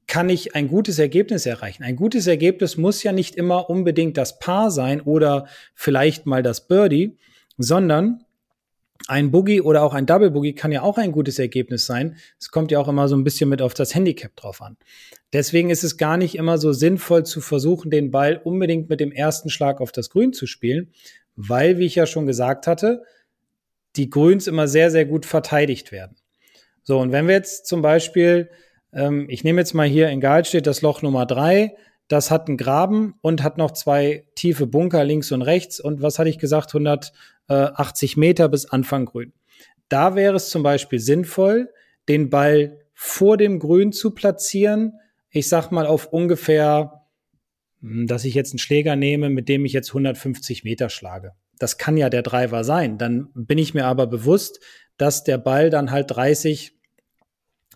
kann 0.08 0.30
ich 0.30 0.56
ein 0.56 0.68
gutes 0.68 1.00
Ergebnis 1.00 1.46
erreichen? 1.46 1.84
Ein 1.84 1.96
gutes 1.96 2.28
Ergebnis 2.28 2.78
muss 2.78 3.02
ja 3.02 3.12
nicht 3.12 3.36
immer 3.36 3.70
unbedingt 3.70 4.18
das 4.18 4.40
Paar 4.40 4.70
sein 4.70 5.02
oder 5.02 5.48
vielleicht 5.74 6.26
mal 6.26 6.44
das 6.44 6.68
Birdie, 6.68 7.18
sondern 7.58 8.26
ein 9.08 9.32
Boogie 9.32 9.62
oder 9.62 9.84
auch 9.84 9.94
ein 9.94 10.06
Double 10.06 10.32
Boogie 10.32 10.54
kann 10.54 10.72
ja 10.72 10.82
auch 10.82 10.98
ein 10.98 11.12
gutes 11.12 11.40
Ergebnis 11.40 11.86
sein. 11.86 12.16
Es 12.40 12.50
kommt 12.50 12.72
ja 12.72 12.80
auch 12.80 12.88
immer 12.88 13.08
so 13.08 13.16
ein 13.16 13.24
bisschen 13.24 13.50
mit 13.50 13.62
auf 13.62 13.74
das 13.74 13.96
Handicap 13.96 14.36
drauf 14.36 14.62
an. 14.62 14.78
Deswegen 15.34 15.70
ist 15.70 15.84
es 15.84 15.98
gar 15.98 16.16
nicht 16.16 16.36
immer 16.36 16.58
so 16.58 16.72
sinnvoll 16.74 17.26
zu 17.26 17.42
versuchen, 17.42 17.92
den 17.92 18.12
Ball 18.12 18.40
unbedingt 18.44 18.90
mit 18.90 19.00
dem 19.00 19.12
ersten 19.12 19.50
Schlag 19.50 19.82
auf 19.82 19.92
das 19.92 20.10
Grün 20.10 20.32
zu 20.32 20.48
spielen, 20.48 20.92
weil, 21.36 21.80
wie 21.80 21.86
ich 21.86 21.96
ja 21.96 22.06
schon 22.06 22.28
gesagt 22.28 22.68
hatte, 22.68 23.04
die 23.96 24.10
Grüns 24.10 24.48
immer 24.48 24.68
sehr, 24.68 24.92
sehr 24.92 25.06
gut 25.06 25.26
verteidigt 25.26 25.92
werden. 25.92 26.16
So, 26.84 27.00
und 27.00 27.12
wenn 27.12 27.28
wir 27.28 27.36
jetzt 27.36 27.68
zum 27.68 27.82
Beispiel, 27.82 28.50
ähm, 28.92 29.28
ich 29.30 29.44
nehme 29.44 29.62
jetzt 29.62 29.74
mal 29.74 29.88
hier 29.88 30.10
in 30.10 30.20
Gal 30.20 30.46
steht 30.46 30.68
das 30.68 30.82
Loch 30.82 31.02
Nummer 31.02 31.26
drei, 31.26 31.76
das 32.08 32.30
hat 32.30 32.48
einen 32.48 32.58
Graben 32.58 33.16
und 33.22 33.44
hat 33.44 33.58
noch 33.58 33.72
zwei 33.72 34.26
tiefe 34.36 34.68
Bunker 34.68 35.04
links 35.04 35.32
und 35.32 35.42
rechts 35.42 35.80
und 35.80 36.02
was 36.02 36.20
hatte 36.20 36.30
ich 36.30 36.38
gesagt, 36.38 36.76
180 36.76 38.18
Meter 38.18 38.50
bis 38.50 38.66
Anfang 38.66 39.06
Grün. 39.06 39.34
Da 39.88 40.16
wäre 40.16 40.36
es 40.36 40.50
zum 40.50 40.64
Beispiel 40.64 41.00
sinnvoll, 41.00 41.70
den 42.10 42.30
Ball 42.30 42.80
vor 42.94 43.38
dem 43.38 43.60
Grün 43.60 43.94
zu 43.94 44.12
platzieren. 44.12 44.94
Ich 45.30 45.48
sag 45.50 45.72
mal 45.72 45.86
auf 45.86 46.08
ungefähr, 46.08 47.06
hm, 47.82 48.08
dass 48.08 48.26
ich 48.26 48.34
jetzt 48.34 48.52
einen 48.52 48.60
Schläger 48.60 48.96
nehme, 48.96 49.30
mit 49.30 49.48
dem 49.50 49.66
ich 49.66 49.74
jetzt 49.74 49.90
150 49.90 50.64
Meter 50.64 50.90
schlage. 50.90 51.34
Das 51.64 51.78
kann 51.78 51.96
ja 51.96 52.10
der 52.10 52.24
Driver 52.24 52.66
sein. 52.66 52.98
Dann 52.98 53.30
bin 53.36 53.58
ich 53.58 53.74
mir 53.74 53.86
aber 53.86 54.06
bewusst, 54.06 54.60
dass 54.98 55.24
der 55.24 55.38
Ball 55.38 55.70
dann 55.70 55.92
halt 55.92 56.12
30, 56.12 56.74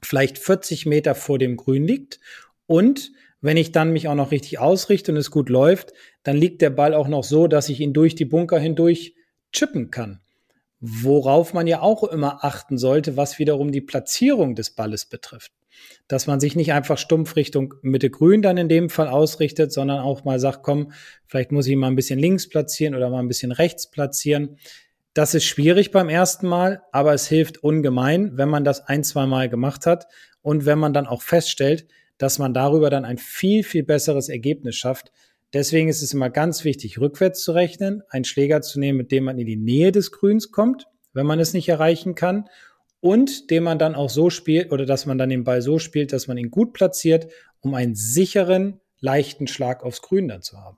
vielleicht 0.02 0.38
40 0.38 0.86
Meter 0.86 1.16
vor 1.16 1.40
dem 1.40 1.56
Grün 1.56 1.88
liegt 1.88 2.20
und 2.66 3.14
wenn 3.40 3.56
ich 3.56 3.72
dann 3.72 3.94
mich 3.94 4.10
auch 4.10 4.16
noch 4.16 4.32
richtig 4.32 4.60
ausrichte 4.60 5.14
und 5.14 5.18
es 5.18 5.32
gut 5.32 5.48
läuft, 5.48 5.94
dann 6.24 6.36
liegt 6.36 6.62
der 6.62 6.70
Ball 6.70 6.94
auch 6.94 7.08
noch 7.08 7.24
so, 7.24 7.48
dass 7.48 7.70
ich 7.70 7.80
ihn 7.80 7.94
durch 7.94 8.14
die 8.14 8.26
Bunker 8.26 8.60
hindurch 8.60 9.16
chippen 9.54 9.90
kann. 9.90 10.20
Worauf 10.80 11.54
man 11.54 11.68
ja 11.68 11.82
auch 11.82 12.04
immer 12.04 12.44
achten 12.44 12.78
sollte, 12.78 13.18
was 13.18 13.40
wiederum 13.40 13.72
die 13.72 13.82
Platzierung 13.82 14.56
des 14.56 14.72
Balles 14.72 15.06
betrifft. 15.06 15.52
Dass 16.08 16.28
man 16.28 16.40
sich 16.40 16.56
nicht 16.56 16.74
einfach 16.74 16.98
stumpf 16.98 17.36
Richtung 17.36 17.74
Mitte 17.82 18.10
Grün 18.10 18.42
dann 18.42 18.58
in 18.58 18.70
dem 18.70 18.90
Fall 18.90 19.08
ausrichtet, 19.08 19.72
sondern 19.72 20.00
auch 20.00 20.24
mal 20.24 20.40
sagt, 20.40 20.64
komm, 20.64 20.92
vielleicht 21.26 21.52
muss 21.52 21.68
ich 21.68 21.76
mal 21.76 21.88
ein 21.88 21.96
bisschen 21.96 22.20
links 22.20 22.48
platzieren 22.48 22.96
oder 22.96 23.10
mal 23.10 23.20
ein 23.20 23.28
bisschen 23.28 23.52
rechts 23.52 23.90
platzieren. 23.90 24.58
Das 25.14 25.34
ist 25.34 25.46
schwierig 25.46 25.92
beim 25.92 26.10
ersten 26.10 26.48
Mal, 26.48 26.84
aber 26.92 27.14
es 27.14 27.28
hilft 27.28 27.64
ungemein, 27.64 28.38
wenn 28.38 28.50
man 28.50 28.64
das 28.64 28.82
ein, 28.82 29.04
zwei 29.04 29.26
Mal 29.26 29.50
gemacht 29.50 29.88
hat 29.88 30.06
und 30.44 30.68
wenn 30.68 30.78
man 30.78 30.94
dann 30.94 31.08
auch 31.08 31.24
feststellt, 31.24 31.88
dass 32.20 32.38
man 32.38 32.54
darüber 32.54 32.90
dann 32.90 33.04
ein 33.04 33.18
viel, 33.18 33.64
viel 33.64 33.84
besseres 33.84 34.30
Ergebnis 34.30 34.76
schafft. 34.76 35.12
Deswegen 35.54 35.88
ist 35.88 36.02
es 36.02 36.14
immer 36.14 36.30
ganz 36.30 36.64
wichtig, 36.64 37.00
rückwärts 37.00 37.42
zu 37.42 37.54
rechnen, 37.54 38.04
einen 38.10 38.26
Schläger 38.26 38.62
zu 38.62 38.80
nehmen, 38.80 38.98
mit 38.98 39.12
dem 39.12 39.24
man 39.24 39.40
in 39.40 39.48
die 39.48 39.56
Nähe 39.56 39.92
des 39.92 40.12
Grüns 40.12 40.52
kommt, 40.52 40.88
wenn 41.14 41.26
man 41.26 41.40
es 41.40 41.54
nicht 41.54 41.70
erreichen 41.70 42.16
kann, 42.16 42.50
und 43.00 43.50
den 43.52 43.64
man 43.64 43.80
dann 43.80 43.96
auch 43.96 44.10
so 44.10 44.30
spielt 44.30 44.72
oder 44.72 44.86
dass 44.86 45.06
man 45.06 45.18
dann 45.18 45.30
den 45.30 45.44
Ball 45.44 45.62
so 45.62 45.80
spielt, 45.80 46.12
dass 46.12 46.28
man 46.28 46.38
ihn 46.38 46.50
gut 46.50 46.74
platziert, 46.74 47.32
um 47.62 47.74
einen 47.74 47.96
sicheren, 47.96 48.82
leichten 49.00 49.48
Schlag 49.48 49.84
aufs 49.84 50.02
Grün 50.02 50.28
dann 50.28 50.42
zu 50.42 50.58
haben. 50.58 50.78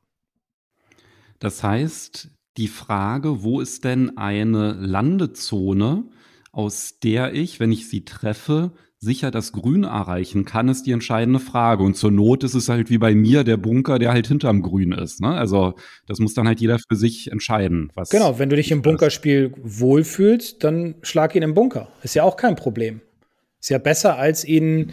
Das 1.39 1.63
heißt, 1.63 2.29
die 2.57 2.67
Frage, 2.67 3.43
wo 3.43 3.61
ist 3.61 3.85
denn 3.85 4.17
eine 4.17 4.73
Landezone, 4.73 6.03
aus 6.51 6.99
der 6.99 7.33
ich, 7.33 7.59
wenn 7.59 7.71
ich 7.71 7.87
sie 7.89 8.03
treffe, 8.03 8.73
sicher 8.99 9.31
das 9.31 9.53
Grün 9.53 9.85
erreichen 9.85 10.43
kann, 10.43 10.67
ist 10.67 10.85
die 10.85 10.91
entscheidende 10.91 11.39
Frage. 11.39 11.83
Und 11.83 11.95
zur 11.95 12.11
Not 12.11 12.43
ist 12.43 12.53
es 12.53 12.67
halt 12.67 12.89
wie 12.89 12.97
bei 12.97 13.15
mir 13.15 13.43
der 13.43 13.57
Bunker, 13.57 13.97
der 13.97 14.11
halt 14.11 14.27
hinterm 14.27 14.61
Grün 14.61 14.91
ist. 14.91 15.21
Ne? 15.21 15.29
Also 15.29 15.75
das 16.07 16.19
muss 16.19 16.33
dann 16.33 16.47
halt 16.47 16.59
jeder 16.59 16.77
für 16.79 16.95
sich 16.95 17.31
entscheiden. 17.31 17.91
Was 17.95 18.09
genau, 18.09 18.39
wenn 18.39 18.49
du 18.49 18.57
dich 18.57 18.71
im 18.71 18.81
Bunkerspiel 18.81 19.53
wohlfühlst, 19.61 20.63
dann 20.63 20.95
schlag 21.01 21.35
ihn 21.35 21.43
im 21.43 21.53
Bunker. 21.53 21.87
Ist 22.03 22.15
ja 22.15 22.23
auch 22.23 22.35
kein 22.35 22.55
Problem. 22.55 23.01
Ist 23.61 23.69
ja 23.69 23.77
besser, 23.77 24.17
als 24.17 24.45
ihn 24.45 24.91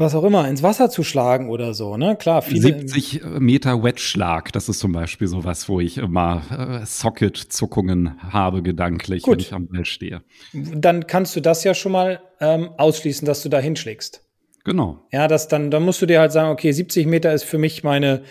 was 0.00 0.14
auch 0.14 0.24
immer, 0.24 0.48
ins 0.48 0.62
Wasser 0.62 0.90
zu 0.90 1.04
schlagen 1.04 1.50
oder 1.50 1.74
so, 1.74 1.96
ne? 1.96 2.16
Klar, 2.16 2.42
viele. 2.42 2.60
70 2.60 3.22
Meter 3.38 3.82
Wetschlag, 3.82 4.52
das 4.52 4.68
ist 4.68 4.80
zum 4.80 4.92
Beispiel 4.92 5.28
sowas, 5.28 5.68
wo 5.68 5.78
ich 5.80 5.98
immer 5.98 6.42
äh, 6.82 6.86
Socket-Zuckungen 6.86 8.20
habe, 8.32 8.62
gedanklich, 8.62 9.22
Gut. 9.22 9.32
wenn 9.32 9.40
ich 9.40 9.52
am 9.52 9.68
Ball 9.68 9.84
stehe. 9.84 10.22
Dann 10.52 11.06
kannst 11.06 11.36
du 11.36 11.40
das 11.40 11.62
ja 11.64 11.74
schon 11.74 11.92
mal 11.92 12.20
ähm, 12.40 12.70
ausschließen, 12.78 13.26
dass 13.26 13.42
du 13.42 13.48
da 13.48 13.58
hinschlägst. 13.60 14.24
Genau. 14.64 15.06
Ja, 15.12 15.28
das 15.28 15.48
dann, 15.48 15.70
dann 15.70 15.84
musst 15.84 16.02
du 16.02 16.06
dir 16.06 16.20
halt 16.20 16.32
sagen, 16.32 16.50
okay, 16.50 16.72
70 16.72 17.06
Meter 17.06 17.32
ist 17.32 17.44
für 17.44 17.58
mich 17.58 17.84
meine, 17.84 18.22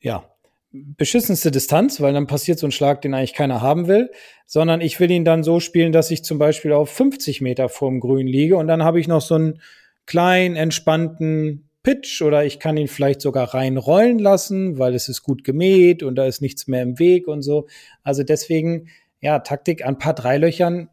ja, 0.00 0.24
beschissenste 0.70 1.50
Distanz, 1.50 2.00
weil 2.00 2.12
dann 2.12 2.26
passiert 2.26 2.58
so 2.58 2.66
ein 2.66 2.72
Schlag, 2.72 3.00
den 3.02 3.14
eigentlich 3.14 3.34
keiner 3.34 3.62
haben 3.62 3.88
will, 3.88 4.10
sondern 4.46 4.80
ich 4.80 5.00
will 5.00 5.10
ihn 5.10 5.24
dann 5.24 5.42
so 5.42 5.60
spielen, 5.60 5.92
dass 5.92 6.10
ich 6.10 6.24
zum 6.24 6.38
Beispiel 6.38 6.72
auf 6.72 6.90
50 6.90 7.40
Meter 7.40 7.68
vorm 7.68 8.00
Grün 8.00 8.26
liege 8.26 8.56
und 8.56 8.68
dann 8.68 8.84
habe 8.84 9.00
ich 9.00 9.08
noch 9.08 9.22
so 9.22 9.36
ein 9.36 9.60
kleinen, 10.08 10.56
entspannten 10.56 11.68
Pitch 11.82 12.22
oder 12.22 12.44
ich 12.44 12.58
kann 12.58 12.78
ihn 12.78 12.88
vielleicht 12.88 13.20
sogar 13.20 13.52
reinrollen 13.54 14.18
lassen, 14.18 14.78
weil 14.78 14.94
es 14.94 15.08
ist 15.08 15.22
gut 15.22 15.44
gemäht 15.44 16.02
und 16.02 16.16
da 16.16 16.24
ist 16.24 16.40
nichts 16.40 16.66
mehr 16.66 16.82
im 16.82 16.98
Weg 16.98 17.28
und 17.28 17.42
so. 17.42 17.66
Also 18.02 18.22
deswegen, 18.22 18.88
ja, 19.20 19.38
Taktik 19.38 19.84
an 19.84 19.98
paar 19.98 20.14
Dreilöchern 20.14 20.88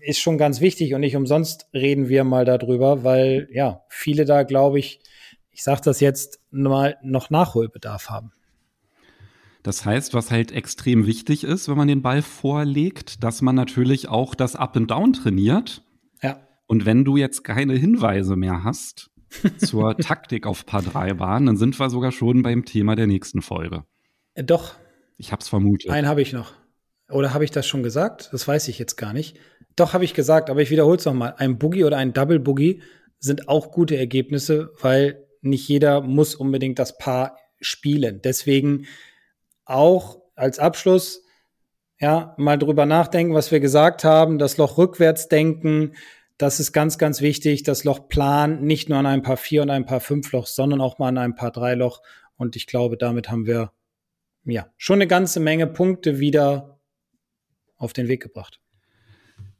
ist 0.00 0.20
schon 0.20 0.38
ganz 0.38 0.60
wichtig 0.60 0.94
und 0.94 1.00
nicht 1.00 1.16
umsonst 1.16 1.66
reden 1.74 2.08
wir 2.08 2.22
mal 2.22 2.44
darüber, 2.44 3.02
weil 3.02 3.48
ja, 3.52 3.82
viele 3.88 4.24
da, 4.24 4.44
glaube 4.44 4.78
ich, 4.78 5.00
ich 5.50 5.64
sage 5.64 5.80
das 5.84 5.98
jetzt 5.98 6.40
mal, 6.52 6.96
noch 7.02 7.30
Nachholbedarf 7.30 8.10
haben. 8.10 8.30
Das 9.64 9.84
heißt, 9.84 10.14
was 10.14 10.30
halt 10.30 10.52
extrem 10.52 11.06
wichtig 11.06 11.42
ist, 11.42 11.68
wenn 11.68 11.76
man 11.76 11.88
den 11.88 12.02
Ball 12.02 12.22
vorlegt, 12.22 13.24
dass 13.24 13.42
man 13.42 13.56
natürlich 13.56 14.08
auch 14.08 14.36
das 14.36 14.54
Up 14.54 14.76
and 14.76 14.90
Down 14.90 15.12
trainiert. 15.12 15.82
Und 16.72 16.86
wenn 16.86 17.04
du 17.04 17.18
jetzt 17.18 17.44
keine 17.44 17.74
Hinweise 17.74 18.34
mehr 18.34 18.64
hast 18.64 19.10
zur 19.58 19.94
Taktik 19.98 20.46
auf 20.46 20.64
Paar 20.64 20.80
3 20.80 21.12
Bahn, 21.12 21.44
dann 21.44 21.58
sind 21.58 21.78
wir 21.78 21.90
sogar 21.90 22.12
schon 22.12 22.42
beim 22.42 22.64
Thema 22.64 22.96
der 22.96 23.06
nächsten 23.06 23.42
Folge. 23.42 23.84
Äh, 24.32 24.42
doch. 24.42 24.76
Ich 25.18 25.32
hab's 25.32 25.48
vermutet. 25.50 25.90
Einen 25.90 26.08
habe 26.08 26.22
ich 26.22 26.32
noch. 26.32 26.54
Oder 27.10 27.34
habe 27.34 27.44
ich 27.44 27.50
das 27.50 27.66
schon 27.66 27.82
gesagt? 27.82 28.30
Das 28.32 28.48
weiß 28.48 28.68
ich 28.68 28.78
jetzt 28.78 28.96
gar 28.96 29.12
nicht. 29.12 29.38
Doch, 29.76 29.92
habe 29.92 30.06
ich 30.06 30.14
gesagt, 30.14 30.48
aber 30.48 30.62
ich 30.62 30.70
wiederhole 30.70 30.96
es 30.96 31.04
nochmal. 31.04 31.34
Ein 31.36 31.58
Boogie 31.58 31.84
oder 31.84 31.98
ein 31.98 32.14
Double 32.14 32.40
Boogie 32.40 32.80
sind 33.18 33.50
auch 33.50 33.70
gute 33.70 33.98
Ergebnisse, 33.98 34.72
weil 34.80 35.26
nicht 35.42 35.68
jeder 35.68 36.00
muss 36.00 36.34
unbedingt 36.34 36.78
das 36.78 36.96
Paar 36.96 37.36
spielen. 37.60 38.22
Deswegen 38.24 38.86
auch 39.66 40.22
als 40.36 40.58
Abschluss, 40.58 41.22
ja, 42.00 42.34
mal 42.38 42.56
drüber 42.56 42.86
nachdenken, 42.86 43.34
was 43.34 43.52
wir 43.52 43.60
gesagt 43.60 44.04
haben, 44.04 44.38
das 44.38 44.56
Loch 44.56 44.78
rückwärts 44.78 45.28
denken, 45.28 45.92
das 46.42 46.58
ist 46.58 46.72
ganz, 46.72 46.98
ganz 46.98 47.20
wichtig. 47.20 47.62
Das 47.62 47.84
Loch 47.84 48.08
planen, 48.08 48.64
nicht 48.64 48.88
nur 48.88 48.98
an 48.98 49.06
ein 49.06 49.22
paar 49.22 49.36
vier 49.36 49.62
und 49.62 49.70
ein 49.70 49.86
paar 49.86 50.00
fünf 50.00 50.32
Loch, 50.32 50.46
sondern 50.46 50.80
auch 50.80 50.98
mal 50.98 51.08
an 51.08 51.18
ein 51.18 51.34
paar 51.36 51.52
drei 51.52 51.74
Loch. 51.74 52.02
Und 52.36 52.56
ich 52.56 52.66
glaube, 52.66 52.96
damit 52.96 53.30
haben 53.30 53.46
wir 53.46 53.72
ja 54.44 54.66
schon 54.76 54.96
eine 54.96 55.06
ganze 55.06 55.38
Menge 55.38 55.68
Punkte 55.68 56.18
wieder 56.18 56.80
auf 57.76 57.92
den 57.92 58.08
Weg 58.08 58.22
gebracht. 58.22 58.60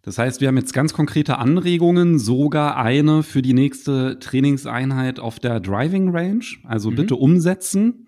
Das 0.02 0.18
heißt, 0.18 0.40
wir 0.40 0.48
haben 0.48 0.56
jetzt 0.56 0.74
ganz 0.74 0.92
konkrete 0.92 1.38
Anregungen, 1.38 2.18
sogar 2.18 2.76
eine 2.76 3.22
für 3.22 3.42
die 3.42 3.54
nächste 3.54 4.18
Trainingseinheit 4.18 5.20
auf 5.20 5.38
der 5.38 5.60
Driving 5.60 6.10
Range. 6.10 6.44
Also 6.64 6.90
mhm. 6.90 6.96
bitte 6.96 7.14
umsetzen 7.14 8.06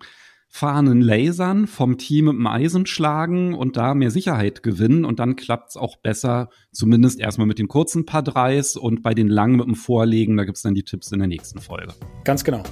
fahrenden 0.55 1.01
Lasern 1.01 1.67
vom 1.67 1.97
Team 1.97 2.25
mit 2.25 2.35
dem 2.35 2.47
Eisen 2.47 2.85
schlagen 2.85 3.53
und 3.53 3.75
da 3.75 3.93
mehr 3.93 4.09
Sicherheit 4.09 4.63
gewinnen 4.63 5.03
und 5.03 5.19
dann 5.19 5.35
klappt 5.35 5.71
es 5.71 5.75
auch 5.75 5.97
besser, 5.97 6.47
zumindest 6.71 7.19
erstmal 7.19 7.45
mit 7.45 7.59
den 7.59 7.67
kurzen 7.67 8.05
Paar 8.05 8.23
Dreis 8.23 8.77
und 8.77 9.03
bei 9.03 9.13
den 9.13 9.27
langen 9.27 9.57
mit 9.57 9.65
dem 9.65 9.75
Vorlegen, 9.75 10.37
da 10.37 10.45
gibt 10.45 10.55
es 10.55 10.63
dann 10.63 10.73
die 10.73 10.83
Tipps 10.83 11.11
in 11.11 11.19
der 11.19 11.27
nächsten 11.27 11.59
Folge. 11.59 11.93
Ganz 12.23 12.45
genau. 12.45 12.63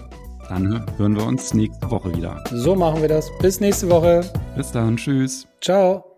Dann 0.47 0.85
hören 0.97 1.17
wir 1.17 1.25
uns 1.25 1.53
nächste 1.53 1.91
Woche 1.91 2.15
wieder. 2.15 2.41
So 2.53 2.73
machen 2.73 3.01
wir 3.01 3.09
das. 3.09 3.29
Bis 3.41 3.59
nächste 3.59 3.89
Woche. 3.89 4.31
Bis 4.55 4.71
dann. 4.71 4.95
Tschüss. 4.95 5.45
Ciao. 5.59 6.12